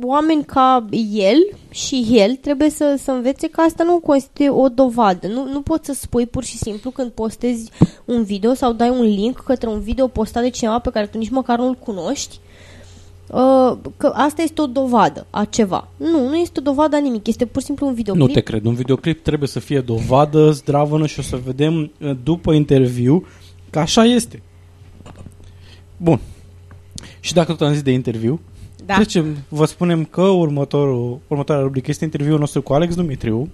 oameni 0.00 0.44
ca 0.44 0.86
el 1.12 1.36
și 1.70 2.06
el 2.10 2.34
trebuie 2.34 2.70
să, 2.70 2.98
să 3.02 3.10
învețe 3.10 3.48
că 3.48 3.60
asta 3.60 3.84
nu 3.84 3.98
constituie 3.98 4.48
o 4.48 4.68
dovadă. 4.68 5.26
Nu, 5.26 5.48
nu 5.52 5.60
poți 5.60 5.86
să 5.86 5.94
spui 5.94 6.26
pur 6.26 6.44
și 6.44 6.56
simplu 6.56 6.90
când 6.90 7.10
postezi 7.10 7.70
un 8.04 8.24
video 8.24 8.54
sau 8.54 8.72
dai 8.72 8.88
un 8.88 9.04
link 9.04 9.38
către 9.38 9.68
un 9.68 9.80
video 9.80 10.06
postat 10.06 10.42
de 10.42 10.50
cineva 10.50 10.78
pe 10.78 10.90
care 10.90 11.06
tu 11.06 11.18
nici 11.18 11.30
măcar 11.30 11.58
nu-l 11.58 11.74
cunoști 11.74 12.38
uh, 13.26 13.78
că 13.96 14.06
asta 14.14 14.42
este 14.42 14.60
o 14.60 14.66
dovadă 14.66 15.26
a 15.30 15.44
ceva. 15.44 15.88
Nu, 15.96 16.28
nu 16.28 16.36
este 16.36 16.60
o 16.60 16.62
dovadă 16.62 16.96
a 16.96 17.00
nimic, 17.00 17.26
este 17.26 17.46
pur 17.46 17.60
și 17.60 17.66
simplu 17.66 17.86
un 17.86 17.94
videoclip. 17.94 18.26
Nu 18.26 18.32
te 18.32 18.40
cred. 18.40 18.64
Un 18.64 18.74
videoclip 18.74 19.22
trebuie 19.22 19.48
să 19.48 19.60
fie 19.60 19.80
dovadă 19.80 20.50
zdravănă 20.50 21.06
și 21.06 21.18
o 21.18 21.22
să 21.22 21.36
vedem 21.44 21.92
uh, 22.00 22.16
după 22.22 22.52
interviu 22.52 23.26
că 23.70 23.78
așa 23.78 24.04
este. 24.04 24.42
Bun. 25.96 26.20
Și 27.20 27.32
dacă 27.32 27.52
tot 27.52 27.66
am 27.66 27.72
zis 27.72 27.82
de 27.82 27.90
interviu, 27.90 28.40
Da. 28.86 28.94
trecem, 28.94 29.36
vă 29.48 29.64
spunem 29.64 30.04
că 30.04 30.22
următorul, 30.22 31.20
următoarea 31.28 31.64
rubrică 31.64 31.90
este 31.90 32.04
interviul 32.04 32.38
nostru 32.38 32.62
cu 32.62 32.72
Alex 32.72 32.94
Dumitriu, 32.94 33.48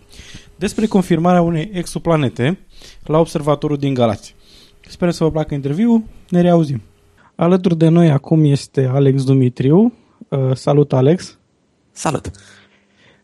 despre 0.57 0.87
confirmarea 0.87 1.43
unei 1.43 1.71
exoplanete 1.73 2.59
la 3.05 3.19
observatorul 3.19 3.77
din 3.77 3.95
Galați. 3.95 4.35
Sper 4.89 5.11
să 5.11 5.25
vă 5.25 5.31
placă 5.31 5.55
interviul, 5.55 6.03
ne 6.29 6.41
reauzim. 6.41 6.83
Alături 7.35 7.77
de 7.77 7.89
noi 7.89 8.11
acum 8.11 8.45
este 8.45 8.85
Alex 8.93 9.25
Dumitriu. 9.25 9.93
Uh, 10.29 10.55
salut, 10.55 10.93
Alex! 10.93 11.39
Salut! 11.91 12.31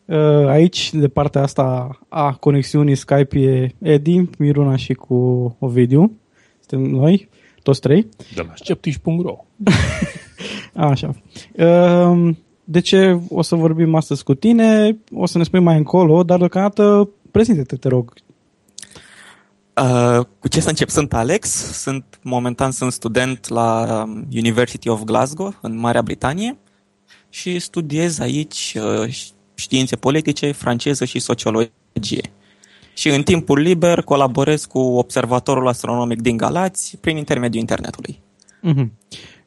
Uh, 0.05 0.47
aici, 0.47 0.93
de 0.93 1.07
partea 1.07 1.41
asta 1.41 1.97
a 2.09 2.33
conexiunii 2.33 2.95
Skype, 2.95 3.39
e 3.39 3.75
Edi, 3.79 4.23
Miruna 4.37 4.75
și 4.75 4.93
cu 4.93 5.15
Ovidiu. 5.59 6.11
Suntem 6.59 6.91
noi, 6.91 7.29
toți 7.63 7.79
trei. 7.79 8.07
De 8.35 8.41
la 8.41 8.53
sceptici.ro 8.55 9.37
Așa. 10.75 11.15
Uh, 11.51 12.35
de 12.63 12.79
ce 12.79 13.19
o 13.29 13.41
să 13.41 13.55
vorbim 13.55 13.95
astăzi 13.95 14.23
cu 14.23 14.33
tine? 14.33 14.97
O 15.13 15.25
să 15.25 15.37
ne 15.37 15.43
spui 15.43 15.59
mai 15.59 15.77
încolo, 15.77 16.23
dar 16.23 16.37
deocamdată 16.37 17.09
prezintă-te, 17.31 17.75
te 17.75 17.87
rog. 17.87 18.13
Uh, 19.81 20.25
cu 20.39 20.47
ce 20.47 20.59
să 20.59 20.69
încep? 20.69 20.89
Sunt 20.89 21.13
Alex, 21.13 21.49
sunt 21.81 22.19
momentan 22.21 22.71
sunt 22.71 22.91
student 22.91 23.47
la 23.47 24.03
um, 24.03 24.27
University 24.31 24.89
of 24.89 25.03
Glasgow, 25.03 25.53
în 25.61 25.77
Marea 25.77 26.01
Britanie, 26.01 26.57
și 27.29 27.59
studiez 27.59 28.19
aici 28.19 28.77
uh, 28.77 29.27
științe 29.55 29.95
politice, 29.95 30.51
franceză 30.51 31.05
și 31.05 31.19
sociologie. 31.19 32.31
Și 32.93 33.09
în 33.09 33.23
timpul 33.23 33.59
liber 33.59 34.01
colaborez 34.01 34.65
cu 34.65 34.79
Observatorul 34.79 35.67
Astronomic 35.67 36.21
din 36.21 36.37
Galați 36.37 36.97
prin 37.01 37.17
intermediul 37.17 37.61
internetului. 37.61 38.19
Mm-hmm. 38.63 38.89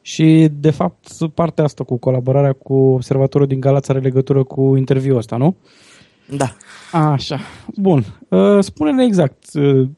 Și, 0.01 0.47
de 0.51 0.71
fapt, 0.71 1.07
partea 1.33 1.63
asta 1.63 1.83
cu 1.83 1.97
colaborarea 1.97 2.53
cu 2.53 2.73
Observatorul 2.73 3.47
din 3.47 3.59
Galați 3.59 3.89
are 3.89 3.99
legătură 3.99 4.43
cu 4.43 4.75
interviul 4.75 5.17
ăsta, 5.17 5.37
nu? 5.37 5.55
Da. 6.29 6.55
Așa. 6.91 7.39
Bun. 7.75 8.05
Uh, 8.27 8.63
spune-ne 8.63 9.03
exact, 9.03 9.53
uh, 9.53 9.89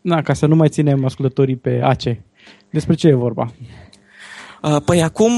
na, 0.00 0.22
ca 0.22 0.32
să 0.32 0.46
nu 0.46 0.56
mai 0.56 0.68
ținem 0.68 1.04
ascultătorii 1.04 1.56
pe 1.56 1.80
AC. 1.82 2.02
Despre 2.70 2.94
ce 2.94 3.08
e 3.08 3.14
vorba? 3.14 3.52
Uh, 4.62 4.76
păi 4.84 5.02
acum 5.02 5.32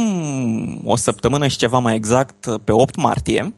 o 0.85 0.97
săptămână 0.97 1.47
și 1.47 1.57
ceva 1.57 1.79
mai 1.79 1.95
exact, 1.95 2.59
pe 2.65 2.73
8 2.73 2.97
martie, 2.97 3.55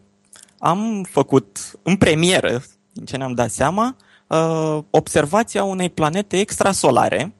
am 0.59 1.07
făcut 1.11 1.59
în 1.83 1.97
premieră, 1.97 2.63
din 2.93 3.05
ce 3.05 3.17
ne-am 3.17 3.33
dat 3.33 3.51
seama, 3.51 3.97
observația 4.91 5.65
unei 5.65 5.91
planete 5.91 6.39
extrasolare 6.39 7.35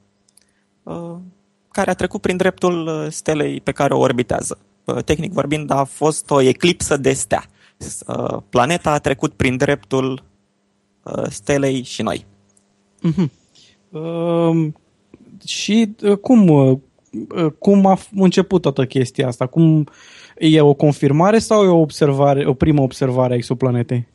care 1.79 1.91
a 1.91 1.93
trecut 1.93 2.21
prin 2.21 2.37
dreptul 2.37 3.07
stelei 3.09 3.61
pe 3.61 3.71
care 3.71 3.93
o 3.93 3.99
orbitează. 3.99 4.57
Tehnic 5.05 5.31
vorbind, 5.31 5.71
a 5.71 5.83
fost 5.83 6.29
o 6.29 6.41
eclipsă 6.41 6.97
de 6.97 7.13
stea. 7.13 7.43
Planeta 8.49 8.91
a 8.91 8.99
trecut 8.99 9.33
prin 9.33 9.57
dreptul 9.57 10.23
stelei 11.29 11.83
și 11.83 12.01
noi. 12.01 12.25
Uh-huh. 13.09 13.29
Uh, 13.89 14.67
și 15.45 15.95
uh, 16.01 16.17
cum, 16.17 16.47
uh, 16.47 16.77
cum 17.59 17.85
a 17.85 17.97
început 18.15 18.61
toată 18.61 18.85
chestia 18.85 19.27
asta? 19.27 19.45
Cum 19.45 19.87
e 20.37 20.61
o 20.61 20.73
confirmare 20.73 21.39
sau 21.39 21.63
e 21.63 21.67
o 21.67 21.79
observare, 21.79 22.47
o 22.47 22.53
primă 22.53 22.81
observare 22.81 23.33
a 23.33 23.35
exoplanetei? 23.35 24.07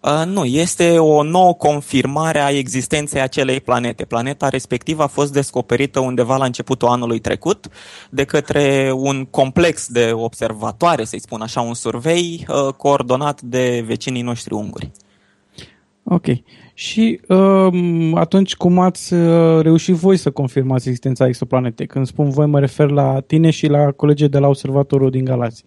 Uh, 0.00 0.22
nu, 0.26 0.44
este 0.44 0.98
o 0.98 1.22
nouă 1.22 1.54
confirmare 1.54 2.40
a 2.40 2.50
existenței 2.50 3.20
acelei 3.20 3.60
planete. 3.60 4.04
Planeta 4.04 4.48
respectivă 4.48 5.02
a 5.02 5.06
fost 5.06 5.32
descoperită 5.32 6.00
undeva 6.00 6.36
la 6.36 6.44
începutul 6.44 6.88
anului 6.88 7.18
trecut 7.18 7.68
de 8.10 8.24
către 8.24 8.92
un 8.94 9.24
complex 9.24 9.88
de 9.88 10.10
observatoare, 10.14 11.04
să-i 11.04 11.20
spun 11.20 11.40
așa, 11.40 11.60
un 11.60 11.74
survey 11.74 12.46
uh, 12.48 12.72
coordonat 12.72 13.40
de 13.40 13.84
vecinii 13.86 14.22
noștri 14.22 14.54
unguri. 14.54 14.90
Ok. 16.02 16.26
Și 16.74 17.20
uh, 17.28 18.12
atunci 18.14 18.56
cum 18.56 18.78
ați 18.78 19.14
uh, 19.14 19.60
reușit 19.60 19.94
voi 19.94 20.16
să 20.16 20.30
confirmați 20.30 20.88
existența 20.88 21.26
exoplanetei? 21.26 21.86
Când 21.86 22.06
spun 22.06 22.30
voi, 22.30 22.46
mă 22.46 22.60
refer 22.60 22.90
la 22.90 23.20
tine 23.20 23.50
și 23.50 23.66
la 23.66 23.90
colegii 23.90 24.28
de 24.28 24.38
la 24.38 24.48
Observatorul 24.48 25.10
din 25.10 25.24
Galați. 25.24 25.64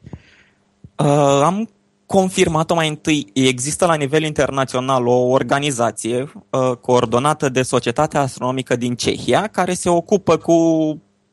Uh, 0.97 1.41
am 1.43 1.69
confirmat-o 2.11 2.73
mai 2.73 2.87
întâi. 2.87 3.27
Există 3.33 3.85
la 3.85 3.93
nivel 3.93 4.23
internațional 4.23 5.07
o 5.07 5.27
organizație 5.27 6.31
uh, 6.49 6.71
coordonată 6.81 7.49
de 7.49 7.61
Societatea 7.61 8.21
Astronomică 8.21 8.75
din 8.75 8.95
Cehia 8.95 9.47
care 9.47 9.73
se 9.73 9.89
ocupă 9.89 10.37
cu 10.37 10.57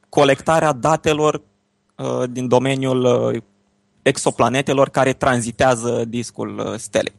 colectarea 0.08 0.72
datelor 0.72 1.42
uh, 1.96 2.30
din 2.30 2.48
domeniul 2.48 3.04
uh, 3.04 3.42
exoplanetelor 4.02 4.88
care 4.88 5.12
tranzitează 5.12 6.04
discul 6.08 6.58
uh, 6.58 6.74
stelei. 6.76 7.14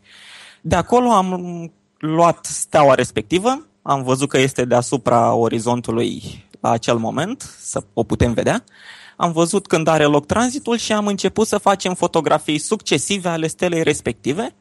De 0.61 0.75
acolo 0.75 1.09
am 1.09 1.71
luat 1.97 2.45
steaua 2.45 2.93
respectivă, 2.93 3.65
am 3.81 4.03
văzut 4.03 4.29
că 4.29 4.37
este 4.37 4.65
deasupra 4.65 5.33
orizontului 5.33 6.45
la 6.59 6.69
acel 6.69 6.97
moment, 6.97 7.41
să 7.59 7.83
o 7.93 8.03
putem 8.03 8.33
vedea. 8.33 8.63
Am 9.21 9.31
văzut 9.31 9.67
când 9.67 9.87
are 9.87 10.03
loc 10.03 10.25
tranzitul 10.25 10.77
și 10.77 10.93
am 10.93 11.07
început 11.07 11.47
să 11.47 11.57
facem 11.57 11.93
fotografii 11.93 12.57
succesive 12.57 13.29
ale 13.29 13.47
stelei 13.47 13.83
respective 13.83 14.55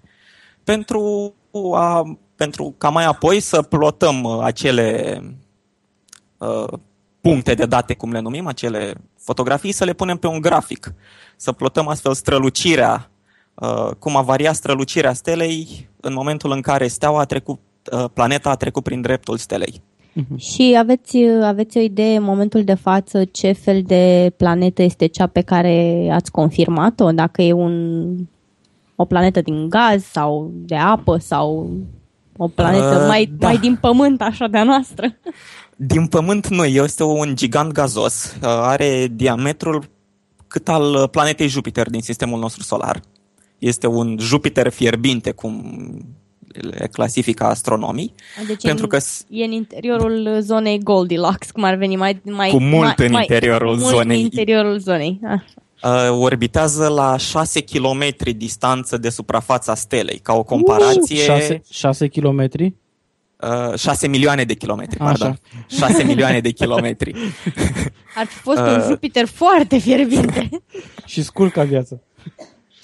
pentru, 0.64 1.34
a, 1.74 2.18
pentru 2.36 2.74
ca 2.78 2.88
mai 2.88 3.04
apoi 3.04 3.40
să 3.40 3.62
plotăm 3.62 4.22
uh, 4.22 4.42
acele 4.42 5.22
uh, 6.38 6.78
puncte 7.20 7.54
de 7.54 7.66
date, 7.66 7.94
cum 7.94 8.12
le 8.12 8.20
numim, 8.20 8.46
acele 8.46 8.94
fotografii, 9.18 9.72
să 9.72 9.84
le 9.84 9.92
punem 9.92 10.16
pe 10.16 10.26
un 10.26 10.40
grafic, 10.40 10.92
să 11.36 11.52
plotăm 11.52 11.88
astfel 11.88 12.14
strălucirea 12.14 13.10
Uh, 13.60 13.90
cum 13.98 14.16
a 14.16 14.22
variat 14.22 14.54
strălucirea 14.54 15.12
stelei 15.12 15.88
în 16.00 16.12
momentul 16.12 16.50
în 16.50 16.60
care 16.60 16.86
steaua 16.86 17.20
a 17.20 17.24
trecut, 17.24 17.60
uh, 17.92 18.04
planeta 18.12 18.50
a 18.50 18.54
trecut 18.54 18.82
prin 18.82 19.00
dreptul 19.00 19.36
stelei. 19.36 19.82
Mhm. 20.12 20.36
Și 20.36 20.76
aveți, 20.78 21.16
aveți 21.42 21.76
o 21.76 21.80
idee 21.80 22.16
în 22.16 22.22
momentul 22.22 22.64
de 22.64 22.74
față 22.74 23.24
ce 23.24 23.52
fel 23.52 23.82
de 23.82 24.32
planetă 24.36 24.82
este 24.82 25.06
cea 25.06 25.26
pe 25.26 25.40
care 25.40 26.08
ați 26.12 26.30
confirmat-o? 26.30 27.12
Dacă 27.12 27.42
e 27.42 27.52
un, 27.52 28.14
o 28.96 29.04
planetă 29.04 29.40
din 29.40 29.68
gaz 29.68 30.04
sau 30.04 30.50
de 30.54 30.76
apă 30.76 31.16
sau 31.16 31.70
o 32.36 32.48
planetă 32.48 32.98
uh, 33.00 33.06
mai, 33.08 33.32
da. 33.38 33.46
mai 33.46 33.56
din 33.56 33.76
pământ, 33.80 34.22
așa 34.22 34.46
de-a 34.46 34.64
noastră? 34.64 35.16
Din 35.76 36.06
pământ 36.06 36.48
nu, 36.48 36.64
este 36.64 37.04
un 37.04 37.34
gigant 37.34 37.72
gazos. 37.72 38.36
Are 38.42 39.08
diametrul 39.12 39.84
cât 40.46 40.68
al 40.68 41.08
planetei 41.08 41.48
Jupiter 41.48 41.90
din 41.90 42.00
sistemul 42.00 42.38
nostru 42.38 42.62
solar 42.62 43.00
este 43.58 43.86
un 43.86 44.16
Jupiter 44.18 44.68
fierbinte, 44.68 45.30
cum 45.30 45.80
le 46.52 46.88
clasifică 46.92 47.44
astronomii. 47.44 48.14
Deci 48.46 48.62
pentru 48.62 48.84
în, 48.84 48.90
că 48.90 48.98
e 49.28 49.44
în 49.44 49.50
interiorul 49.50 50.36
zonei 50.40 50.78
Goldilocks, 50.82 51.50
cum 51.50 51.64
ar 51.64 51.74
veni 51.74 51.96
mai... 51.96 52.20
mai 52.24 52.50
cu 52.50 52.60
mult 52.60 52.96
mai, 52.98 53.06
în 53.06 53.12
mai, 53.12 53.20
interiorul 53.20 53.76
mult 53.76 53.94
zonei. 53.94 54.16
în 54.16 54.22
interiorul 54.22 54.78
zonei. 54.78 55.20
Ah. 55.24 55.40
Uh, 55.82 56.18
orbitează 56.20 56.88
la 56.88 57.16
6 57.16 57.60
km 57.60 58.04
distanță 58.36 58.96
de 58.96 59.08
suprafața 59.08 59.74
stelei, 59.74 60.18
ca 60.18 60.32
o 60.32 60.42
comparație... 60.42 61.16
6, 61.16 61.62
6 61.70 62.08
km? 62.08 62.48
Uh, 63.40 63.78
6 63.78 64.08
milioane 64.08 64.44
de 64.44 64.54
kilometri, 64.54 64.98
Așa. 64.98 65.08
pardon. 65.08 65.38
6 65.66 66.02
milioane 66.02 66.40
de 66.40 66.50
kilometri. 66.50 67.14
Ar 68.16 68.26
fi 68.26 68.38
fost 68.38 68.58
uh, 68.58 68.64
un 68.64 68.82
Jupiter 68.88 69.26
foarte 69.26 69.78
fierbinte. 69.78 70.48
și 71.06 71.22
scurt 71.22 71.52
ca 71.52 71.62
viață. 71.62 72.02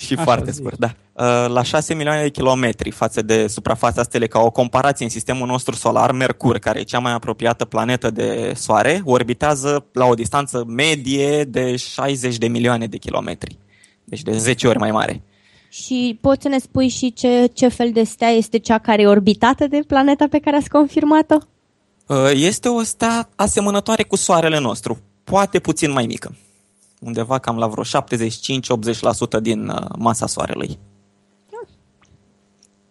Și 0.04 0.12
Așa 0.12 0.22
foarte 0.22 0.50
zi. 0.50 0.56
scurt, 0.56 0.78
da. 0.78 0.94
Uh, 1.12 1.50
la 1.52 1.62
6 1.62 1.94
milioane 1.94 2.22
de 2.22 2.28
kilometri 2.28 2.90
față 2.90 3.22
de 3.22 3.46
suprafața 3.46 4.02
stelei, 4.02 4.28
ca 4.28 4.38
o 4.38 4.50
comparație 4.50 5.04
în 5.04 5.10
sistemul 5.10 5.46
nostru 5.46 5.74
solar, 5.74 6.12
Mercur, 6.12 6.58
care 6.58 6.80
e 6.80 6.82
cea 6.82 6.98
mai 6.98 7.12
apropiată 7.12 7.64
planetă 7.64 8.10
de 8.10 8.52
Soare, 8.56 9.02
orbitează 9.04 9.86
la 9.92 10.04
o 10.04 10.14
distanță 10.14 10.64
medie 10.66 11.44
de 11.44 11.76
60 11.76 12.38
de 12.38 12.48
milioane 12.48 12.86
de 12.86 12.96
kilometri. 12.96 13.58
Deci 14.04 14.22
de 14.22 14.38
10 14.38 14.66
ori 14.66 14.78
mai 14.78 14.90
mare. 14.90 15.22
Și 15.68 16.18
poți 16.20 16.42
să 16.42 16.48
ne 16.48 16.58
spui 16.58 16.88
și 16.88 17.12
ce, 17.12 17.50
ce 17.54 17.68
fel 17.68 17.90
de 17.92 18.02
stea 18.02 18.28
este 18.28 18.58
cea 18.58 18.78
care 18.78 19.02
e 19.02 19.06
orbitată 19.06 19.66
de 19.66 19.80
planeta 19.86 20.26
pe 20.30 20.38
care 20.38 20.56
ați 20.56 20.68
confirmat-o? 20.68 21.38
Uh, 22.06 22.30
este 22.34 22.68
o 22.68 22.82
stea 22.82 23.28
asemănătoare 23.36 24.02
cu 24.02 24.16
Soarele 24.16 24.58
nostru, 24.58 24.98
poate 25.24 25.58
puțin 25.58 25.92
mai 25.92 26.06
mică 26.06 26.34
undeva 27.04 27.38
cam 27.38 27.58
la 27.58 27.66
vreo 27.66 27.84
75-80% 29.38 29.40
din 29.42 29.68
uh, 29.68 29.76
masa 29.98 30.26
Soarelui. 30.26 30.78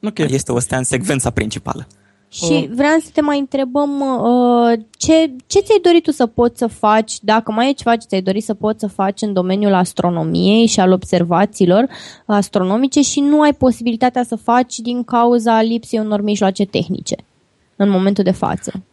Okay. 0.03 0.28
Este 0.30 0.51
o 0.51 0.59
stea 0.59 0.78
în 0.78 0.84
secvența 0.84 1.30
principală. 1.30 1.88
Și 2.30 2.70
vreau 2.74 2.97
să 2.99 3.09
te 3.14 3.22
mai 3.22 3.39
întrebăm 3.39 3.99
uh, 3.99 4.80
ce, 4.97 5.32
ce 5.47 5.59
ți-ai 5.59 5.80
dorit 5.82 6.03
tu 6.03 6.11
să 6.11 6.26
poți 6.26 6.57
să 6.57 6.68
faci, 6.68 7.20
dacă 7.22 7.51
mai 7.51 7.70
e 7.70 7.74
ceva 7.74 7.95
ce 7.95 8.07
ți-ai 8.07 8.22
dorit 8.22 8.43
să 8.43 8.53
poți 8.53 8.80
să 8.80 8.88
faci 8.88 9.22
în 9.22 9.34
domeniul 9.34 9.74
astronomiei 9.74 10.66
și 10.66 10.80
al 10.80 10.91
observațiilor 10.91 11.88
astronomice 12.26 13.01
și 13.01 13.20
nu 13.20 13.41
ai 13.41 13.53
posibilitatea 13.53 14.24
să 14.24 14.36
faci 14.36 14.80
din 14.80 15.03
cauza 15.03 15.61
lipsei 15.61 15.99
unor 15.99 16.22
mijloace 16.22 16.66
tehnice 16.66 17.16
în 17.76 17.89
momentul 17.89 18.24
de 18.24 18.32
față? 18.32 18.84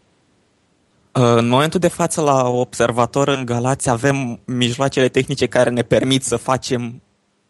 În 1.12 1.48
momentul 1.48 1.80
de 1.80 1.88
față 1.88 2.20
la 2.20 2.48
observator 2.48 3.28
în 3.28 3.44
Galați 3.44 3.90
avem 3.90 4.40
mijloacele 4.44 5.08
tehnice 5.08 5.46
care 5.46 5.70
ne 5.70 5.82
permit 5.82 6.24
să 6.24 6.36
facem 6.36 7.02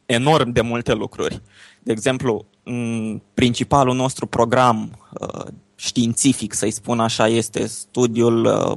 enorm 0.06 0.50
de 0.50 0.60
multe 0.60 0.92
lucruri. 0.92 1.42
De 1.82 1.92
exemplu, 1.92 2.44
m- 2.70 3.20
principalul 3.34 3.94
nostru 3.94 4.26
program 4.26 4.98
uh, 5.20 5.44
științific, 5.76 6.52
să-i 6.54 6.70
spun 6.70 7.00
așa, 7.00 7.28
este 7.28 7.66
studiul 7.66 8.44
uh, 8.44 8.76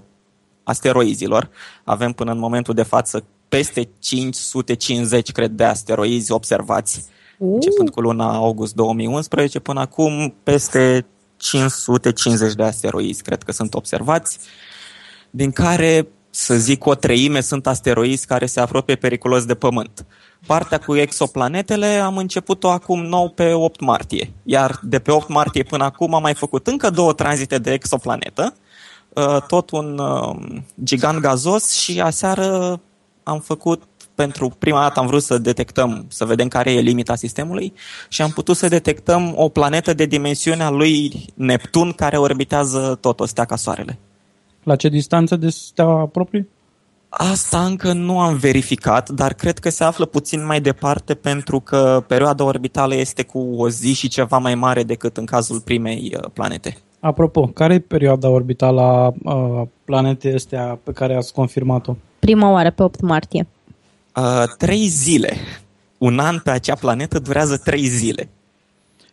asteroizilor. 0.64 1.50
Avem 1.84 2.12
până 2.12 2.32
în 2.32 2.38
momentul 2.40 2.74
de 2.74 2.84
față 2.84 3.24
peste 3.50 3.90
550, 4.00 5.32
cred, 5.32 5.52
de 5.52 5.64
asteroizi 5.64 6.32
observați, 6.32 7.06
Uh. 7.38 7.54
începând 7.54 7.90
cu 7.90 8.02
luna 8.02 8.34
august 8.36 8.74
2011, 8.76 9.60
până 9.60 9.80
acum 9.80 10.34
peste 10.44 11.06
550 11.38 12.54
de 12.54 12.64
asteroizi, 12.64 13.22
cred 13.24 13.44
că 13.44 13.52
sunt 13.52 13.74
observați, 13.74 14.40
din 15.36 15.52
care, 15.52 16.08
să 16.30 16.56
zic, 16.56 16.86
o 16.86 16.96
treime 16.96 17.42
sunt 17.42 17.68
asteroizi 17.68 18.26
care 18.26 18.46
se 18.46 18.60
apropie 18.60 18.96
periculos 18.96 19.46
de 19.46 19.56
Pământ. 19.56 20.06
Partea 20.48 20.78
cu 20.78 20.96
exoplanetele 20.96 21.86
am 21.86 22.18
început-o 22.18 22.70
acum 22.70 23.02
nou 23.06 23.30
pe 23.30 23.54
8 23.54 23.80
martie, 23.80 24.34
iar 24.44 24.80
de 24.82 25.00
pe 25.00 25.12
8 25.12 25.28
martie 25.28 25.64
până 25.64 25.84
acum 25.84 26.14
am 26.14 26.22
mai 26.22 26.34
făcut 26.34 26.68
încă 26.68 26.90
două 26.90 27.14
tranzite 27.14 27.58
de 27.58 27.72
exoplanetă, 27.72 28.56
uh, 29.10 29.42
tot 29.48 29.70
un 29.70 30.00
uh, 30.00 30.36
gigant 30.84 31.20
gazos 31.20 31.72
și 31.72 32.02
aseară 32.02 32.80
am 33.24 33.40
făcut 33.40 33.84
pentru 34.16 34.50
prima 34.60 34.82
dată 34.82 35.00
am 35.00 35.08
vrut 35.08 35.24
să 35.24 35.38
detectăm, 35.38 36.06
să 36.10 36.26
vedem 36.26 36.48
care 36.48 36.72
e 36.72 36.80
limita 36.80 37.16
sistemului 37.16 37.74
și 38.10 38.22
am 38.22 38.30
putut 38.30 38.58
să 38.58 38.68
detectăm 38.68 39.34
o 39.36 39.50
planetă 39.50 39.94
de 39.94 40.06
dimensiunea 40.06 40.70
lui 40.70 41.26
Neptun 41.34 41.92
care 41.92 42.18
orbitează 42.18 42.98
tot 43.02 43.20
o 43.20 43.26
stea 43.26 43.46
ca 43.46 43.56
Soarele. 43.56 44.00
La 44.64 44.76
ce 44.76 44.90
distanță 44.90 45.36
de 45.36 45.50
steaua 45.50 46.06
proprie? 46.06 46.48
Asta 47.10 47.66
încă 47.66 47.94
nu 47.94 48.20
am 48.20 48.36
verificat, 48.36 49.10
dar 49.10 49.34
cred 49.34 49.60
că 49.60 49.70
se 49.70 49.84
află 49.84 50.06
puțin 50.06 50.46
mai 50.46 50.62
departe 50.62 51.14
pentru 51.14 51.60
că 51.60 52.04
perioada 52.08 52.44
orbitală 52.44 52.96
este 52.96 53.24
cu 53.24 53.40
o 53.40 53.70
zi 53.70 53.94
și 53.94 54.08
ceva 54.08 54.38
mai 54.38 54.56
mare 54.56 54.84
decât 54.84 55.18
în 55.18 55.26
cazul 55.26 55.60
primei 55.60 56.16
uh, 56.18 56.30
planete. 56.34 56.78
Apropo, 57.00 57.48
care 57.48 57.74
e 57.74 57.80
perioada 57.80 58.30
orbitală 58.30 58.82
a 58.82 59.14
a 59.26 59.68
planetei 59.86 60.34
astea 60.34 60.80
pe 60.84 60.92
care 60.92 61.16
ați 61.16 61.34
confirmat-o? 61.34 61.96
Prima 62.20 62.52
oară, 62.52 62.72
pe 62.72 62.84
8 62.84 63.02
martie. 63.02 63.48
Uh, 64.16 64.44
trei 64.58 64.88
zile. 64.88 65.34
Un 65.98 66.20
an 66.20 66.40
pe 66.40 66.50
acea 66.50 66.76
planetă 66.76 67.20
durează 67.20 67.58
trei 67.58 67.86
zile. 67.86 68.30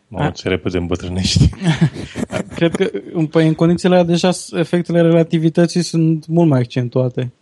Mamă, 0.08 0.30
ce 0.30 0.48
repede 0.48 0.78
îmbătrânești. 0.78 1.48
Cred 2.68 2.74
că 2.74 2.90
păi, 3.30 3.46
în 3.46 3.54
condițiile 3.54 3.94
alea 3.94 4.06
deja 4.06 4.30
s- 4.30 4.52
efectele 4.52 5.00
relativității 5.00 5.82
sunt 5.82 6.26
mult 6.26 6.48
mai 6.48 6.58
accentuate. 6.60 7.32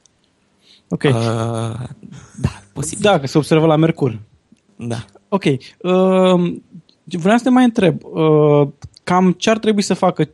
Ok. 0.88 1.02
Uh, 1.02 1.12
da, 2.40 2.48
posibil. 2.72 3.02
Da, 3.02 3.20
că 3.20 3.26
se 3.26 3.38
observă 3.38 3.66
la 3.66 3.76
Mercur. 3.76 4.18
da. 4.76 5.04
Ok. 5.28 5.44
Uh, 5.44 6.54
vreau 7.04 7.36
să 7.36 7.42
te 7.42 7.50
mai 7.50 7.64
întreb. 7.64 8.00
Uh, 8.04 8.68
cam 9.04 9.32
ce 9.32 9.50
ar 9.50 9.58
trebui 9.58 9.82
să 9.82 9.94
facă 9.94 10.30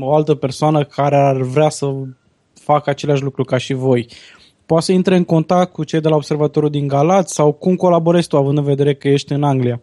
o 0.00 0.14
altă 0.14 0.34
persoană 0.34 0.84
care 0.84 1.16
ar 1.16 1.36
vrea 1.40 1.68
să 1.68 1.92
facă 2.54 2.90
același 2.90 3.22
lucru 3.22 3.44
ca 3.44 3.56
și 3.56 3.72
voi? 3.72 4.06
Poate 4.66 4.84
să 4.84 4.92
intre 4.92 5.16
în 5.16 5.24
contact 5.24 5.72
cu 5.72 5.84
cei 5.84 6.00
de 6.00 6.08
la 6.08 6.16
observatorul 6.16 6.70
din 6.70 6.86
Galați 6.86 7.34
sau 7.34 7.52
cum 7.52 7.76
colaborezi 7.76 8.28
tu, 8.28 8.36
având 8.36 8.58
în 8.58 8.64
vedere 8.64 8.94
că 8.94 9.08
ești 9.08 9.32
în 9.32 9.42
Anglia? 9.42 9.80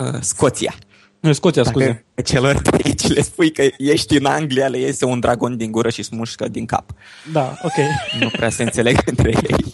Uh, 0.00 0.18
Scoția. 0.20 0.74
În 1.20 1.32
Scoția, 1.32 1.62
scuze. 1.64 2.04
Dacă 2.14 2.30
celor 2.32 2.54
trei 2.58 2.94
ce 2.94 3.06
le 3.12 3.20
spui 3.22 3.52
că 3.52 3.62
ești 3.78 4.16
în 4.16 4.24
Anglia, 4.24 4.68
le 4.68 4.78
iese 4.78 5.04
un 5.04 5.20
dragon 5.20 5.56
din 5.56 5.70
gură 5.70 5.90
și 5.90 6.02
smușcă 6.02 6.48
din 6.48 6.66
cap. 6.66 6.90
Da, 7.32 7.56
ok. 7.62 7.72
Nu 8.20 8.28
prea 8.28 8.50
se 8.50 8.62
înțeleg 8.62 8.98
între 9.10 9.30
ei. 9.30 9.64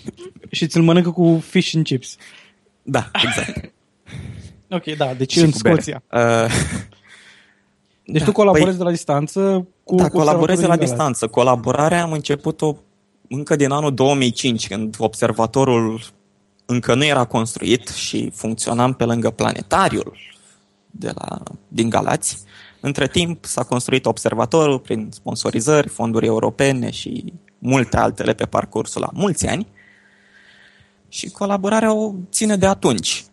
și 0.51 0.67
ți-l 0.67 0.83
mănâncă 0.83 1.11
cu 1.11 1.43
fish 1.49 1.73
and 1.75 1.85
chips. 1.85 2.17
Da, 2.83 3.11
exact. 3.25 3.73
Ok, 4.71 4.85
da, 4.97 5.15
deci 5.15 5.33
Și 5.33 5.39
în 5.41 5.51
cu 5.51 5.59
bere. 5.63 5.75
Scoția. 5.75 6.03
Uh, 6.13 6.53
Deci 8.05 8.19
Da, 8.19 8.25
tu 8.25 8.33
colaborezi 8.33 8.75
păi- 8.75 8.79
de 8.79 8.83
la 8.85 8.91
distanță 8.91 9.67
cu 9.85 9.95
da, 9.95 10.09
cu 10.09 10.17
colaborez 10.17 10.59
de 10.61 10.67
la 10.67 10.73
observatorul 10.73 10.77
din 10.77 10.77
Galați. 10.77 10.91
distanță. 10.91 11.27
Colaborarea 11.27 12.03
am 12.03 12.13
început-o 12.13 12.77
încă 13.29 13.57
din 13.57 13.71
anul 13.71 13.95
2005, 13.95 14.69
când 14.69 14.95
observatorul 14.99 16.01
încă 16.67 16.95
nu 16.95 17.05
era 17.05 17.25
construit 17.25 17.89
și 17.89 18.31
funcționam 18.35 18.93
pe 18.95 19.05
lângă 19.05 19.31
planetariul 19.31 20.17
de 20.99 21.13
la, 21.15 21.43
din 21.69 21.89
Galați. 21.89 22.45
Între 22.81 23.07
timp 23.09 23.45
s-a 23.45 23.63
construit 23.63 24.07
observatorul 24.07 24.79
prin 24.79 25.09
sponsorizări, 25.13 25.89
fonduri 25.89 26.27
europene 26.27 26.91
și 26.91 27.33
multe 27.59 27.97
altele 27.97 28.33
pe 28.35 28.45
parcursul 28.45 29.01
la 29.01 29.11
mulți 29.13 29.47
ani. 29.47 29.67
Și 31.09 31.31
colaborarea 31.31 31.93
o 31.93 32.13
ține 32.31 32.57
de 32.57 32.67
atunci. 32.67 33.25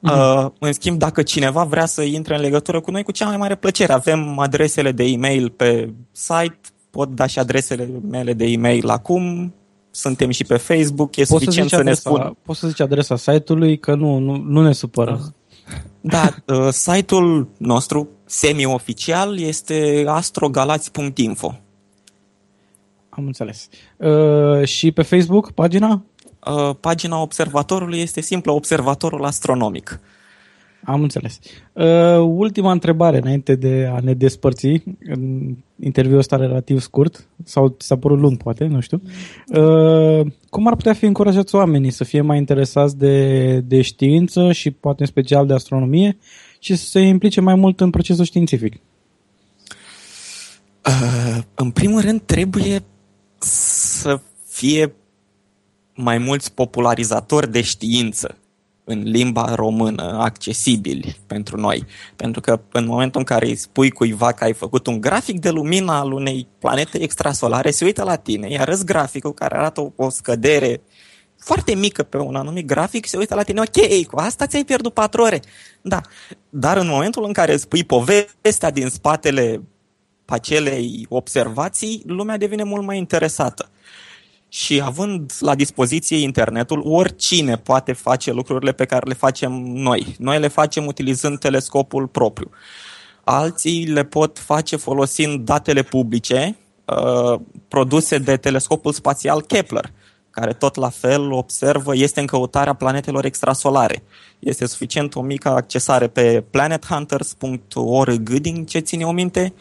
Uh, 0.00 0.46
în 0.58 0.72
schimb, 0.72 0.98
dacă 0.98 1.22
cineva 1.22 1.64
vrea 1.64 1.86
să 1.86 2.02
intre 2.02 2.34
în 2.34 2.40
legătură 2.40 2.80
cu 2.80 2.90
noi, 2.90 3.02
cu 3.02 3.12
cea 3.12 3.26
mai 3.26 3.36
mare 3.36 3.54
plăcere. 3.54 3.92
Avem 3.92 4.38
adresele 4.38 4.92
de 4.92 5.04
e-mail 5.04 5.50
pe 5.50 5.92
site, 6.12 6.58
pot 6.90 7.08
da 7.08 7.26
și 7.26 7.38
adresele 7.38 7.88
mele 8.08 8.32
de 8.32 8.44
e-mail 8.44 8.88
acum, 8.88 9.54
suntem 9.90 10.30
și 10.30 10.44
pe 10.44 10.56
Facebook, 10.56 11.16
e 11.16 11.22
Poți 11.22 11.30
să, 11.30 11.38
suficient 11.38 11.68
zici 11.68 11.76
să, 11.78 11.82
ne 11.82 11.90
adresa, 11.90 12.10
spun. 12.10 12.36
poți 12.42 12.58
să 12.58 12.68
zici 12.68 12.80
adresa 12.80 13.16
site-ului, 13.16 13.78
că 13.78 13.94
nu, 13.94 14.18
nu, 14.18 14.36
nu 14.36 14.62
ne 14.62 14.72
supără. 14.72 15.20
Da, 16.00 16.34
uh, 16.46 16.68
site-ul 16.70 17.48
nostru 17.56 18.08
semi-oficial 18.24 19.38
este 19.38 20.04
astrogalați.info. 20.06 21.54
Am 23.08 23.26
înțeles. 23.26 23.68
Uh, 23.96 24.64
și 24.64 24.92
pe 24.92 25.02
Facebook, 25.02 25.50
pagina? 25.50 26.02
Uh, 26.46 26.74
pagina 26.80 27.20
observatorului 27.20 28.00
este 28.00 28.20
simplă, 28.20 28.52
Observatorul 28.52 29.24
Astronomic. 29.24 30.00
Am 30.84 31.02
înțeles. 31.02 31.38
Uh, 31.72 32.18
ultima 32.18 32.72
întrebare 32.72 33.18
înainte 33.18 33.54
de 33.54 33.90
a 33.92 34.00
ne 34.00 34.14
despărți. 34.14 34.82
În 35.04 35.54
interviul 35.80 36.18
ăsta 36.18 36.36
relativ 36.36 36.80
scurt, 36.80 37.28
sau 37.44 37.68
ți 37.68 37.86
s-a 37.86 37.96
părut 37.96 38.18
lung, 38.18 38.36
poate, 38.36 38.64
nu 38.64 38.80
știu. 38.80 39.02
Uh, 39.46 40.26
cum 40.50 40.66
ar 40.66 40.76
putea 40.76 40.92
fi 40.92 41.04
încurajați 41.04 41.54
oamenii 41.54 41.90
să 41.90 42.04
fie 42.04 42.20
mai 42.20 42.38
interesați 42.38 42.96
de, 42.96 43.60
de 43.60 43.82
știință 43.82 44.52
și 44.52 44.70
poate 44.70 45.00
în 45.00 45.06
special 45.06 45.46
de 45.46 45.54
astronomie 45.54 46.18
și 46.58 46.76
să 46.76 46.86
se 46.86 47.00
implice 47.00 47.40
mai 47.40 47.54
mult 47.54 47.80
în 47.80 47.90
procesul 47.90 48.24
științific? 48.24 48.80
Uh, 50.86 51.38
în 51.54 51.70
primul 51.70 52.00
rând, 52.00 52.20
trebuie 52.20 52.80
să 53.38 54.20
fie 54.48 54.92
mai 55.94 56.18
mulți 56.18 56.54
popularizatori 56.54 57.50
de 57.50 57.62
știință 57.62 58.36
în 58.88 59.02
limba 59.02 59.54
română, 59.54 60.02
accesibili 60.02 61.16
pentru 61.26 61.56
noi. 61.56 61.86
Pentru 62.16 62.40
că 62.40 62.60
în 62.72 62.86
momentul 62.86 63.20
în 63.20 63.26
care 63.26 63.46
îi 63.46 63.56
spui 63.56 63.90
cuiva 63.90 64.32
că 64.32 64.44
ai 64.44 64.52
făcut 64.52 64.86
un 64.86 65.00
grafic 65.00 65.40
de 65.40 65.50
lumină 65.50 65.92
al 65.92 66.12
unei 66.12 66.46
planete 66.58 67.02
extrasolare, 67.02 67.70
se 67.70 67.84
uită 67.84 68.02
la 68.02 68.16
tine, 68.16 68.50
iar 68.50 68.60
arăți 68.60 68.86
graficul 68.86 69.34
care 69.34 69.56
arată 69.56 69.80
o, 69.80 70.04
o 70.04 70.08
scădere 70.08 70.82
foarte 71.38 71.74
mică 71.74 72.02
pe 72.02 72.16
un 72.16 72.34
anumit 72.34 72.66
grafic, 72.66 73.06
se 73.06 73.16
uită 73.16 73.34
la 73.34 73.42
tine, 73.42 73.60
ok, 73.60 74.06
cu 74.06 74.18
asta 74.18 74.46
ți-ai 74.46 74.64
pierdut 74.64 74.92
patru 74.92 75.22
ore. 75.22 75.42
Da, 75.82 76.00
dar 76.50 76.76
în 76.76 76.86
momentul 76.86 77.24
în 77.24 77.32
care 77.32 77.56
spui 77.56 77.84
povestea 77.84 78.70
din 78.70 78.88
spatele 78.88 79.62
acelei 80.24 81.06
observații, 81.08 82.02
lumea 82.06 82.36
devine 82.36 82.62
mult 82.62 82.84
mai 82.84 82.98
interesată. 82.98 83.70
Și 84.48 84.80
având 84.84 85.32
la 85.40 85.54
dispoziție 85.54 86.16
internetul, 86.16 86.82
oricine 86.84 87.56
poate 87.56 87.92
face 87.92 88.32
lucrurile 88.32 88.72
pe 88.72 88.84
care 88.84 89.06
le 89.06 89.14
facem 89.14 89.52
noi. 89.62 90.14
Noi 90.18 90.38
le 90.38 90.48
facem 90.48 90.86
utilizând 90.86 91.38
telescopul 91.38 92.06
propriu. 92.06 92.50
Alții 93.24 93.86
le 93.86 94.04
pot 94.04 94.38
face 94.38 94.76
folosind 94.76 95.44
datele 95.44 95.82
publice 95.82 96.56
uh, 96.84 97.40
produse 97.68 98.18
de 98.18 98.36
telescopul 98.36 98.92
spațial 98.92 99.42
Kepler, 99.42 99.92
care 100.30 100.52
tot 100.52 100.74
la 100.74 100.88
fel 100.88 101.32
observă, 101.32 101.96
este 101.96 102.20
în 102.20 102.26
căutarea 102.26 102.72
planetelor 102.72 103.24
extrasolare. 103.24 104.02
Este 104.38 104.66
suficient 104.66 105.14
o 105.14 105.20
mică 105.20 105.48
accesare 105.48 106.08
pe 106.08 106.44
planethunters.org, 106.50 108.28
din 108.28 108.64
ce 108.64 108.78
ține 108.78 109.04
o 109.04 109.12
minte, 109.12 109.54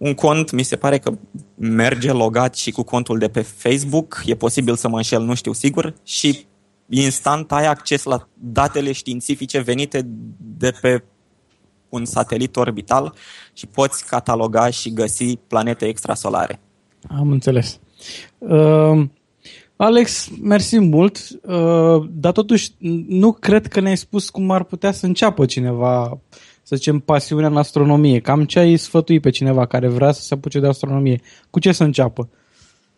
un 0.00 0.14
cont, 0.14 0.50
mi 0.50 0.62
se 0.62 0.76
pare 0.76 0.98
că 0.98 1.12
merge 1.54 2.12
logat 2.12 2.54
și 2.54 2.70
cu 2.70 2.82
contul 2.82 3.18
de 3.18 3.28
pe 3.28 3.40
Facebook, 3.40 4.22
e 4.26 4.34
posibil 4.34 4.76
să 4.76 4.88
mă 4.88 4.96
înșel, 4.96 5.22
nu 5.22 5.34
știu 5.34 5.52
sigur, 5.52 5.94
și 6.04 6.46
instant 6.88 7.52
ai 7.52 7.66
acces 7.66 8.02
la 8.02 8.28
datele 8.38 8.92
științifice 8.92 9.60
venite 9.60 10.06
de 10.58 10.72
pe 10.80 11.04
un 11.88 12.04
satelit 12.04 12.56
orbital 12.56 13.14
și 13.52 13.66
poți 13.66 14.06
cataloga 14.06 14.70
și 14.70 14.92
găsi 14.92 15.36
planete 15.36 15.86
extrasolare. 15.86 16.60
Am 17.08 17.30
înțeles. 17.30 17.80
Uh, 18.38 19.04
Alex, 19.76 20.28
mersi 20.42 20.78
mult, 20.78 21.28
uh, 21.42 22.08
dar 22.10 22.32
totuși 22.32 22.70
nu 23.08 23.32
cred 23.32 23.66
că 23.66 23.80
ne-ai 23.80 23.96
spus 23.96 24.30
cum 24.30 24.50
ar 24.50 24.64
putea 24.64 24.92
să 24.92 25.06
înceapă 25.06 25.46
cineva, 25.46 26.18
să 26.62 26.76
zicem, 26.76 26.98
pasiunea 26.98 27.48
în 27.48 27.56
astronomie. 27.56 28.20
Cam 28.20 28.44
ce 28.44 28.58
ai 28.58 28.76
sfătui 28.76 29.20
pe 29.20 29.30
cineva 29.30 29.66
care 29.66 29.88
vrea 29.88 30.12
să 30.12 30.22
se 30.22 30.34
apuce 30.34 30.60
de 30.60 30.66
astronomie? 30.66 31.20
Cu 31.50 31.58
ce 31.58 31.72
să 31.72 31.84
înceapă? 31.84 32.28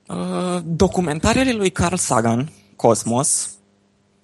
Uh, 0.08 0.62
documentarele 0.64 1.52
lui 1.52 1.70
Carl 1.70 1.94
Sagan, 1.94 2.52
Cosmos, 2.76 3.58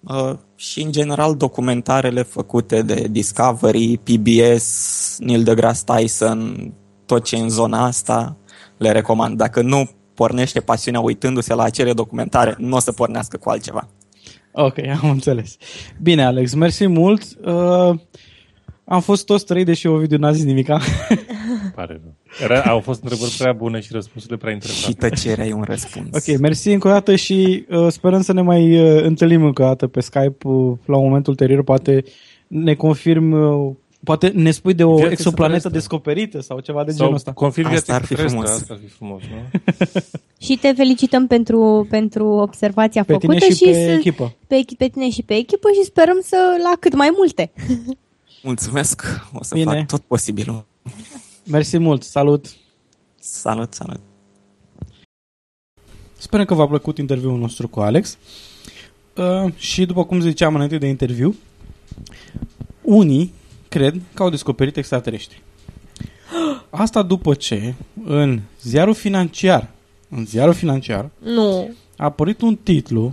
uh, 0.01 0.35
și, 0.57 0.83
în 0.83 0.93
general, 0.93 1.37
documentarele 1.37 2.23
făcute 2.23 2.83
de 2.83 3.07
Discovery, 3.11 3.99
PBS, 3.99 5.17
Neil 5.21 5.43
deGrasse 5.43 5.85
Tyson, 5.85 6.73
tot 7.07 7.25
ce 7.25 7.37
e 7.37 7.41
în 7.41 7.49
zona 7.49 7.85
asta, 7.85 8.37
le 8.77 8.93
recomand. 8.93 9.37
Dacă 9.37 9.63
nu 9.63 9.91
pornește 10.15 10.61
pasiunea 10.61 11.01
uitându-se 11.01 11.55
la 11.55 11.63
acele 11.63 11.93
documentare, 11.93 12.55
nu 12.59 12.77
o 12.77 12.79
să 12.79 12.93
pornească 12.93 13.37
cu 13.37 13.51
altceva. 13.51 13.89
Ok, 14.53 14.79
am 15.03 15.11
înțeles. 15.11 15.57
Bine, 16.03 16.25
Alex, 16.25 16.55
mersi 16.55 16.87
mult. 16.87 17.23
Uh, 17.45 17.99
am 18.89 19.01
fost 19.01 19.25
toți 19.25 19.45
trei, 19.45 19.65
deși 19.65 19.87
Ovidiu 19.87 20.19
n-a 20.19 20.33
zis 20.33 20.45
nimica. 20.45 20.79
Pare 21.75 22.01
rău. 22.03 22.15
Era, 22.43 22.61
au 22.63 22.81
fost 22.81 23.03
întrebări 23.03 23.35
prea 23.39 23.53
bune 23.53 23.81
și 23.81 23.89
răspunsurile 23.93 24.39
prea 24.39 24.51
Și 24.53 24.57
interesante. 24.57 25.09
tăcerea 25.09 25.47
e 25.47 25.53
un 25.53 25.63
răspuns. 25.67 26.07
ok, 26.13 26.39
mersi 26.39 26.69
încă 26.73 26.89
o 26.89 26.91
dată 26.91 27.17
și 27.17 27.65
uh, 27.71 27.87
sperăm 27.91 28.23
să 28.23 28.33
ne 28.33 28.41
mai 28.43 28.81
uh, 28.97 29.03
întâlnim 29.05 29.45
încă 29.45 29.63
o 29.63 29.67
dată 29.67 29.87
pe 29.87 30.01
Skype 30.01 30.47
uh, 30.49 30.77
la 30.85 30.97
un 30.97 31.03
moment 31.05 31.27
ulterior. 31.27 31.63
Poate 31.65 32.05
ne 32.47 32.75
confirm, 32.75 33.33
uh, 33.33 33.73
poate 34.05 34.29
ne 34.29 34.51
spui 34.51 34.75
de 34.75 34.85
o 34.85 34.95
Viața 34.95 35.11
exoplanetă 35.11 35.55
extraterestră. 35.55 35.71
descoperită 35.71 36.41
sau 36.41 36.61
ceva 36.61 36.85
de 36.85 36.91
Sau 36.91 36.99
genul 36.99 37.15
ăsta. 37.15 37.33
confirm 37.33 37.67
Asta 37.67 37.79
viața 37.79 37.95
ar 37.95 38.05
fi 38.05 38.13
extraterestră, 38.13 38.47
frumos. 38.47 38.61
Asta 38.61 38.75
ar 38.75 38.81
fi 38.85 38.95
frumos, 38.95 39.23
nu? 39.31 39.61
Și 40.47 40.57
te 40.61 40.73
felicităm 40.77 41.27
pentru, 41.27 41.87
pentru 41.91 42.27
observația 42.27 43.05
Pe 43.05 43.13
făcută 43.13 43.33
tine 43.39 43.55
și 43.55 43.65
pe 43.65 43.73
să, 43.73 43.91
echipă. 43.91 44.35
pe, 44.47 44.65
pe 44.79 44.87
tine 44.89 45.11
și 45.11 45.23
pe 45.23 45.35
echipă 45.35 45.69
și 45.75 45.85
sperăm 45.85 46.19
să 46.23 46.37
la 46.63 46.73
cât 46.81 46.95
mai 46.95 47.11
multe. 47.17 47.51
Mulțumesc, 48.43 49.03
o 49.33 49.43
să 49.43 49.55
Bine. 49.55 49.75
fac 49.77 49.87
tot 49.87 50.01
posibilul. 50.01 50.65
Mersi 51.45 51.79
mult, 51.79 52.03
salut! 52.03 52.47
Salut, 53.21 53.75
salut. 53.75 54.01
Sperăm 56.19 56.45
că 56.45 56.55
v-a 56.55 56.67
plăcut 56.67 56.99
interviul 56.99 57.39
nostru 57.39 57.69
cu 57.69 57.81
Alex. 57.81 58.19
Uh, 59.17 59.53
și 59.57 59.87
după 59.87 60.05
cum 60.05 60.21
ziceam 60.21 60.55
înainte 60.55 60.79
de 60.79 60.87
interviu, 60.87 61.35
unii 62.83 63.33
cred 63.69 64.01
că 64.15 64.23
au 64.23 64.31
descoperit 64.31 64.77
extraterestri. 64.77 65.43
Asta 66.71 67.03
după 67.03 67.35
ce 67.35 67.75
în 68.05 68.41
ziarul 68.63 68.95
financiar, 68.95 69.71
în 70.09 70.27
ziarul 70.27 70.55
financiar, 70.55 71.11
Nu. 71.19 71.75
a 71.97 72.05
apărut 72.05 72.41
un 72.41 72.57
titlu 72.57 73.13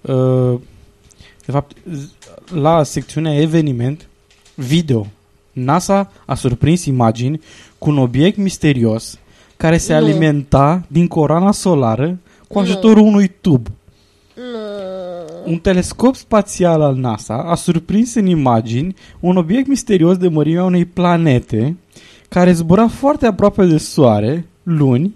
uh, 0.00 0.60
de 1.46 1.52
fapt 1.52 1.76
z- 1.90 2.50
la 2.52 2.82
secțiunea 2.82 3.34
eveniment 3.40 4.08
video. 4.60 5.06
NASA 5.52 6.12
a 6.26 6.34
surprins 6.34 6.84
imagini 6.84 7.40
cu 7.78 7.90
un 7.90 7.98
obiect 7.98 8.36
misterios 8.36 9.18
care 9.56 9.76
se 9.76 9.92
Nu. 9.92 9.98
alimenta 9.98 10.82
din 10.88 11.06
coroana 11.06 11.52
solară 11.52 12.18
cu 12.48 12.58
Nu. 12.58 12.60
ajutorul 12.60 13.06
unui 13.06 13.32
tub. 13.40 13.66
Nu. 14.34 15.52
Un 15.52 15.58
telescop 15.58 16.14
spațial 16.14 16.80
al 16.80 16.94
NASA 16.94 17.34
a 17.34 17.54
surprins 17.54 18.14
în 18.14 18.26
imagini 18.26 18.94
un 19.20 19.36
obiect 19.36 19.68
misterios 19.68 20.16
de 20.16 20.28
mărimea 20.28 20.64
unei 20.64 20.84
planete 20.84 21.76
care 22.28 22.52
zbura 22.52 22.88
foarte 22.88 23.26
aproape 23.26 23.66
de 23.66 23.78
Soare 23.78 24.46
luni, 24.62 25.14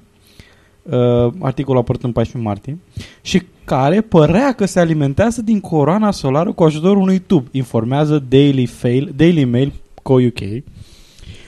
uh, 0.82 1.32
articolul 1.40 1.78
a 1.78 1.80
apărut 1.80 2.02
în 2.02 2.12
14 2.12 2.48
martie, 2.48 2.78
și 3.22 3.42
care 3.64 4.00
părea 4.00 4.52
că 4.52 4.66
se 4.66 4.80
alimentează 4.80 5.42
din 5.42 5.60
coroana 5.60 6.10
solară 6.10 6.52
cu 6.52 6.64
ajutorul 6.64 7.02
unui 7.02 7.18
tub, 7.18 7.46
informează 7.50 8.24
Daily, 8.28 8.66
Fail, 8.66 9.12
Daily 9.16 9.44
Mail 9.44 9.72
Co-UK. 10.02 10.40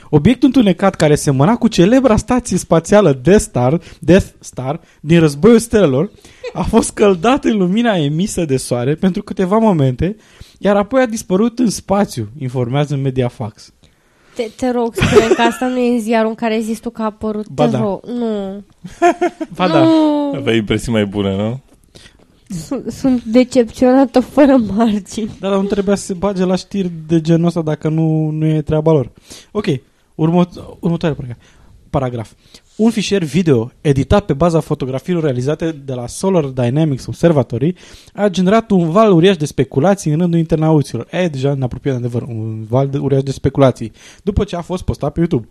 Obiectul 0.09 0.47
întunecat 0.47 0.95
care 0.95 1.15
semăna 1.15 1.55
cu 1.55 1.67
celebra 1.67 2.15
stație 2.15 2.57
spațială 2.57 3.19
Death 3.23 3.41
Star, 3.41 3.79
Death 3.99 4.25
Star 4.39 4.79
din 4.99 5.19
războiul 5.19 5.59
stelelor 5.59 6.11
a 6.53 6.61
fost 6.61 6.91
căldat 6.91 7.43
în 7.43 7.57
lumina 7.57 7.97
emisă 7.97 8.45
de 8.45 8.57
soare 8.57 8.95
pentru 8.95 9.23
câteva 9.23 9.57
momente, 9.57 10.15
iar 10.57 10.75
apoi 10.75 11.01
a 11.01 11.05
dispărut 11.05 11.59
în 11.59 11.69
spațiu, 11.69 12.29
informează 12.39 12.95
Mediafax. 12.95 13.73
Te, 14.35 14.49
te 14.55 14.71
rog, 14.71 14.93
spune 14.95 15.27
că 15.35 15.41
asta 15.41 15.67
nu 15.67 15.77
e 15.77 15.93
în 15.93 15.99
ziarul 15.99 16.29
în 16.29 16.35
care 16.35 16.55
există 16.55 16.89
că 16.89 17.01
a 17.01 17.05
apărut. 17.05 17.47
Ba 17.47 17.65
te 17.65 17.71
da. 17.71 17.79
rog, 17.79 18.05
nu. 18.05 18.63
Ba 19.55 19.67
da. 19.67 19.83
nu. 19.83 20.33
Aveai 20.35 20.57
impresii 20.57 20.91
mai 20.91 21.05
bune, 21.05 21.35
nu? 21.35 21.59
Sunt, 22.49 22.91
sunt 22.91 23.23
decepționată 23.23 24.19
fără 24.19 24.57
margini. 24.75 25.37
Dar 25.39 25.51
nu 25.51 25.63
trebuia 25.63 25.95
să 25.95 26.05
se 26.05 26.13
bage 26.13 26.45
la 26.45 26.55
știri 26.55 26.91
de 27.07 27.21
genul 27.21 27.45
ăsta 27.45 27.61
dacă 27.61 27.89
nu, 27.89 28.29
nu 28.29 28.45
e 28.45 28.61
treaba 28.61 28.91
lor. 28.91 29.11
Ok, 29.51 29.65
urmă, 30.15 30.47
următoare 30.79 31.15
paragraf. 31.15 31.37
paragraf. 31.89 32.31
Un 32.75 32.89
fișier 32.89 33.23
video 33.23 33.71
editat 33.81 34.25
pe 34.25 34.33
baza 34.33 34.59
fotografiilor 34.59 35.23
realizate 35.23 35.71
de 35.71 35.93
la 35.93 36.07
Solar 36.07 36.45
Dynamics 36.45 37.05
Observatory 37.05 37.75
a 38.13 38.27
generat 38.27 38.71
un 38.71 38.89
val 38.89 39.11
uriaș 39.11 39.37
de 39.37 39.45
speculații 39.45 40.11
în 40.11 40.19
rândul 40.19 40.39
internauților. 40.39 41.07
E, 41.11 41.27
deja 41.27 41.53
ne 41.53 41.63
apropiem 41.63 41.99
de 41.99 42.05
adevăr, 42.05 42.21
un 42.21 42.63
val 42.69 42.87
de 42.87 42.97
uriaș 42.97 43.23
de 43.23 43.31
speculații. 43.31 43.91
După 44.23 44.43
ce 44.43 44.55
a 44.55 44.61
fost 44.61 44.83
postat 44.83 45.13
pe 45.13 45.19
YouTube. 45.19 45.47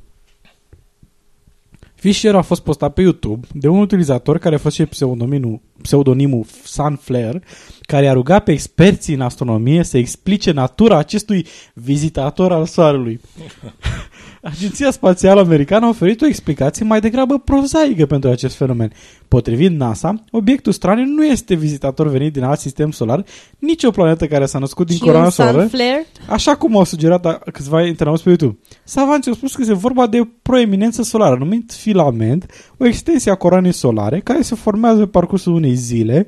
Fișierul 2.07 2.39
a 2.39 2.43
fost 2.43 2.63
postat 2.63 2.93
pe 2.93 3.01
YouTube 3.01 3.47
de 3.53 3.69
un 3.69 3.81
utilizator 3.81 4.39
care 4.39 4.55
a 4.55 4.59
fost 4.59 4.75
și 4.75 4.87
pseudonimul, 4.87 5.61
pseudonimul 5.83 6.45
Sunflare, 6.65 7.43
care 7.81 8.09
a 8.09 8.13
rugat 8.13 8.45
pe 8.45 8.53
experții 8.53 9.15
în 9.15 9.21
astronomie 9.21 9.83
să 9.83 9.99
explice 9.99 10.51
natura 10.51 10.97
acestui 10.97 11.47
vizitator 11.75 12.53
al 12.53 12.67
Soarelui. 12.67 13.21
Agenția 14.51 14.91
Spațială 14.91 15.41
Americană 15.41 15.87
a 15.87 15.89
oferit 15.89 16.21
o 16.23 16.27
explicație 16.27 16.85
mai 16.85 17.01
degrabă 17.01 17.39
prozaică 17.39 18.07
pentru 18.07 18.31
acest 18.31 18.55
fenomen. 18.57 18.93
Potrivit 19.29 19.71
NASA, 19.71 20.25
obiectul 20.31 20.73
straniu 20.73 21.05
nu 21.05 21.25
este 21.25 21.55
vizitator 21.55 22.09
venit 22.09 22.33
din 22.33 22.43
alt 22.43 22.59
sistem 22.59 22.91
solar, 22.91 23.25
nici 23.59 23.85
o 23.85 23.91
planetă 23.91 24.27
care 24.27 24.47
s-a 24.47 24.59
născut 24.59 24.87
din 24.87 24.97
și 24.97 25.03
coroana 25.03 25.25
un 25.25 25.31
solară, 25.31 25.59
sunflare? 25.59 26.07
Așa 26.29 26.57
cum 26.57 26.77
au 26.77 26.85
sugerat 26.85 27.27
a- 27.27 27.41
câțiva 27.53 27.87
internauți 27.87 28.23
pe 28.23 28.29
YouTube. 28.29 28.59
Savanții 28.85 29.31
au 29.31 29.37
spus 29.37 29.55
că 29.55 29.61
este 29.61 29.75
vorba 29.75 30.07
de 30.07 30.29
proeminență 30.43 31.03
solară, 31.03 31.37
numit 31.39 31.73
filament, 31.73 32.47
o 32.77 32.87
extensie 32.87 33.31
a 33.31 33.35
coroanei 33.35 33.73
solare, 33.73 34.21
care 34.21 34.43
se 34.43 34.55
formează 34.55 34.99
pe 35.01 35.07
parcursul 35.07 35.55
unei 35.55 35.75
zile 35.75 36.27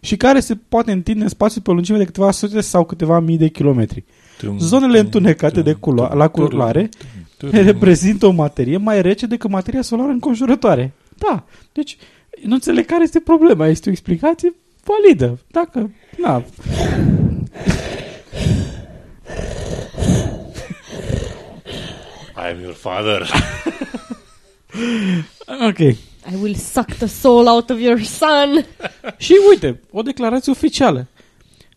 și 0.00 0.16
care 0.16 0.40
se 0.40 0.54
poate 0.68 0.92
întinde 0.92 1.22
în 1.22 1.28
spațiu 1.28 1.60
pe 1.60 1.70
o 1.70 1.74
lungime 1.74 1.98
de 1.98 2.04
câteva 2.04 2.30
sute 2.30 2.60
sau 2.60 2.84
câteva 2.84 3.20
mii 3.20 3.38
de 3.38 3.48
kilometri. 3.48 4.04
Zonele 4.58 4.98
întunecate 4.98 5.62
de 5.62 5.72
culo- 5.72 6.12
la 6.14 6.28
culoare 6.28 6.88
reprezintă 7.38 8.26
o 8.26 8.30
materie 8.30 8.76
mai 8.76 9.02
rece 9.02 9.26
decât 9.26 9.50
materia 9.50 9.82
solară 9.82 10.10
înconjurătoare. 10.10 10.92
Da, 11.18 11.44
deci 11.72 11.96
nu 12.42 12.54
înțeleg 12.54 12.86
care 12.86 13.02
este 13.02 13.20
problema. 13.20 13.66
Este 13.66 13.88
o 13.88 13.92
explicație 13.92 14.54
validă. 14.84 15.38
Dacă, 15.50 15.90
na, 16.18 16.44
I 22.36 22.50
am 22.50 22.60
your 22.60 22.74
father. 22.74 23.26
ok. 25.68 25.78
I 25.78 26.34
will 26.42 26.54
suck 26.54 26.92
the 26.92 27.06
soul 27.06 27.46
out 27.46 27.70
of 27.70 27.80
your 27.80 28.02
son. 28.02 28.66
Și 29.24 29.34
uite, 29.50 29.80
o 29.90 30.02
declarație 30.02 30.52
oficială. 30.52 31.06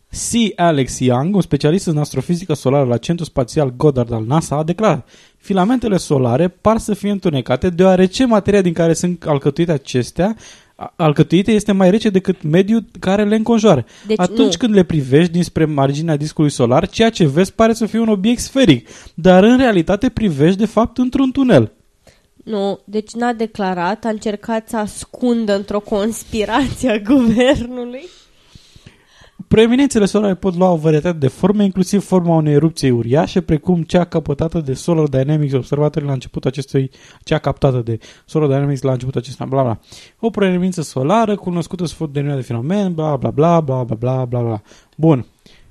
C. 0.10 0.60
Alex 0.60 1.00
Young, 1.00 1.36
un 1.36 1.42
specialist 1.42 1.86
în 1.86 1.98
astrofizică 1.98 2.54
solară 2.54 2.86
la 2.86 2.98
Centrul 2.98 3.28
Spațial 3.28 3.74
Goddard 3.78 4.12
al 4.12 4.26
NASA, 4.26 4.56
a 4.56 4.64
declarat 4.64 5.10
Filamentele 5.42 5.98
solare 5.98 6.48
par 6.48 6.78
să 6.78 6.94
fie 6.94 7.12
întunecate 7.12 7.70
deoarece 7.70 8.26
materia 8.26 8.62
din 8.62 8.74
care 8.74 8.94
sunt 8.94 9.24
alcătuite 9.28 9.72
acestea 9.72 10.36
a- 10.76 10.94
alcătuite 10.96 11.52
este 11.52 11.72
mai 11.72 11.90
rece 11.90 12.10
decât 12.10 12.42
mediul 12.44 12.86
care 13.00 13.24
le 13.24 13.36
înconjoară. 13.36 13.86
Deci 14.08 14.20
Atunci 14.20 14.52
nu. 14.52 14.58
când 14.60 14.74
le 14.74 14.84
privești 14.84 15.32
dinspre 15.32 15.66
marginea 15.66 16.16
discului 16.16 16.50
solar, 16.50 16.90
ceea 16.90 17.10
ce 17.10 17.28
vezi 17.28 17.54
pare 17.54 17.74
să 17.74 17.86
fie 17.86 18.00
un 18.00 18.08
obiect 18.08 18.40
sferic, 18.42 18.88
dar 19.14 19.44
în 19.44 19.58
realitate 19.58 20.10
privești 20.10 20.58
de 20.58 20.66
fapt 20.66 20.98
într-un 20.98 21.32
tunel. 21.32 21.72
Nu, 22.44 22.80
deci 22.86 23.12
n-a 23.14 23.34
declarat, 23.34 24.06
a 24.06 24.10
încercat 24.10 24.70
să 24.70 24.78
ascundă 24.78 25.56
într-o 25.56 25.80
conspirație 25.80 26.90
a 26.90 26.98
guvernului. 27.00 28.08
Preeminențele 29.50 30.06
solare 30.06 30.36
pot 30.36 30.56
lua 30.56 30.70
o 30.72 30.76
varietate 30.76 31.18
de 31.18 31.28
forme, 31.28 31.64
inclusiv 31.64 32.04
forma 32.06 32.36
unei 32.36 32.54
erupții 32.54 32.90
uriașe, 32.90 33.42
precum 33.42 33.84
cea 33.84 34.06
capătată 34.06 34.60
de 34.60 34.74
Solar 34.74 35.08
Dynamics 35.08 35.54
Observatory 35.54 36.06
la 36.06 36.12
începutul 36.12 36.50
acestui, 36.50 36.92
cea 37.24 37.38
captată 37.38 37.82
de 37.86 37.98
Solar 38.26 38.48
Dynamics 38.48 38.82
la 38.82 38.92
începutul 38.92 39.20
acestui, 39.22 39.46
bla 39.50 39.62
bla. 39.62 39.80
O 40.20 40.30
preeminență 40.30 40.82
solară 40.82 41.36
cunoscută 41.36 41.86
sub 41.86 42.14
denumirea 42.14 42.40
de 42.42 42.48
fenomen, 42.48 42.94
bla 42.94 43.16
bla 43.16 43.30
bla 43.32 43.60
bla 43.60 43.84
bla 43.84 43.96
bla 43.96 44.26
bla 44.26 44.42
bla. 44.42 44.62
Bun. 44.98 45.26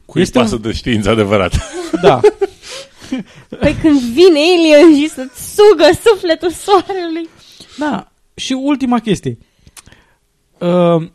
Cui 0.07 0.20
Este 0.20 0.39
pasă 0.39 0.55
un- 0.55 0.61
de 0.61 0.72
știință 0.72 1.11
adevărat? 1.11 1.53
Da. 2.03 2.20
Pe 3.61 3.76
când 3.81 4.01
vine 4.01 4.39
alien 4.57 4.95
și 5.01 5.09
să-ți 5.09 5.55
sugă 5.55 5.85
sufletul 6.05 6.51
soarelui. 6.51 7.29
Da. 7.79 8.12
Și 8.35 8.53
ultima 8.53 8.99
chestie. 8.99 9.39
Uh, 10.59 11.09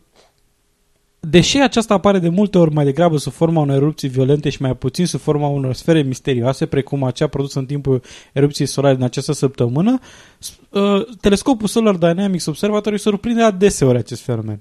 deși 1.28 1.58
aceasta 1.60 1.94
apare 1.94 2.18
de 2.18 2.28
multe 2.28 2.58
ori 2.58 2.74
mai 2.74 2.84
degrabă 2.84 3.16
sub 3.16 3.32
forma 3.32 3.60
unor 3.60 3.76
erupții 3.76 4.08
violente 4.08 4.48
și 4.48 4.62
mai 4.62 4.76
puțin 4.76 5.06
sub 5.06 5.20
forma 5.20 5.48
unor 5.48 5.74
sfere 5.74 6.02
misterioase, 6.02 6.66
precum 6.66 7.02
acea 7.02 7.26
produsă 7.26 7.58
în 7.58 7.66
timpul 7.66 8.02
erupției 8.32 8.66
solare 8.66 8.94
din 8.94 9.04
această 9.04 9.32
săptămână, 9.32 9.98
s- 10.38 10.58
uh, 10.70 11.06
telescopul 11.20 11.68
Solar 11.68 11.96
Dynamics 11.96 12.46
Observatory 12.46 12.98
surprinde 12.98 13.42
adeseori 13.42 13.98
acest 13.98 14.22
fenomen. 14.22 14.60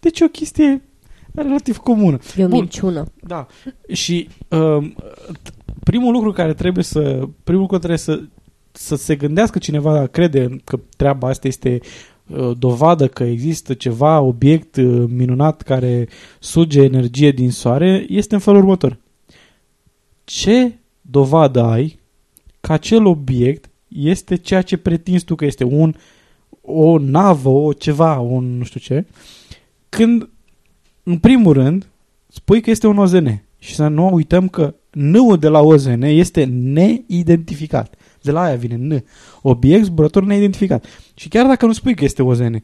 Deci 0.00 0.20
e 0.20 0.24
o 0.24 0.28
chestie 0.28 0.82
relativ 1.34 1.76
comună. 1.76 2.18
E 2.36 2.44
o 2.44 2.48
Bun. 2.48 2.58
minciună. 2.58 3.04
Da. 3.20 3.46
Și 3.92 4.28
um, 4.48 4.94
primul 5.84 6.12
lucru 6.12 6.32
care 6.32 6.54
trebuie 6.54 6.84
să 6.84 7.28
primul 7.44 7.60
lucru 7.62 7.76
trebuie 7.76 7.98
să 7.98 8.20
să 8.72 8.94
se 8.96 9.16
gândească 9.16 9.58
cineva 9.58 10.06
crede 10.06 10.56
că 10.64 10.78
treaba 10.96 11.28
asta 11.28 11.46
este 11.48 11.80
uh, 11.82 11.88
dovadă 12.58 13.08
că 13.08 13.24
există 13.24 13.74
ceva 13.74 14.20
obiect 14.20 14.76
uh, 14.76 15.04
minunat 15.08 15.62
care 15.62 16.08
suge 16.38 16.82
energie 16.82 17.30
din 17.30 17.50
soare 17.50 18.06
este 18.08 18.34
în 18.34 18.40
felul 18.40 18.60
următor. 18.60 18.98
Ce 20.24 20.72
dovadă 21.00 21.62
ai 21.62 21.98
că 22.60 22.72
acel 22.72 23.06
obiect 23.06 23.70
este 23.88 24.36
ceea 24.36 24.62
ce 24.62 24.76
pretinzi 24.76 25.24
tu 25.24 25.34
că 25.34 25.44
este 25.44 25.64
un 25.64 25.94
o 26.60 26.98
navă, 26.98 27.48
o 27.48 27.72
ceva, 27.72 28.18
un 28.18 28.58
nu 28.58 28.64
știu 28.64 28.80
ce, 28.80 29.06
când 29.88 30.28
în 31.02 31.18
primul 31.18 31.52
rând 31.52 31.86
spui 32.28 32.60
că 32.60 32.70
este 32.70 32.86
un 32.86 32.98
OZN 32.98 33.42
și 33.58 33.74
să 33.74 33.88
nu 33.88 34.12
uităm 34.12 34.48
că 34.48 34.74
N-ul 34.96 35.38
de 35.38 35.48
la 35.48 35.60
OZN 35.60 36.02
este 36.02 36.44
neidentificat. 36.44 37.94
De 38.26 38.32
la 38.32 38.42
aia 38.42 38.56
vine 38.56 38.76
N. 38.76 39.04
Obiect 39.42 39.84
zburător 39.84 40.24
neidentificat. 40.24 40.84
Și 41.14 41.28
chiar 41.28 41.46
dacă 41.46 41.66
nu 41.66 41.72
spui 41.72 41.94
că 41.94 42.04
este 42.04 42.22
OZN, 42.22 42.54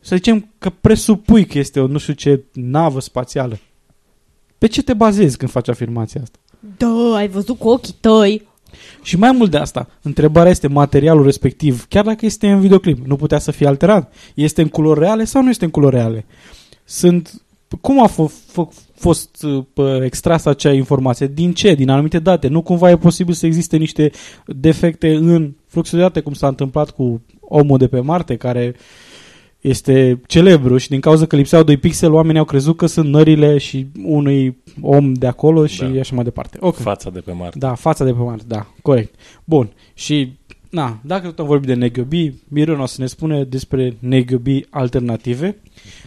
să 0.00 0.16
zicem 0.16 0.50
că 0.58 0.70
presupui 0.80 1.44
că 1.46 1.58
este 1.58 1.80
o 1.80 1.86
nu 1.86 1.98
știu 1.98 2.12
ce 2.12 2.44
navă 2.52 3.00
spațială. 3.00 3.58
Pe 4.58 4.66
ce 4.66 4.82
te 4.82 4.94
bazezi 4.94 5.36
când 5.36 5.50
faci 5.50 5.68
afirmația 5.68 6.20
asta? 6.22 6.38
Da, 6.76 7.14
ai 7.14 7.28
văzut 7.28 7.58
cu 7.58 7.68
ochii 7.68 7.94
tăi. 8.00 8.48
Și 9.02 9.16
mai 9.16 9.32
mult 9.32 9.50
de 9.50 9.56
asta, 9.56 9.88
întrebarea 10.02 10.50
este 10.50 10.66
materialul 10.66 11.24
respectiv, 11.24 11.86
chiar 11.88 12.04
dacă 12.04 12.26
este 12.26 12.50
în 12.50 12.60
videoclip, 12.60 13.06
nu 13.06 13.16
putea 13.16 13.38
să 13.38 13.50
fie 13.50 13.66
alterat. 13.66 14.12
Este 14.34 14.62
în 14.62 14.68
culori 14.68 15.00
reale 15.00 15.24
sau 15.24 15.42
nu 15.42 15.48
este 15.48 15.64
în 15.64 15.70
culori 15.70 15.94
reale? 15.94 16.24
Sunt 16.84 17.42
cum 17.80 18.02
a 18.02 18.08
f- 18.08 18.32
f- 18.52 18.68
fost 19.00 19.42
uh, 19.42 19.64
pă, 19.72 20.00
extrasă 20.04 20.48
acea 20.48 20.72
informație? 20.72 21.26
Din 21.26 21.52
ce? 21.52 21.74
Din 21.74 21.88
anumite 21.88 22.18
date? 22.18 22.48
Nu 22.48 22.62
cumva 22.62 22.90
e 22.90 22.96
posibil 22.96 23.34
să 23.34 23.46
existe 23.46 23.76
niște 23.76 24.10
defecte 24.46 25.14
în 25.14 25.52
fluxul 25.66 25.98
de 25.98 26.04
date, 26.04 26.20
cum 26.20 26.32
s-a 26.32 26.48
întâmplat 26.48 26.90
cu 26.90 27.22
omul 27.40 27.78
de 27.78 27.88
pe 27.88 28.00
Marte, 28.00 28.36
care 28.36 28.74
este 29.60 30.20
celebru 30.26 30.76
și 30.76 30.88
din 30.88 31.00
cauza 31.00 31.26
că 31.26 31.36
lipseau 31.36 31.62
2 31.62 31.76
pixeli, 31.76 32.12
oamenii 32.12 32.38
au 32.38 32.44
crezut 32.44 32.76
că 32.76 32.86
sunt 32.86 33.08
nările 33.08 33.58
și 33.58 33.86
unui 34.04 34.56
om 34.80 35.12
de 35.12 35.26
acolo 35.26 35.66
și 35.66 35.84
Da. 35.84 36.00
așa 36.00 36.14
mai 36.14 36.24
departe. 36.24 36.56
Ok. 36.60 36.76
Fața 36.76 37.10
de 37.10 37.20
pe 37.20 37.32
Marte. 37.32 37.58
Da, 37.58 37.74
fața 37.74 38.04
de 38.04 38.12
pe 38.12 38.22
Marte, 38.22 38.44
da, 38.46 38.66
corect. 38.82 39.14
Bun, 39.44 39.72
și 39.94 40.32
na, 40.70 41.00
dacă 41.02 41.26
tot 41.26 41.38
am 41.38 41.46
vorbit 41.46 41.66
de 41.66 41.74
negiobii, 41.74 42.42
Miron 42.48 42.80
o 42.80 42.86
să 42.86 42.96
ne 43.00 43.06
spune 43.06 43.44
despre 43.44 43.96
negiobii 43.98 44.66
alternative. 44.70 45.56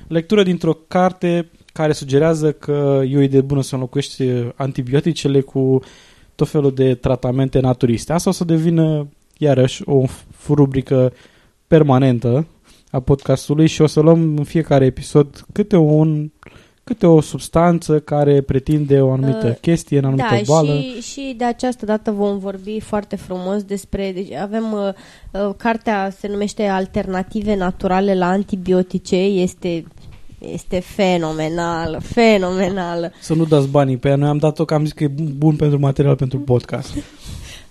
Lectură 0.08 0.44
dintr-o 0.44 0.74
carte 0.88 1.50
care 1.74 1.94
sugerează 1.94 2.52
că 2.52 3.02
e 3.10 3.18
o 3.18 3.22
idee 3.22 3.42
bună 3.42 3.62
să 3.62 3.76
înlocuiești 3.76 4.24
antibioticele 4.56 5.42
cu 5.42 5.80
tot 6.36 6.50
felul 6.50 6.74
de 6.74 6.96
tratamente 6.96 7.60
naturiste. 7.60 8.14
Asta 8.14 8.30
o 8.30 8.34
să 8.34 8.44
devină 8.44 9.08
iarăși 9.38 9.82
o 9.86 10.04
f- 10.06 10.48
rubrică 10.50 11.14
permanentă 11.68 12.48
a 12.92 13.00
podcastului 13.00 13.68
și 13.68 13.82
o 13.82 13.88
să 13.88 14.00
luăm 14.00 14.38
în 14.38 14.44
fiecare 14.44 14.86
episod 14.86 15.46
câte 15.52 15.76
un 15.76 16.32
câte 16.84 17.06
o 17.08 17.22
substanță 17.22 18.00
care 18.00 18.42
pretinde 18.42 19.02
o 19.02 19.12
anumită 19.12 19.48
Uh, 19.48 19.56
chestie, 19.62 19.98
în 19.98 20.06
anumită 20.06 20.28
Da, 20.32 20.42
boală. 20.46 20.80
și, 20.80 21.02
și 21.02 21.34
de 21.38 21.44
această 21.44 21.86
dată 21.86 22.12
vom 22.12 22.38
vorbi 22.38 22.80
foarte 22.80 23.16
frumos 23.16 23.64
despre... 23.64 24.12
Deci 24.12 24.32
avem... 24.32 24.72
Uh, 24.72 24.90
uh, 25.48 25.54
cartea 25.58 26.10
se 26.20 26.28
numește 26.28 26.64
Alternative 26.64 27.56
naturale 27.56 28.16
la 28.16 28.28
antibiotice. 28.28 29.16
Este, 29.16 29.84
este 30.52 30.80
fenomenală, 30.80 32.00
fenomenală. 32.00 33.12
Să 33.20 33.34
nu 33.34 33.46
dați 33.46 33.68
banii 33.68 33.98
pe 33.98 34.08
ea. 34.10 34.16
Noi 34.16 34.30
am 34.30 34.38
dat-o 34.38 34.66
că 34.66 34.74
am 34.74 34.84
zis 34.84 34.94
că 34.94 35.04
e 35.04 35.12
bun 35.38 35.56
pentru 35.56 35.80
material 35.80 36.16
pentru 36.16 36.40
podcast. 36.40 36.94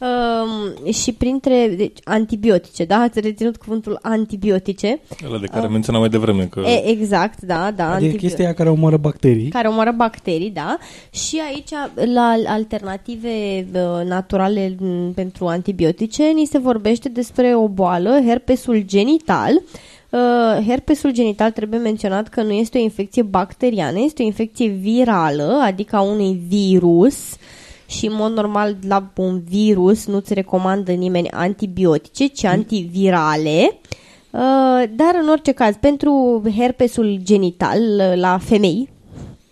Um, 0.03 0.93
și 0.93 1.13
printre 1.13 1.75
deci, 1.77 1.99
antibiotice, 2.05 2.85
da? 2.85 2.97
Ați 2.97 3.21
reținut 3.21 3.57
cuvântul 3.57 3.99
antibiotice. 4.03 5.01
Ăla 5.29 5.39
de 5.39 5.47
care 5.47 5.67
menționam 5.67 6.01
mai 6.01 6.11
devreme 6.11 6.45
că 6.45 6.61
E, 6.61 6.89
exact, 6.89 7.41
da, 7.41 7.71
da. 7.77 7.93
Adică 7.93 8.11
antibio- 8.13 8.19
chestia 8.21 8.45
aia 8.45 8.55
care 8.55 8.71
omoară 8.71 8.97
bacterii. 8.97 9.49
care 9.49 9.69
omoară 9.69 9.93
bacterii, 9.97 10.51
da. 10.51 10.79
Și 11.11 11.41
aici, 11.49 11.71
la 12.15 12.35
alternative 12.47 13.67
uh, 13.75 14.07
naturale 14.07 14.75
m, 14.79 15.13
pentru 15.13 15.47
antibiotice, 15.47 16.23
ni 16.23 16.45
se 16.45 16.59
vorbește 16.59 17.09
despre 17.09 17.55
o 17.57 17.69
boală, 17.69 18.21
herpesul 18.27 18.83
genital. 18.87 19.63
Uh, 20.13 20.65
herpesul 20.67 21.13
genital 21.13 21.51
trebuie 21.51 21.79
menționat 21.79 22.29
că 22.29 22.43
nu 22.43 22.53
este 22.53 22.79
o 22.79 22.81
infecție 22.81 23.23
bacteriană, 23.23 23.99
este 23.99 24.23
o 24.23 24.27
infecție 24.27 24.69
virală, 24.69 25.61
adică 25.63 25.97
a 25.97 26.01
unui 26.01 26.41
virus 26.47 27.37
și 27.87 28.07
în 28.07 28.15
mod 28.15 28.33
normal 28.33 28.77
la 28.87 29.13
un 29.17 29.43
virus 29.49 30.07
nu-ți 30.07 30.35
recomandă 30.35 30.93
nimeni 30.93 31.31
antibiotice, 31.31 32.27
ci 32.27 32.45
antivirale. 32.45 33.79
Uh, 34.31 34.83
dar 34.97 35.19
în 35.23 35.29
orice 35.29 35.53
caz, 35.53 35.75
pentru 35.81 36.43
herpesul 36.57 37.19
genital 37.23 37.81
uh, 37.81 38.13
la 38.15 38.39
femei, 38.39 38.89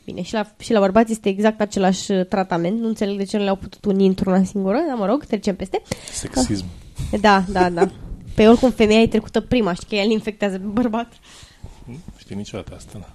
bine, 0.04 0.22
și 0.22 0.34
la, 0.34 0.46
și 0.58 0.72
la 0.72 0.80
bărbați 0.80 1.12
este 1.12 1.28
exact 1.28 1.60
același 1.60 2.12
uh, 2.12 2.26
tratament, 2.26 2.80
nu 2.80 2.86
înțeleg 2.88 3.16
de 3.16 3.24
ce 3.24 3.36
nu 3.36 3.42
le-au 3.42 3.56
putut 3.56 3.84
uni 3.84 4.06
într-una 4.06 4.44
singură, 4.44 4.78
dar 4.88 4.96
mă 4.96 5.06
rog, 5.06 5.24
trecem 5.24 5.56
peste. 5.56 5.82
sexism. 6.12 6.64
Da, 7.20 7.44
da, 7.52 7.70
da. 7.70 7.88
Pe 8.34 8.48
oricum 8.48 8.70
femeia 8.70 9.00
e 9.00 9.06
trecută 9.06 9.40
prima, 9.40 9.72
știi 9.72 9.86
că 9.88 9.94
ea 9.94 10.04
îl 10.04 10.10
infectează 10.10 10.58
pe 10.58 10.64
bărbat. 10.66 11.12
Nu 11.86 11.94
știu 12.18 12.36
niciodată 12.36 12.72
asta. 12.76 12.98
Da. 13.00 13.08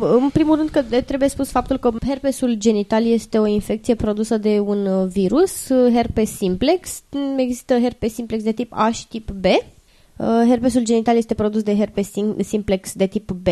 Uh, 0.00 0.18
în 0.22 0.28
primul 0.30 0.56
rând 0.56 0.68
că 0.68 0.82
de- 0.82 1.00
trebuie 1.00 1.28
spus 1.28 1.50
faptul 1.50 1.78
că 1.78 1.90
herpesul 2.06 2.54
genital 2.54 3.06
este 3.06 3.38
o 3.38 3.46
infecție 3.46 3.94
produsă 3.94 4.36
de 4.36 4.58
un 4.58 4.86
uh, 4.86 5.08
virus, 5.08 5.68
uh, 5.68 5.92
herpes 5.94 6.30
simplex. 6.36 7.02
Mm, 7.10 7.38
Există 7.38 7.78
herpes 7.78 8.14
simplex 8.14 8.42
de 8.42 8.52
tip 8.52 8.72
A 8.74 8.90
și 8.90 9.08
tip 9.08 9.30
B. 9.30 9.44
Uh, 9.44 10.26
Herpesul 10.48 10.82
genital 10.84 11.16
este 11.16 11.34
produs 11.34 11.62
de 11.62 11.76
herpes 11.76 12.08
sim- 12.10 12.36
simplex 12.44 12.92
de 12.94 13.06
tip 13.06 13.30
B. 13.30 13.46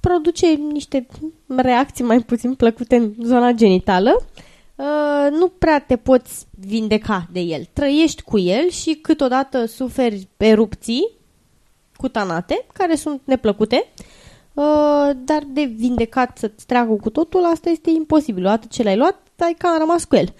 Produce 0.00 0.46
niște 0.72 1.06
reacții 1.56 2.04
mai 2.04 2.18
puțin 2.20 2.54
plăcute 2.54 2.96
în 2.96 3.12
zona 3.22 3.50
genitală. 3.52 4.22
Uh, 4.74 5.30
nu 5.30 5.48
prea 5.48 5.80
te 5.80 5.96
poți 5.96 6.46
vindeca 6.50 7.26
de 7.32 7.40
el. 7.40 7.68
Trăiești 7.72 8.22
cu 8.22 8.38
el 8.38 8.68
și 8.70 8.94
câteodată 8.94 9.64
suferi 9.64 10.28
erupții 10.36 11.10
cutanate, 11.96 12.64
care 12.72 12.94
sunt 12.94 13.20
neplăcute, 13.24 13.86
uh, 14.54 15.10
dar 15.14 15.42
de 15.46 15.64
vindecat 15.76 16.38
să-ți 16.38 16.66
treacă 16.66 16.92
cu 16.92 17.10
totul, 17.10 17.44
asta 17.44 17.70
este 17.70 17.90
imposibil. 17.90 18.44
Odată 18.44 18.66
ce 18.70 18.82
l-ai 18.82 18.96
luat, 18.96 19.16
ai 19.38 19.54
cam 19.58 19.78
rămas 19.78 20.04
cu 20.04 20.16
el. 20.16 20.34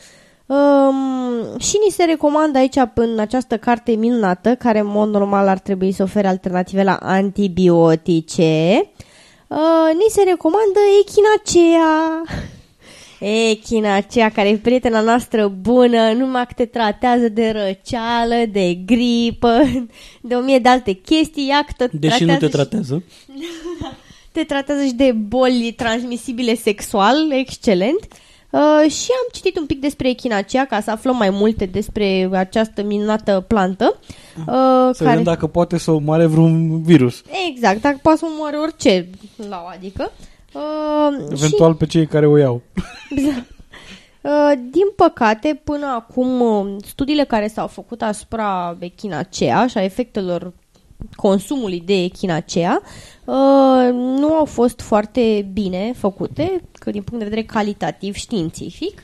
Um, 0.47 1.59
și 1.59 1.78
ni 1.85 1.91
se 1.91 2.05
recomandă 2.05 2.59
aici, 2.59 2.76
în 2.95 3.18
această 3.18 3.59
carte 3.59 3.93
minunată, 3.93 4.55
care 4.55 4.78
în 4.78 4.87
mod 4.87 5.09
normal 5.09 5.49
ar 5.49 5.59
trebui 5.59 5.93
să 5.93 6.03
ofere 6.03 6.28
alternative 6.28 6.83
la 6.83 6.97
antibiotice, 6.97 8.91
uh, 9.49 9.95
ni 9.95 10.11
se 10.11 10.22
recomandă 10.22 10.78
echinacea. 11.01 12.22
Echinacea, 13.23 14.29
care 14.31 14.49
e 14.49 14.57
prietena 14.57 15.01
noastră 15.01 15.49
bună, 15.49 16.12
numai 16.12 16.47
că 16.47 16.53
te 16.57 16.64
tratează 16.64 17.29
de 17.29 17.51
răceală, 17.51 18.35
de 18.53 18.75
gripă, 18.75 19.61
de 20.29 20.35
o 20.35 20.41
mie 20.41 20.59
de 20.59 20.68
alte 20.68 20.93
chestii, 20.93 21.49
ea 21.49 21.64
că 21.66 21.73
tot 21.77 21.93
Deși 22.01 22.25
nu 22.25 22.37
te 22.37 22.45
și- 22.47 22.51
tratează. 22.51 23.03
te 24.33 24.43
tratează 24.45 24.85
și 24.85 24.95
de 24.95 25.12
boli 25.12 25.75
transmisibile 25.77 26.55
sexual, 26.55 27.33
excelent. 27.33 28.07
Uh, 28.51 28.91
și 28.91 29.09
am 29.11 29.29
citit 29.33 29.59
un 29.59 29.66
pic 29.66 29.81
despre 29.81 30.09
echinacea 30.09 30.64
ca 30.64 30.81
să 30.81 30.91
aflăm 30.91 31.16
mai 31.16 31.31
multe 31.31 31.64
despre 31.66 32.29
această 32.33 32.83
minunată 32.83 33.45
plantă. 33.49 33.99
Uh, 34.39 34.45
Să 34.93 35.05
vedem 35.05 35.23
dacă 35.23 35.47
poate 35.47 35.79
să 35.79 35.91
omoare 35.91 36.27
vreun 36.27 36.83
virus. 36.83 37.23
Exact, 37.51 37.81
dacă 37.81 37.99
poate 38.03 38.18
să 38.18 38.27
omoare 38.35 38.57
orice 38.57 39.09
la 39.49 39.62
o 39.64 39.68
adică. 39.68 40.12
Uh, 40.14 40.32
Eventual 41.31 41.75
pe 41.75 41.87
cei 41.87 42.07
care 42.07 42.27
o 42.27 42.37
iau. 42.37 42.63
Uh, 44.23 44.53
din 44.77 44.87
păcate, 44.97 45.61
până 45.65 45.87
acum, 45.87 46.41
uh, 46.41 46.77
studiile 46.87 47.25
care 47.25 47.47
s-au 47.47 47.67
făcut 47.67 48.03
asupra 48.03 48.77
echinacea 48.81 49.67
și 49.67 49.79
a 49.79 49.83
efectelor 49.83 50.53
consumului 51.17 51.81
de 51.81 52.03
echinacea 52.03 52.81
uh, 53.25 53.93
nu 53.93 54.35
au 54.35 54.45
fost 54.45 54.81
foarte 54.81 55.49
bine 55.53 55.93
făcute, 55.97 56.63
că 56.73 56.91
din 56.91 57.03
punct 57.03 57.25
de 57.25 57.29
vedere 57.29 57.47
calitativ 57.47 58.15
științific. 58.15 59.03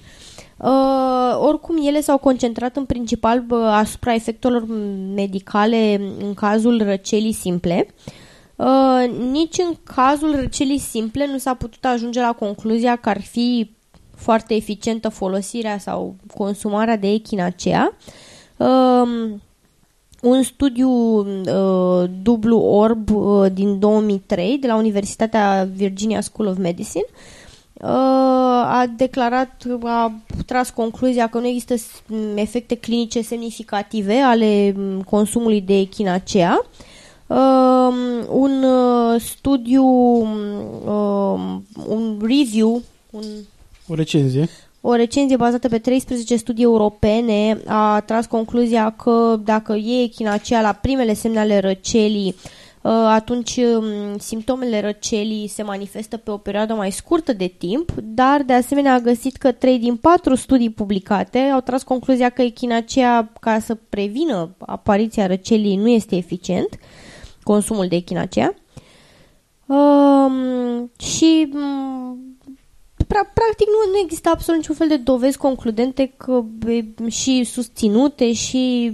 Uh, 0.56 1.38
oricum, 1.40 1.86
ele 1.86 2.00
s-au 2.00 2.18
concentrat 2.18 2.76
în 2.76 2.84
principal 2.84 3.40
bă, 3.40 3.56
asupra 3.56 4.14
efectelor 4.14 4.64
medicale 5.14 6.00
în 6.18 6.34
cazul 6.34 6.82
răcelii 6.82 7.32
simple. 7.32 7.86
Uh, 7.86 8.26
nici 9.30 9.58
în 9.58 9.74
cazul 9.94 10.36
răcelii 10.40 10.78
simple 10.78 11.26
nu 11.26 11.38
s-a 11.38 11.54
putut 11.54 11.84
ajunge 11.84 12.20
la 12.20 12.32
concluzia 12.32 12.96
că 12.96 13.08
ar 13.08 13.20
fi 13.20 13.70
foarte 14.16 14.54
eficientă 14.54 15.08
folosirea 15.08 15.78
sau 15.78 16.14
consumarea 16.36 16.96
de 16.96 17.08
echinacea. 17.10 17.92
Um, 18.56 19.40
un 20.22 20.42
studiu 20.42 20.90
uh, 20.90 22.10
dublu 22.22 22.58
orb 22.58 23.10
uh, 23.10 23.52
din 23.52 23.78
2003 23.78 24.58
de 24.58 24.66
la 24.66 24.76
Universitatea 24.76 25.68
Virginia 25.74 26.20
School 26.20 26.48
of 26.48 26.56
Medicine 26.56 27.04
uh, 27.74 27.88
a 28.64 28.84
declarat, 28.96 29.62
a 29.82 30.12
tras 30.46 30.70
concluzia 30.70 31.26
că 31.28 31.38
nu 31.38 31.46
există 31.46 31.76
s- 31.76 32.02
efecte 32.34 32.74
clinice 32.74 33.20
semnificative 33.22 34.14
ale 34.14 34.72
m, 34.76 35.02
consumului 35.02 35.60
de 35.60 35.78
echinacea. 35.78 36.60
Uh, 36.62 36.96
un 38.28 38.62
uh, 38.62 39.20
studiu, 39.20 39.84
uh, 39.84 41.56
un 41.88 42.18
review, 42.20 42.82
un 43.10 43.24
O 43.88 43.94
recenzie. 43.94 44.48
o 44.80 44.94
recenzie 44.94 45.36
bazată 45.36 45.68
pe 45.68 45.78
13 45.78 46.36
studii 46.36 46.64
europene 46.64 47.58
a 47.66 48.00
tras 48.00 48.26
concluzia 48.26 48.90
că 48.90 49.40
dacă 49.44 49.74
e 49.74 50.02
echinacea 50.02 50.60
la 50.60 50.72
primele 50.72 51.14
semne 51.14 51.38
ale 51.38 51.58
răcelii, 51.58 52.34
uh, 52.82 52.92
atunci 52.92 53.56
um, 53.56 54.18
simptomele 54.18 54.80
răcelii 54.80 55.48
se 55.48 55.62
manifestă 55.62 56.16
pe 56.16 56.30
o 56.30 56.36
perioadă 56.36 56.74
mai 56.74 56.92
scurtă 56.92 57.32
de 57.32 57.46
timp, 57.58 57.92
dar 58.02 58.42
de 58.42 58.52
asemenea 58.52 58.94
a 58.94 58.98
găsit 58.98 59.36
că 59.36 59.52
3 59.52 59.78
din 59.78 59.96
4 59.96 60.34
studii 60.34 60.70
publicate 60.70 61.38
au 61.38 61.60
tras 61.60 61.82
concluzia 61.82 62.28
că 62.28 62.42
echinacea, 62.42 63.28
ca 63.40 63.58
să 63.58 63.76
prevină 63.88 64.50
apariția 64.58 65.26
răcelii, 65.26 65.76
nu 65.76 65.88
este 65.88 66.16
eficient, 66.16 66.68
consumul 67.52 67.88
de 67.88 67.96
echinacea. 67.96 68.54
Um, 69.66 70.90
și 70.98 71.50
um, 71.54 72.36
pra- 73.04 73.32
practic 73.34 73.66
nu, 73.66 73.92
nu 73.92 73.98
există 74.04 74.28
absolut 74.32 74.60
niciun 74.60 74.74
fel 74.74 74.88
de 74.88 74.96
dovezi 74.96 75.36
concludente 75.36 76.12
că, 76.16 76.44
e, 76.66 76.84
și 77.08 77.44
susținute 77.44 78.32
și 78.32 78.92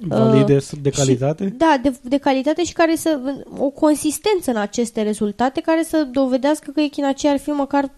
Valide 0.00 0.58
de 0.80 0.90
calitate. 0.90 1.44
și, 1.44 1.50
da, 1.50 1.78
de, 1.82 1.96
de 2.02 2.16
calitate 2.16 2.64
și 2.64 2.72
care 2.72 2.96
să 2.96 3.20
o 3.58 3.68
consistență 3.68 4.50
în 4.50 4.56
aceste 4.56 5.02
rezultate 5.02 5.60
care 5.60 5.82
să 5.82 6.08
dovedească 6.12 6.70
că 6.70 6.80
echinacea 6.80 7.30
ar 7.30 7.38
fi 7.38 7.50
măcar 7.50 7.90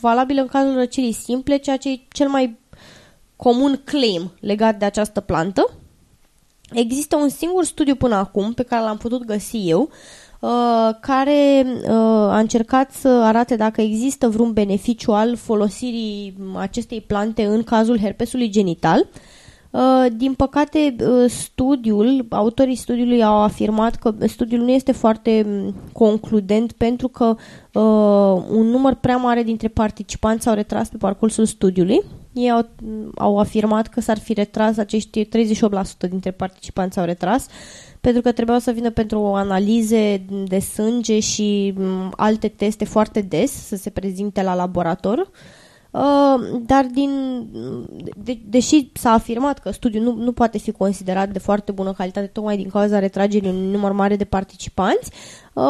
valabilă 0.00 0.40
în 0.40 0.46
cazul 0.46 0.74
răcelii 0.74 1.12
simple, 1.12 1.56
ceea 1.56 1.76
ce 1.76 1.90
e 1.90 2.00
cel 2.12 2.28
mai 2.28 2.58
comun 3.36 3.80
claim 3.84 4.32
legat 4.40 4.78
de 4.78 4.84
această 4.84 5.20
plantă. 5.20 5.70
Există 6.72 7.16
un 7.16 7.28
singur 7.28 7.64
studiu 7.64 7.94
până 7.94 8.14
acum 8.14 8.52
pe 8.52 8.62
care 8.62 8.82
l-am 8.82 8.96
putut 8.96 9.24
găsi 9.24 9.68
eu, 9.68 9.90
uh, 10.40 10.90
care 11.00 11.66
uh, 11.82 11.90
a 12.30 12.38
încercat 12.38 12.92
să 12.92 13.08
arate 13.08 13.56
dacă 13.56 13.80
există 13.80 14.28
vreun 14.28 14.52
beneficiu 14.52 15.12
al 15.12 15.36
folosirii 15.36 16.36
acestei 16.56 17.00
plante 17.00 17.44
în 17.44 17.62
cazul 17.62 17.98
herpesului 17.98 18.48
genital. 18.48 19.06
Uh, 19.70 20.06
Din 20.16 20.34
păcate, 20.34 20.96
uh, 21.00 21.30
studiul, 21.30 22.26
autorii 22.30 22.74
studiului 22.74 23.22
au 23.24 23.42
afirmat 23.42 23.94
că 23.96 24.14
studiul 24.26 24.62
nu 24.62 24.70
este 24.70 24.92
foarte 24.92 25.46
m, 25.46 25.74
concludent 25.92 26.72
pentru 26.72 27.08
că 27.08 27.24
uh, 27.24 28.42
un 28.50 28.66
număr 28.66 28.94
prea 28.94 29.16
mare 29.16 29.42
dintre 29.42 29.68
participanți 29.68 30.44
s-au 30.44 30.54
retras 30.54 30.88
pe 30.88 30.96
parcursul 30.96 31.44
studiului. 31.44 32.02
Ei 32.34 32.50
au, 32.50 32.68
au 33.16 33.38
afirmat 33.38 33.86
că 33.86 34.00
s-ar 34.00 34.18
fi 34.18 34.32
retras, 34.32 34.76
acești 34.76 35.24
38% 35.24 35.28
dintre 36.08 36.30
participanți 36.30 36.94
s-au 36.94 37.04
retras, 37.04 37.46
pentru 38.00 38.22
că 38.22 38.32
trebuiau 38.32 38.58
să 38.58 38.70
vină 38.70 38.90
pentru 38.90 39.24
analize 39.24 40.24
de 40.46 40.58
sânge 40.58 41.20
și 41.20 41.74
m, 41.76 42.12
alte 42.16 42.48
teste 42.48 42.84
foarte 42.84 43.20
des, 43.20 43.66
să 43.66 43.76
se 43.76 43.90
prezinte 43.90 44.42
la 44.42 44.54
laborator. 44.54 45.30
Uh, 45.90 46.60
dar 46.66 46.84
din, 46.84 47.10
de, 48.16 48.38
deși 48.44 48.90
s-a 48.92 49.10
afirmat 49.10 49.58
că 49.58 49.70
studiul 49.70 50.02
nu, 50.02 50.14
nu 50.14 50.32
poate 50.32 50.58
fi 50.58 50.72
considerat 50.72 51.28
de 51.28 51.38
foarte 51.38 51.72
bună 51.72 51.92
calitate 51.92 52.26
tocmai 52.26 52.56
din 52.56 52.68
cauza 52.68 52.98
retragerii 52.98 53.48
unui 53.48 53.70
număr 53.70 53.92
mare 53.92 54.16
de 54.16 54.24
participanți, 54.24 55.10
uh, 55.52 55.64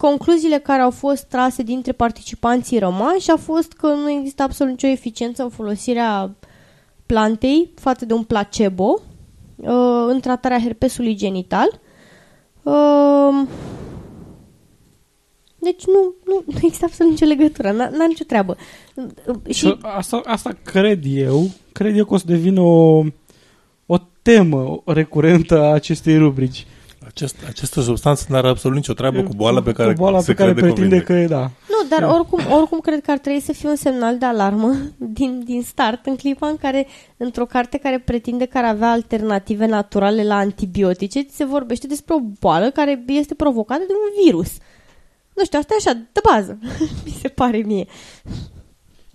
concluziile 0.00 0.58
care 0.58 0.82
au 0.82 0.90
fost 0.90 1.24
trase 1.24 1.62
dintre 1.62 1.92
participanții 1.92 2.78
rămași 2.78 3.30
a 3.30 3.36
fost 3.36 3.72
că 3.72 3.86
nu 3.86 4.10
există 4.10 4.42
absolut 4.42 4.72
nicio 4.72 4.86
eficiență 4.86 5.42
în 5.42 5.48
folosirea 5.48 6.34
plantei 7.06 7.70
față 7.74 8.04
de 8.04 8.12
un 8.12 8.22
placebo 8.22 9.00
uh, 9.56 10.06
în 10.08 10.20
tratarea 10.20 10.60
herpesului 10.60 11.14
genital. 11.14 11.80
Uh, 12.62 13.46
deci 15.58 15.86
nu, 15.86 16.14
nu, 16.24 16.42
nu 16.46 16.58
există 16.62 16.84
absolut 16.84 17.12
nicio 17.12 17.26
legătură, 17.26 17.70
n-a, 17.70 17.88
n-a 17.88 18.06
nicio 18.06 18.24
treabă. 18.26 18.56
Și 19.48 19.52
Și 19.52 19.76
asta, 19.80 20.20
asta 20.24 20.50
cred 20.62 21.02
eu, 21.06 21.50
cred 21.72 21.96
eu 21.96 22.04
că 22.04 22.14
o 22.14 22.18
să 22.18 22.24
devină 22.26 22.60
o, 22.60 23.04
o 23.86 23.96
temă 24.22 24.82
recurentă 24.86 25.58
a 25.58 25.72
acestei 25.72 26.16
rubrici. 26.16 26.66
Acest, 27.10 27.36
această 27.46 27.80
substanță 27.80 28.26
nu 28.28 28.36
are 28.36 28.48
absolut 28.48 28.76
nicio 28.76 28.92
treabă 28.92 29.22
cu 29.22 29.32
boala 29.34 29.62
pe 29.62 29.72
care 29.72 29.92
cu 29.92 29.98
boala 29.98 30.20
se 30.20 30.32
pe 30.32 30.34
care 30.34 30.52
crede 30.52 30.66
că 30.66 30.72
o 30.72 30.74
pretinde 30.74 30.96
vindecă. 30.96 31.12
că 31.12 31.18
e, 31.18 31.26
da. 31.26 31.40
Nu, 31.40 31.88
dar 31.88 32.10
oricum, 32.10 32.40
oricum 32.52 32.78
cred 32.78 33.02
că 33.02 33.10
ar 33.10 33.18
trebui 33.18 33.40
să 33.40 33.52
fie 33.52 33.68
un 33.68 33.76
semnal 33.76 34.18
de 34.18 34.24
alarmă 34.24 34.76
din, 35.18 35.42
din 35.44 35.62
start, 35.62 36.06
în 36.06 36.16
clipa 36.16 36.48
în 36.48 36.56
care, 36.56 36.86
într-o 37.16 37.44
carte 37.44 37.78
care 37.78 37.98
pretinde 37.98 38.46
că 38.46 38.58
ar 38.58 38.64
avea 38.64 38.90
alternative 38.90 39.66
naturale 39.66 40.24
la 40.24 40.36
antibiotice, 40.36 41.22
ți 41.22 41.36
se 41.36 41.44
vorbește 41.44 41.86
despre 41.86 42.14
o 42.14 42.20
boală 42.40 42.70
care 42.70 43.04
este 43.06 43.34
provocată 43.34 43.82
de 43.86 43.92
un 43.92 44.24
virus. 44.24 44.50
Nu 45.34 45.44
știu, 45.44 45.58
asta 45.58 45.74
e 45.74 45.82
așa, 45.86 45.98
de 46.12 46.20
bază, 46.30 46.58
mi 47.04 47.16
se 47.20 47.28
pare 47.28 47.56
mie. 47.56 47.86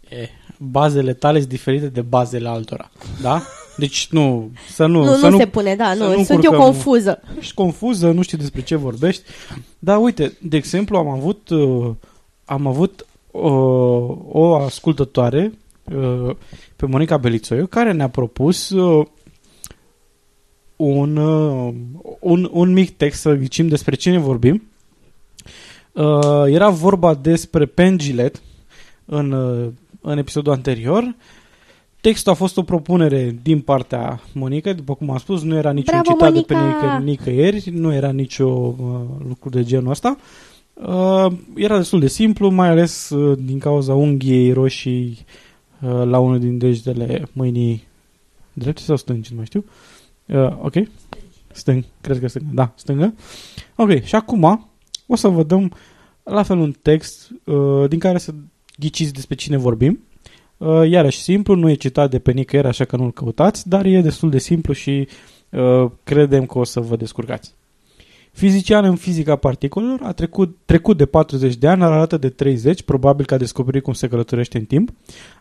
E, 0.10 0.30
bazele 0.58 1.14
tale 1.14 1.38
sunt 1.38 1.50
diferite 1.50 1.88
de 1.88 2.02
bazele 2.02 2.48
altora, 2.48 2.92
da? 3.22 3.42
Deci 3.78 4.08
nu, 4.12 4.52
să 4.70 4.86
nu... 4.86 5.04
Nu, 5.04 5.10
nu, 5.10 5.16
să 5.18 5.28
nu 5.28 5.38
se 5.38 5.48
pune, 5.48 5.76
da, 5.76 5.94
să 5.96 6.04
nu, 6.04 6.10
nu 6.16 6.24
sunt 6.24 6.44
eu 6.44 6.52
încurcăm- 6.52 6.58
confuză. 6.58 7.22
Ești 7.40 7.54
confuză, 7.54 8.12
nu 8.12 8.22
știi 8.22 8.38
despre 8.38 8.62
ce 8.62 8.76
vorbești. 8.76 9.24
Da, 9.80 9.98
uite, 9.98 10.38
de 10.42 10.58
exemplu, 10.58 10.98
am 10.98 11.08
avut, 11.08 11.50
uh, 11.50 11.90
am 12.46 12.68
avut 12.68 13.06
uh, 13.32 13.42
o 14.32 14.56
ascultătoare 14.56 15.54
uh, 15.84 16.36
pe 16.76 16.86
Monica 16.86 17.18
Belițoiu 17.18 17.66
care 17.66 17.92
ne-a 17.92 18.10
propus 18.10 18.70
uh, 18.70 19.06
un, 20.76 21.18
uh, 21.18 21.74
un, 22.20 22.50
un 22.52 22.74
mic 22.74 22.98
text 22.98 23.22
să 23.22 23.34
ghicim 23.34 23.68
despre 23.68 23.96
cine 23.96 24.18
vorbim. 24.18 24.64
Uh, 25.92 26.44
era 26.46 26.70
vorba 26.70 27.14
despre 27.14 27.66
Pengilet 27.66 28.42
în, 29.06 29.32
uh, 29.32 29.68
în 30.02 30.18
episodul 30.18 30.52
anterior. 30.54 31.16
Textul 32.06 32.32
a 32.32 32.36
fost 32.36 32.58
o 32.58 32.64
propunere 32.64 33.40
din 33.44 33.62
partea 33.62 34.22
Monica, 34.34 34.74
după 34.74 34.96
cum 34.96 35.10
am 35.10 35.18
spus, 35.18 35.44
nu 35.44 35.56
era 35.56 35.72
niciun 35.72 36.02
Bravo, 36.02 36.12
citat 36.12 36.34
de 36.34 36.42
pe 36.42 36.54
Monica! 36.54 36.98
nicăieri, 36.98 37.04
nicăieri, 37.04 37.70
nu 37.70 37.94
era 37.94 38.12
nicio 38.12 38.48
uh, 38.48 38.76
lucru 39.28 39.50
de 39.50 39.64
genul 39.64 39.92
ăsta. 39.92 40.18
Uh, 40.74 41.34
era 41.56 41.78
destul 41.78 42.00
de 42.00 42.08
simplu, 42.08 42.50
mai 42.50 42.70
ales 42.70 43.10
uh, 43.10 43.38
din 43.42 43.60
cauza 43.60 43.94
unghiei 43.94 44.52
roșii 44.52 45.26
uh, 45.82 46.04
la 46.04 46.20
unul 46.20 46.40
din 46.40 46.58
degetele 46.58 47.28
mâinii 47.34 47.84
drepte 48.54 48.82
sau 48.82 48.96
stângi, 48.96 49.30
nu 49.30 49.36
mai 49.36 49.46
știu. 49.46 49.66
Uh, 50.26 50.58
ok. 50.62 50.74
Stâng, 51.52 51.84
cred 52.02 52.20
că 52.20 52.28
stângă. 52.28 52.50
Da, 52.54 52.74
stângă. 52.76 53.14
Ok, 53.76 54.04
și 54.04 54.16
acum 54.16 54.70
o 55.08 55.16
să 55.16 55.28
vă 55.28 55.44
dăm 55.44 55.72
la 56.24 56.44
fel 56.44 56.58
un 56.58 56.74
text 56.82 57.30
uh, 57.44 57.90
din 57.90 58.00
care 58.00 58.18
să 58.18 58.34
ghiciți 58.80 59.14
despre 59.14 59.36
cine 59.36 59.58
vorbim. 59.58 60.00
Uh, 60.58 60.90
iarăși 60.90 61.22
simplu, 61.22 61.56
nu 61.56 61.70
e 61.70 61.74
citat 61.74 62.10
de 62.10 62.20
pe 62.20 62.32
nicăieri, 62.32 62.68
așa 62.68 62.86
că 62.86 62.96
nu-l 62.96 63.12
căutați, 63.12 63.70
dar 63.70 63.86
e 63.86 64.02
destul 64.02 64.30
de 64.30 64.38
simplu 64.40 64.74
și 64.74 65.08
uh, 65.50 65.92
credem 66.04 66.46
că 66.46 66.58
o 66.58 66.64
să 66.64 66.80
vă 66.80 66.96
descurcați. 66.96 67.54
Fizician 68.32 68.86
în 68.86 68.96
fizica 68.96 69.36
particulelor, 69.36 70.00
a 70.04 70.12
trecut, 70.12 70.58
trecut 70.66 70.98
de 70.98 71.06
40 71.06 71.56
de 71.56 71.68
ani, 71.68 71.84
arată 71.84 72.18
de 72.18 72.30
30, 72.30 72.84
probabil 72.84 73.26
că 73.26 73.34
a 73.34 73.38
descoperit 73.38 73.84
cum 73.84 73.94
se 73.94 74.08
călătorește 74.08 74.58
în 74.58 74.66
timp. 74.66 74.90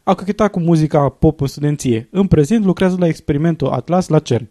A 0.02 0.14
cochetat 0.14 0.50
cu 0.50 0.60
muzica 0.60 1.08
pop 1.08 1.40
în 1.40 1.46
studenție. 1.46 2.08
În 2.10 2.26
prezent 2.26 2.64
lucrează 2.64 2.96
la 2.98 3.06
experimentul 3.06 3.68
Atlas 3.68 4.08
la 4.08 4.18
CERN. 4.18 4.48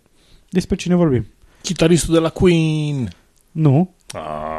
Despre 0.49 0.76
cine 0.76 0.95
vorbim? 0.95 1.26
Chitaristul 1.61 2.14
de 2.14 2.20
la 2.20 2.30
Queen. 2.30 3.07
Nu. 3.51 3.93
Ah, 4.11 4.22
E 4.22 4.22
f- 4.22 4.53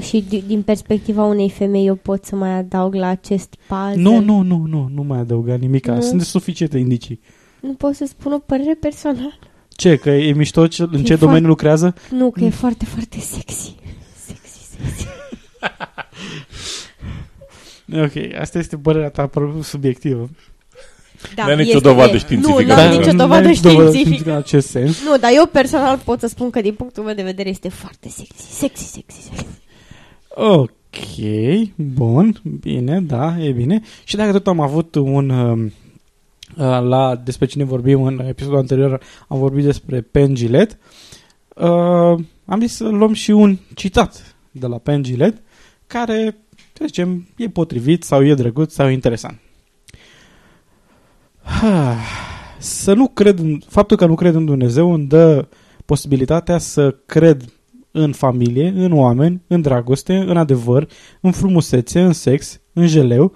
Și 0.00 0.24
di- 0.28 0.42
din 0.46 0.62
perspectiva 0.62 1.24
unei 1.24 1.50
femei 1.50 1.86
eu 1.86 1.94
pot 1.94 2.24
să 2.24 2.36
mai 2.36 2.50
adaug 2.50 2.94
la 2.94 3.06
acest 3.06 3.54
puzzle. 3.68 4.02
Nu, 4.02 4.20
nu, 4.20 4.40
nu, 4.40 4.64
nu, 4.66 4.88
nu 4.94 5.02
mai 5.02 5.18
adăuga 5.18 5.54
nimic. 5.54 5.86
Nu? 5.86 6.00
Sunt 6.00 6.18
de 6.18 6.24
suficiente 6.24 6.78
indicii. 6.78 7.20
Nu 7.60 7.74
pot 7.74 7.94
să 7.94 8.04
spun 8.08 8.32
o 8.32 8.38
părere 8.38 8.74
personală. 8.80 9.38
Ce, 9.68 9.96
că 9.96 10.10
e 10.10 10.32
mișto 10.32 10.66
ce, 10.66 10.82
în 10.82 10.88
E 10.88 10.96
ce 10.96 11.02
foarte- 11.02 11.14
domeniu 11.24 11.46
lucrează? 11.48 11.94
Nu, 12.10 12.30
că 12.30 12.44
e 12.44 12.50
foarte, 12.50 12.84
foarte 12.84 13.18
sexy. 13.18 13.74
Sexy, 14.26 14.58
sexy. 14.76 15.06
Ok, 17.92 18.12
asta 18.40 18.58
este 18.58 18.76
părerea 18.78 19.08
ta 19.10 19.26
probabil 19.26 19.62
subiectivă. 19.62 20.28
Da, 21.34 21.44
N-ai 21.46 21.56
nicio 21.56 21.68
este- 21.76 21.88
dovadă 21.88 22.14
e- 22.14 22.18
științifică. 22.18 22.60
Nu, 22.62 22.66
n-am 22.68 22.76
Da, 22.76 22.96
nicio 22.98 23.12
nu 23.12 23.18
dovadă 23.18 23.46
ai 23.46 23.54
dovadă 23.62 23.90
științifică. 23.90 24.30
în 24.30 24.36
acest 24.36 24.68
sens. 24.68 25.04
Nu, 25.04 25.16
dar 25.16 25.30
eu 25.34 25.46
personal 25.46 25.98
pot 26.04 26.20
să 26.20 26.26
spun 26.26 26.50
că 26.50 26.60
din 26.60 26.74
punctul 26.74 27.02
meu 27.04 27.14
de 27.14 27.22
vedere 27.22 27.48
este 27.48 27.68
foarte 27.68 28.08
sexy. 28.08 28.42
Sexy, 28.58 28.84
sexy, 28.84 29.20
sexy. 29.22 29.46
Ok, 30.28 30.70
bun, 31.76 32.40
bine, 32.60 33.00
da, 33.00 33.34
e 33.40 33.50
bine. 33.50 33.80
Și 34.04 34.16
dacă 34.16 34.32
tot 34.32 34.46
am 34.46 34.60
avut 34.60 34.94
un, 34.94 35.28
um, 35.30 35.64
uh, 35.64 35.72
la 36.82 37.20
despre 37.24 37.46
cine 37.46 37.64
vorbim 37.64 38.02
în 38.02 38.18
episodul 38.28 38.56
anterior, 38.58 39.00
am 39.28 39.38
vorbit 39.38 39.64
despre 39.64 40.00
Penn 40.00 40.34
Gillette. 40.34 40.78
Uh, 41.56 42.18
am 42.46 42.60
zis 42.60 42.74
să 42.74 42.84
luăm 42.88 43.12
și 43.12 43.30
un 43.30 43.58
citat 43.74 44.36
de 44.50 44.66
la 44.66 44.78
Penn 44.78 45.02
Gillette, 45.02 45.42
care, 45.86 46.36
să 46.72 46.82
zicem, 46.86 47.28
e 47.36 47.48
potrivit 47.48 48.02
sau 48.02 48.24
e 48.24 48.34
drăguț 48.34 48.72
sau 48.72 48.88
e 48.88 48.92
interesant. 48.92 49.38
Să 52.58 52.92
nu 52.94 53.08
cred, 53.08 53.38
în, 53.38 53.58
faptul 53.68 53.96
că 53.96 54.06
nu 54.06 54.14
cred 54.14 54.34
în 54.34 54.44
Dumnezeu 54.44 54.92
îmi 54.92 55.06
dă 55.06 55.48
posibilitatea 55.84 56.58
să 56.58 56.96
cred 57.06 57.44
în 57.90 58.12
familie, 58.12 58.72
în 58.76 58.92
oameni, 58.92 59.42
în 59.46 59.60
dragoste, 59.60 60.14
în 60.16 60.36
adevăr, 60.36 60.88
în 61.20 61.32
frumusețe, 61.32 62.00
în 62.00 62.12
sex, 62.12 62.60
în 62.72 62.86
jeleu 62.86 63.32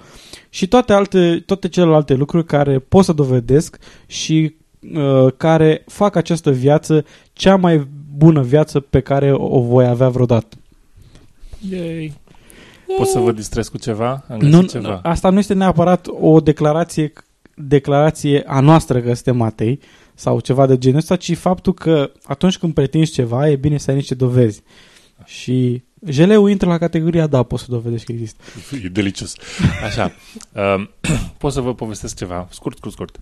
și 0.48 0.68
toate, 0.68 0.92
alte, 0.92 1.42
toate 1.46 1.68
celelalte 1.68 2.14
lucruri 2.14 2.44
care 2.44 2.78
pot 2.78 3.04
să 3.04 3.12
dovedesc 3.12 3.78
și 4.06 4.54
uh, 4.94 5.32
care 5.36 5.82
fac 5.86 6.16
această 6.16 6.50
viață 6.50 7.04
cea 7.32 7.56
mai 7.56 7.88
bună 8.16 8.42
viață 8.42 8.80
pe 8.80 9.00
care 9.00 9.32
o 9.32 9.60
voi 9.60 9.86
avea 9.86 10.08
vreodată. 10.08 10.56
Yay. 11.70 12.12
Pot 12.96 13.06
să 13.06 13.18
vă 13.18 13.32
distrez 13.32 13.68
cu 13.68 13.78
ceva? 13.78 14.24
Am 14.28 14.38
găsit 14.38 14.54
Nu, 14.54 14.62
ceva. 14.62 15.00
asta 15.02 15.30
nu 15.30 15.38
este 15.38 15.54
neapărat 15.54 16.06
o 16.20 16.40
declarație 16.40 17.12
declarație 17.58 18.42
a 18.46 18.60
noastră 18.60 19.00
că 19.00 19.14
suntem 19.14 19.42
atei 19.42 19.80
sau 20.14 20.40
ceva 20.40 20.66
de 20.66 20.78
genul 20.78 20.98
ăsta, 20.98 21.16
ci 21.16 21.36
faptul 21.36 21.74
că 21.74 22.10
atunci 22.24 22.58
când 22.58 22.74
pretinzi 22.74 23.12
ceva, 23.12 23.48
e 23.48 23.56
bine 23.56 23.78
să 23.78 23.90
ai 23.90 23.96
niște 23.96 24.14
dovezi. 24.14 24.62
Și 25.24 25.82
jeleu 26.06 26.46
intră 26.46 26.68
la 26.68 26.78
categoria 26.78 27.26
da, 27.26 27.42
poți 27.42 27.62
să 27.62 27.70
dovedești 27.70 28.06
că 28.06 28.12
există. 28.12 28.42
E 28.84 28.88
delicios. 28.88 29.34
Așa. 29.84 30.12
Uh, 30.52 30.88
pot 31.38 31.52
să 31.52 31.60
vă 31.60 31.74
povestesc 31.74 32.16
ceva, 32.16 32.48
scurt, 32.50 32.76
scurt, 32.76 32.92
scurt. 32.92 33.20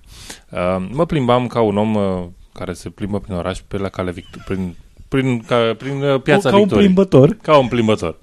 Uh, 0.51 0.87
mă 0.93 1.07
plimbam 1.07 1.47
ca 1.47 1.61
un 1.61 1.77
om 1.77 1.95
uh, 1.95 2.25
care 2.53 2.73
se 2.73 2.89
plimbă 2.89 3.21
prin 3.21 3.35
oraș 3.35 3.59
pe 3.69 3.79
la 3.79 3.89
cale 3.89 4.13
Victor, 4.13 4.43
prin, 4.47 4.75
prin, 5.09 5.41
ca, 5.41 5.75
prin 5.79 6.03
uh, 6.03 6.23
piața 6.23 6.51
ca 6.51 6.57
un 6.57 6.63
Victoriei. 6.63 6.87
plimbător. 6.87 7.37
Ca 7.43 7.59
un 7.59 7.69
plimbător. 7.69 8.19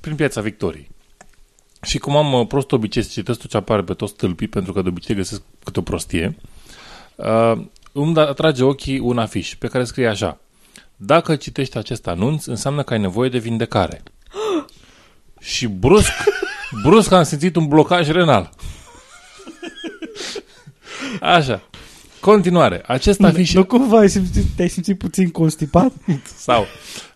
Prin 0.00 0.14
piața 0.14 0.40
Victoriei. 0.40 0.88
Și 1.88 1.98
cum 1.98 2.16
am 2.16 2.32
uh, 2.32 2.46
prost 2.46 2.72
obicei 2.72 3.02
să 3.02 3.08
citesc 3.12 3.40
tot 3.40 3.50
ce 3.50 3.56
apare 3.56 3.82
pe 3.82 3.94
toți 3.94 4.12
stâlpii, 4.12 4.48
pentru 4.48 4.72
că 4.72 4.82
de 4.82 4.88
obicei 4.88 5.14
găsesc 5.14 5.42
câte 5.64 5.78
o 5.78 5.82
prostie, 5.82 6.36
uh, 7.16 7.52
îmi 7.92 8.14
da- 8.14 8.28
atrage 8.28 8.62
ochii 8.62 8.98
un 8.98 9.18
afiș 9.18 9.54
pe 9.54 9.66
care 9.66 9.84
scrie 9.84 10.08
așa. 10.08 10.40
Dacă 10.96 11.36
citești 11.36 11.76
acest 11.76 12.06
anunț, 12.06 12.44
înseamnă 12.44 12.82
că 12.82 12.92
ai 12.92 13.00
nevoie 13.00 13.28
de 13.28 13.38
vindecare. 13.38 14.02
Și 15.40 15.66
brusc, 15.66 16.12
brusc 16.84 17.12
am 17.12 17.22
simțit 17.22 17.56
un 17.56 17.68
blocaj 17.68 18.10
renal. 18.10 18.50
Așa. 21.20 21.62
Continuare. 22.20 22.82
Acest 22.86 23.22
afiș... 23.22 23.52
Nu 23.52 23.64
cumva 23.64 23.98
ai 23.98 24.08
simțit, 24.08 24.44
te-ai 24.56 24.68
simțit 24.68 24.98
puțin 24.98 25.30
constipat? 25.30 25.92
Sau, 26.46 26.66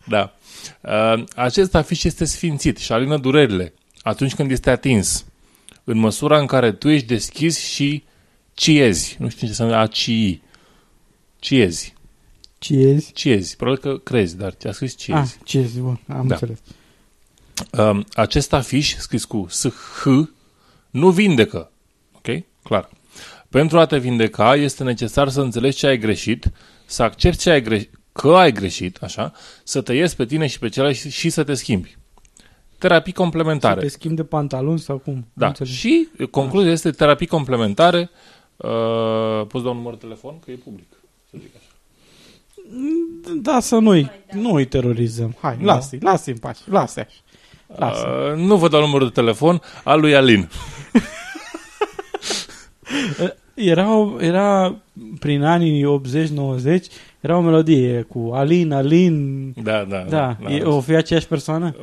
da. 0.04 0.34
Uh, 0.80 1.24
acest 1.36 1.74
afiș 1.74 2.04
este 2.04 2.24
sfințit 2.24 2.78
și 2.78 2.92
alină 2.92 3.18
durerile 3.18 3.74
atunci 4.02 4.34
când 4.34 4.50
este 4.50 4.70
atins. 4.70 5.24
În 5.84 5.98
măsura 5.98 6.38
în 6.38 6.46
care 6.46 6.72
tu 6.72 6.88
ești 6.88 7.06
deschis 7.06 7.58
și 7.58 8.04
ciezi. 8.54 9.16
Nu 9.18 9.28
știu 9.28 9.40
ce 9.40 9.46
înseamnă 9.46 9.76
a 9.76 9.86
cii. 9.86 10.42
Ciezi. 11.38 11.94
Ciezi? 12.58 13.12
Ciezi. 13.12 13.56
Probabil 13.56 13.80
că 13.82 13.98
crezi, 13.98 14.36
dar 14.36 14.52
ți-a 14.52 14.72
scris 14.72 14.92
Ah, 14.92 14.98
ciezi. 14.98 15.38
ciezi, 15.44 15.78
bun, 15.78 16.00
am 16.08 16.26
Da. 16.26 16.34
înțeles. 16.34 16.58
Um, 17.70 18.04
acest 18.14 18.52
afiș, 18.52 18.94
scris 18.96 19.24
cu 19.24 19.46
SH, 19.50 20.04
nu 20.90 21.10
vindecă. 21.10 21.70
Ok? 22.12 22.42
Clar. 22.62 22.88
Pentru 23.48 23.78
a 23.78 23.86
te 23.86 23.98
vindeca, 23.98 24.54
este 24.56 24.82
necesar 24.84 25.28
să 25.28 25.40
înțelegi 25.40 25.76
ce 25.76 25.86
ai 25.86 25.98
greșit, 25.98 26.50
să 26.86 27.02
accepti 27.02 27.38
ce 27.38 27.50
ai 27.50 27.62
greșit, 27.62 27.90
că 28.12 28.28
ai 28.28 28.52
greșit, 28.52 28.96
așa, 29.02 29.32
să 29.64 29.80
te 29.80 29.92
ies 29.92 30.14
pe 30.14 30.24
tine 30.26 30.46
și 30.46 30.58
pe 30.58 30.68
celălalt 30.68 30.96
și, 30.96 31.10
și 31.10 31.30
să 31.30 31.44
te 31.44 31.54
schimbi. 31.54 31.96
Terapii 32.82 33.12
Să 33.16 33.20
complementare. 33.20 33.80
te 33.80 33.88
schimbi 33.88 34.16
de 34.16 34.24
pantaloni 34.24 34.78
sau 34.78 34.98
cum? 34.98 35.14
Nu 35.14 35.22
Da. 35.32 35.46
înțeleg. 35.46 35.72
Și 35.72 36.08
concluzia 36.30 36.70
este 36.70 36.90
terapii 36.90 37.26
complementare. 37.26 38.10
Uh, 38.56 39.46
poți 39.48 39.64
da 39.64 39.70
un 39.70 39.76
număr 39.76 39.92
de 39.92 39.98
telefon? 39.98 40.38
Că 40.44 40.50
e 40.50 40.54
public. 40.54 40.86
Să 41.30 41.36
zic 41.40 41.50
așa. 41.56 41.66
Da, 43.42 43.60
să 43.60 43.76
nu-i, 43.78 44.10
nu-i 44.32 44.64
terorizăm. 44.64 45.36
Hai, 45.40 45.56
Nu? 45.58 45.64
lasă-i, 45.64 45.98
lasă-i 46.00 46.32
în 46.32 46.38
pace, 46.38 46.60
lasă 46.64 47.00
așa. 47.00 47.18
Lasă. 47.86 48.06
Uh, 48.32 48.38
nu 48.46 48.56
vă 48.56 48.68
dau 48.68 48.80
numărul 48.80 49.06
de 49.06 49.12
telefon 49.12 49.60
al 49.84 50.00
lui 50.00 50.14
Alin. 50.14 50.48
Era, 53.54 54.14
era 54.18 54.76
prin 55.18 55.42
anii 55.42 55.84
80-90, 55.84 56.80
era 57.20 57.36
o 57.36 57.40
melodie 57.40 58.02
cu 58.02 58.30
Alin, 58.34 58.72
Alin, 58.72 59.50
Da, 59.62 59.84
da. 59.84 60.04
da, 60.08 60.36
e, 60.48 60.62
o 60.62 60.80
fi 60.80 60.94
aceeași 60.94 61.26
persoană? 61.26 61.74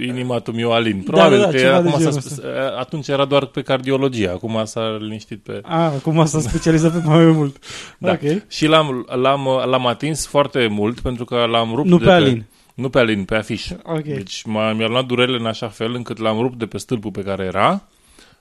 Inima 0.00 0.38
tu 0.38 0.52
miu 0.52 0.70
Alin. 0.70 1.02
Probabil 1.02 1.38
da, 1.38 1.44
da, 1.44 1.50
că 1.50 1.56
ceva 1.56 1.68
era, 1.68 1.80
de 1.82 1.88
acum 1.88 2.00
s-a, 2.00 2.10
genul 2.10 2.20
sp- 2.20 2.78
atunci 2.78 3.08
era 3.08 3.24
doar 3.24 3.44
pe 3.46 3.62
cardiologie, 3.62 4.28
acum 4.28 4.62
s-a 4.64 4.96
liniștit 5.00 5.42
pe... 5.42 5.60
A, 5.62 5.82
acum 5.84 6.26
s-a 6.26 6.40
specializat 6.40 6.92
pe 6.92 7.08
mai 7.08 7.24
mult. 7.24 7.56
Da. 7.98 8.10
Ok. 8.10 8.48
Și 8.48 8.66
l-am, 8.66 9.06
l-am, 9.22 9.48
l-am 9.66 9.86
atins 9.86 10.26
foarte 10.26 10.66
mult 10.66 11.00
pentru 11.00 11.24
că 11.24 11.44
l-am 11.50 11.74
rupt 11.74 11.88
Nu 11.88 11.98
de 11.98 12.04
pe 12.04 12.10
Alin. 12.10 12.44
Nu 12.74 12.88
pe 12.88 12.98
Alin, 12.98 13.24
pe 13.24 13.34
afiș. 13.34 13.70
Ok. 13.82 14.04
Deci 14.04 14.42
m-a, 14.42 14.72
mi-a 14.72 14.86
luat 14.86 15.06
durerile 15.06 15.38
în 15.38 15.46
așa 15.46 15.68
fel 15.68 15.94
încât 15.94 16.18
l-am 16.18 16.38
rupt 16.40 16.58
de 16.58 16.66
pe 16.66 16.78
stâlpul 16.78 17.10
pe 17.10 17.22
care 17.22 17.44
era 17.44 17.82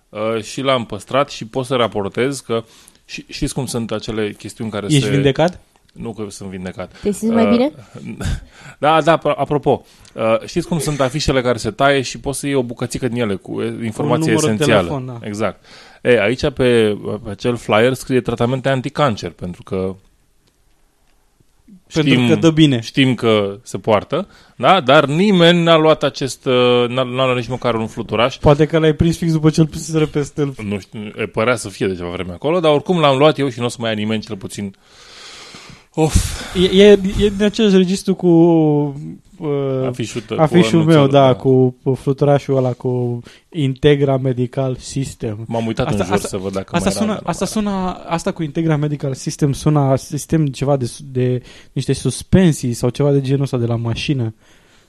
uh, 0.09 0.43
și 0.43 0.61
l-am 0.61 0.85
păstrat 0.85 1.29
și 1.29 1.45
pot 1.45 1.65
să 1.65 1.75
raportez 1.75 2.39
că 2.39 2.63
și, 3.05 3.25
știți 3.27 3.53
cum 3.53 3.65
sunt 3.65 3.91
acele 3.91 4.33
chestiuni 4.37 4.71
care 4.71 4.85
Ești 4.89 5.03
se... 5.03 5.09
vindecat? 5.09 5.59
Nu 5.97 6.13
că 6.13 6.25
sunt 6.29 6.49
vindecat. 6.49 6.99
Te 7.01 7.11
simți 7.11 7.33
mai 7.33 7.45
bine? 7.49 7.71
Da, 8.79 9.01
da, 9.01 9.17
apro- 9.17 9.35
apropo, 9.35 9.85
uh, 10.13 10.39
știți 10.45 10.67
cum 10.67 10.79
sunt 10.79 10.99
afișele 10.99 11.41
care 11.41 11.57
se 11.57 11.71
taie 11.71 12.01
și 12.01 12.19
poți 12.19 12.39
să 12.39 12.45
iei 12.45 12.55
o 12.55 12.63
bucățică 12.63 13.07
din 13.07 13.21
ele 13.21 13.35
cu 13.35 13.61
e, 13.61 13.85
informație 13.85 14.31
număr 14.31 14.45
de 14.45 14.51
esențială. 14.53 14.81
telefon, 14.87 15.05
da. 15.05 15.27
Exact. 15.27 15.63
E, 16.01 16.21
aici 16.21 16.41
pe, 16.49 16.97
pe 17.23 17.29
acel 17.29 17.55
flyer 17.55 17.93
scrie 17.93 18.21
tratamente 18.21 18.69
anticancer, 18.69 19.31
pentru 19.31 19.63
că 19.63 19.95
Pentru 21.93 22.25
că 22.27 22.35
dă 22.35 22.49
bine. 22.51 22.79
știm 22.79 23.15
că 23.15 23.59
se 23.63 23.77
poartă, 23.77 24.27
da? 24.55 24.79
dar 24.81 25.05
nimeni 25.05 25.63
n-a 25.63 25.75
luat 25.77 26.03
acest, 26.03 26.45
uh, 26.45 26.87
n-a, 26.87 27.03
n-a 27.03 27.23
luat 27.25 27.35
nici 27.35 27.47
măcar 27.47 27.75
un 27.75 27.87
fluturaș. 27.87 28.37
Poate 28.37 28.65
că 28.65 28.77
l-ai 28.79 28.93
prins 28.93 29.17
fix 29.17 29.31
după 29.31 29.49
ce 29.49 29.59
îl 29.59 29.67
puseseră 29.67 30.05
pe 30.05 30.21
stâlp. 30.21 30.57
Nu 30.59 30.79
știu, 30.79 31.11
e, 31.17 31.25
părea 31.25 31.55
să 31.55 31.69
fie 31.69 31.87
de 31.87 31.95
ceva 31.95 32.09
vreme 32.09 32.31
acolo, 32.33 32.59
dar 32.59 32.71
oricum 32.71 32.99
l-am 32.99 33.17
luat 33.17 33.37
eu 33.39 33.49
și 33.49 33.59
nu 33.59 33.65
o 33.65 33.69
să 33.69 33.77
mai 33.79 33.89
ia 33.89 33.95
nimeni 33.95 34.21
cel 34.21 34.37
puțin. 34.37 34.75
Of, 35.99 36.15
E, 36.55 36.83
e, 36.83 36.91
e 37.19 37.29
din 37.29 37.43
același 37.43 37.75
registru 37.75 38.15
cu 38.15 38.27
uh, 39.37 39.85
afișul, 39.85 40.21
tău, 40.21 40.37
afișul 40.39 40.79
cu 40.79 40.85
meu, 40.85 40.97
anunțul, 40.97 41.19
da, 41.19 41.35
cu 41.35 41.75
fluturașul 41.95 42.55
ăla, 42.57 42.71
cu 42.71 43.21
Integra 43.49 44.17
Medical 44.17 44.75
System. 44.79 45.43
M-am 45.47 45.65
uitat 45.65 45.87
Asta- 45.87 45.99
în 45.99 46.05
jur 46.05 46.15
asta- 46.15 46.27
să 46.27 46.37
văd 46.37 46.51
dacă 46.53 46.75
Asta 46.75 46.89
mai 46.89 46.97
sună, 46.97 47.11
era, 47.11 47.21
asta 47.29 47.45
sună, 47.45 48.03
asta 48.07 48.31
cu 48.31 48.43
Integra 48.43 48.75
Medical 48.75 49.13
System 49.13 49.53
sună 49.53 49.95
sistem 49.95 50.45
ceva 50.45 50.77
de, 50.77 50.91
de 51.11 51.41
niște 51.71 51.93
suspensii 51.93 52.73
sau 52.73 52.89
ceva 52.89 53.11
de 53.11 53.21
genul 53.21 53.41
ăsta 53.41 53.57
de 53.57 53.65
la 53.65 53.75
mașină 53.75 54.33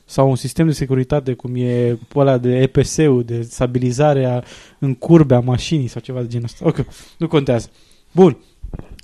sau 0.05 0.29
un 0.29 0.37
sistem 0.37 0.67
de 0.67 0.73
securitate 0.73 1.33
cum 1.33 1.55
e 1.57 1.99
ăla 2.15 2.39
de 2.39 2.57
EPS-ul, 2.59 3.23
de 3.27 3.43
stabilizarea 3.43 4.45
în 4.79 4.95
curbe 4.95 5.35
a 5.35 5.41
mașinii 5.41 5.87
sau 5.89 6.01
ceva 6.01 6.21
de 6.21 6.27
genul 6.27 6.45
ăsta. 6.47 6.67
Ok, 6.67 6.85
nu 7.17 7.29
contează. 7.29 7.71
Bun, 8.13 8.37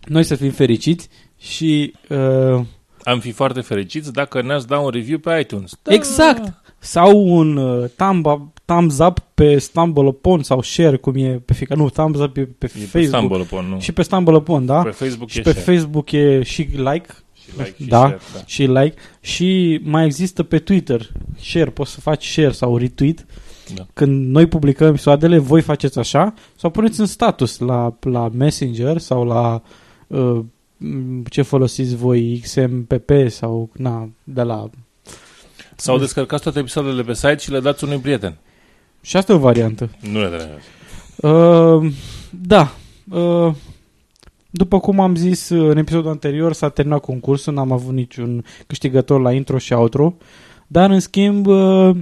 noi 0.07 0.25
să 0.25 0.35
fim 0.35 0.51
fericiți 0.51 1.09
și 1.51 1.95
uh, 2.09 2.61
Am 3.03 3.19
fi 3.19 3.31
foarte 3.31 3.61
fericiți 3.61 4.13
dacă 4.13 4.43
ne-ați 4.43 4.67
da 4.67 4.79
un 4.79 4.91
review 4.91 5.19
pe 5.19 5.39
iTunes. 5.41 5.79
Exact. 5.87 6.53
Sau 6.79 7.27
un 7.27 7.57
uh, 7.57 7.89
thumb, 7.97 8.27
thumbs 8.65 8.99
up 8.99 9.19
pe 9.35 9.59
StumbleUpon 9.59 10.43
sau 10.43 10.63
share, 10.63 10.97
cum 10.97 11.15
e 11.17 11.43
pe 11.45 11.53
fiecare. 11.55 11.81
Nu, 11.81 11.91
thumbs 11.91 12.19
up 12.19 12.37
e 12.37 12.41
pe 12.41 12.47
E 12.47 12.57
pe 12.59 12.67
Facebook. 12.67 13.05
StumbleUpon, 13.07 13.67
nu? 13.67 13.81
Și 13.81 13.93
pe 13.93 14.03
StumbleUpon, 14.03 14.67
da? 14.67 14.83
pe 14.83 14.91
Facebook 14.91 15.29
și 15.29 15.39
e 15.39 15.43
pe 15.43 15.51
share. 15.53 15.65
Facebook 15.77 16.13
e 16.13 16.43
și 16.43 16.61
like 16.63 17.07
Și 17.35 17.51
like 17.57 17.75
și 17.83 17.89
Da. 17.89 17.99
share, 17.99 18.19
da. 18.35 18.41
și 18.47 18.63
like 18.63 18.95
și 19.21 19.81
mai 19.83 20.05
există 20.05 20.43
pe 20.43 20.59
Twitter 20.59 21.11
share, 21.41 21.71
poți 21.71 21.91
să 21.91 22.01
faci 22.01 22.27
share 22.27 22.53
sau 22.53 22.77
retweet 22.77 23.27
Da. 23.75 23.87
când 23.93 24.31
noi 24.31 24.47
publicăm 24.47 24.89
episoadele, 24.89 25.39
voi 25.39 25.61
faceți 25.61 25.99
așa 25.99 26.35
sau 26.57 26.71
puneți 26.71 27.01
în 27.01 27.07
status 27.07 27.59
la, 27.59 27.97
la 28.01 28.29
Messenger 28.35 28.99
sau 28.99 29.25
la 29.25 29.63
uh, 30.07 30.19
m, 30.19 30.53
ce 31.31 31.43
folosiți 31.43 31.97
voi 31.97 32.39
XMPP 32.43 33.11
sau 33.29 33.71
na, 33.73 34.09
de 34.25 34.43
la 34.43 34.71
Sau 35.77 35.99
descărcați 35.99 36.43
toate 36.43 36.59
episoadele 36.59 37.03
pe 37.03 37.15
site 37.15 37.37
și 37.37 37.51
le 37.51 37.61
dați 37.61 37.85
unui 37.85 37.99
prieten. 37.99 38.37
și 39.01 39.17
asta 39.17 39.33
e 39.33 39.37
o 39.37 39.39
variantă. 39.39 39.91
Nu 40.01 40.21
le 40.21 40.29
deranjează. 40.29 40.63
Uh, 41.17 41.93
da. 42.31 42.75
Uh, 43.11 43.55
după 44.57 44.81
cum 44.81 45.01
am 45.01 45.17
zis 45.17 45.49
uh, 45.49 45.71
în 45.71 45.77
episodul 45.77 46.11
anterior, 46.11 46.53
s-a 46.53 46.69
terminat 46.69 47.01
concursul, 47.01 47.53
n-am 47.53 47.73
avut 47.73 47.95
niciun 47.95 48.45
câștigător 48.67 49.21
la 49.21 49.33
intro 49.33 49.59
și 49.59 49.73
outro, 49.73 50.15
dar 50.67 50.91
în 50.91 51.01
schimb 51.01 51.47
uh, 51.47 51.97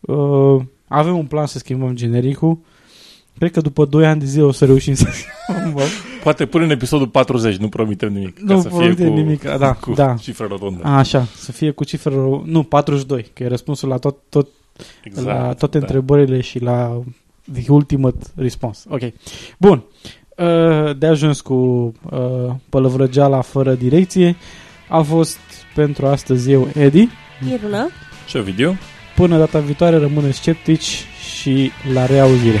uh, 0.00 0.62
avem 0.88 1.16
un 1.16 1.26
plan 1.26 1.46
să 1.46 1.58
schimbăm 1.58 1.94
genericul. 1.94 2.58
Cred 3.38 3.50
că 3.50 3.60
după 3.60 3.84
2 3.84 4.06
ani 4.06 4.20
de 4.20 4.26
zile 4.26 4.42
o 4.42 4.52
să 4.52 4.64
reușim 4.64 4.94
să 4.94 5.06
schimbăm. 5.10 5.86
Poate 6.22 6.46
până 6.46 6.64
în 6.64 6.70
episodul 6.70 7.08
40, 7.08 7.56
nu 7.56 7.68
promitem 7.68 8.12
nimic. 8.12 8.38
Nu 8.38 8.54
ca 8.54 8.60
să 8.60 8.68
fie 8.68 8.78
promitem 8.78 9.08
cu, 9.08 9.14
nimic, 9.14 9.42
da, 9.42 9.72
cu 9.72 9.92
da. 9.92 10.14
cifră 10.14 10.46
rotundă. 10.48 10.80
A, 10.82 10.96
așa, 10.96 11.26
să 11.36 11.52
fie 11.52 11.70
cu 11.70 11.84
cifră, 11.84 12.42
nu, 12.44 12.62
42, 12.62 13.30
că 13.32 13.42
e 13.42 13.48
răspunsul 13.48 13.88
la 13.88 13.96
tot, 13.96 14.16
tot 14.28 14.48
exact, 15.04 15.26
la 15.26 15.54
toate 15.54 15.78
da. 15.78 15.84
întrebările 15.86 16.40
și 16.40 16.58
la 16.58 17.02
the 17.52 17.72
ultimate 17.72 18.26
response. 18.34 18.86
Ok. 18.88 19.00
Bun. 19.58 19.84
Uh, 20.36 20.96
De 20.98 21.06
ajuns 21.06 21.40
cu 21.40 21.54
uh, 21.54 22.54
pălăvrăgeala 22.68 23.40
fără 23.40 23.74
direcție. 23.74 24.36
A 24.88 25.00
fost 25.02 25.38
pentru 25.74 26.06
astăzi 26.06 26.50
eu, 26.50 26.68
Edi. 26.74 27.08
Iruna? 27.52 27.88
Ce 28.26 28.40
video? 28.40 28.74
Până 29.16 29.38
data 29.38 29.58
viitoare 29.58 29.96
rămâne 29.96 30.30
sceptici 30.30 31.04
și 31.38 31.70
la 31.92 32.06
reauzire. 32.06 32.60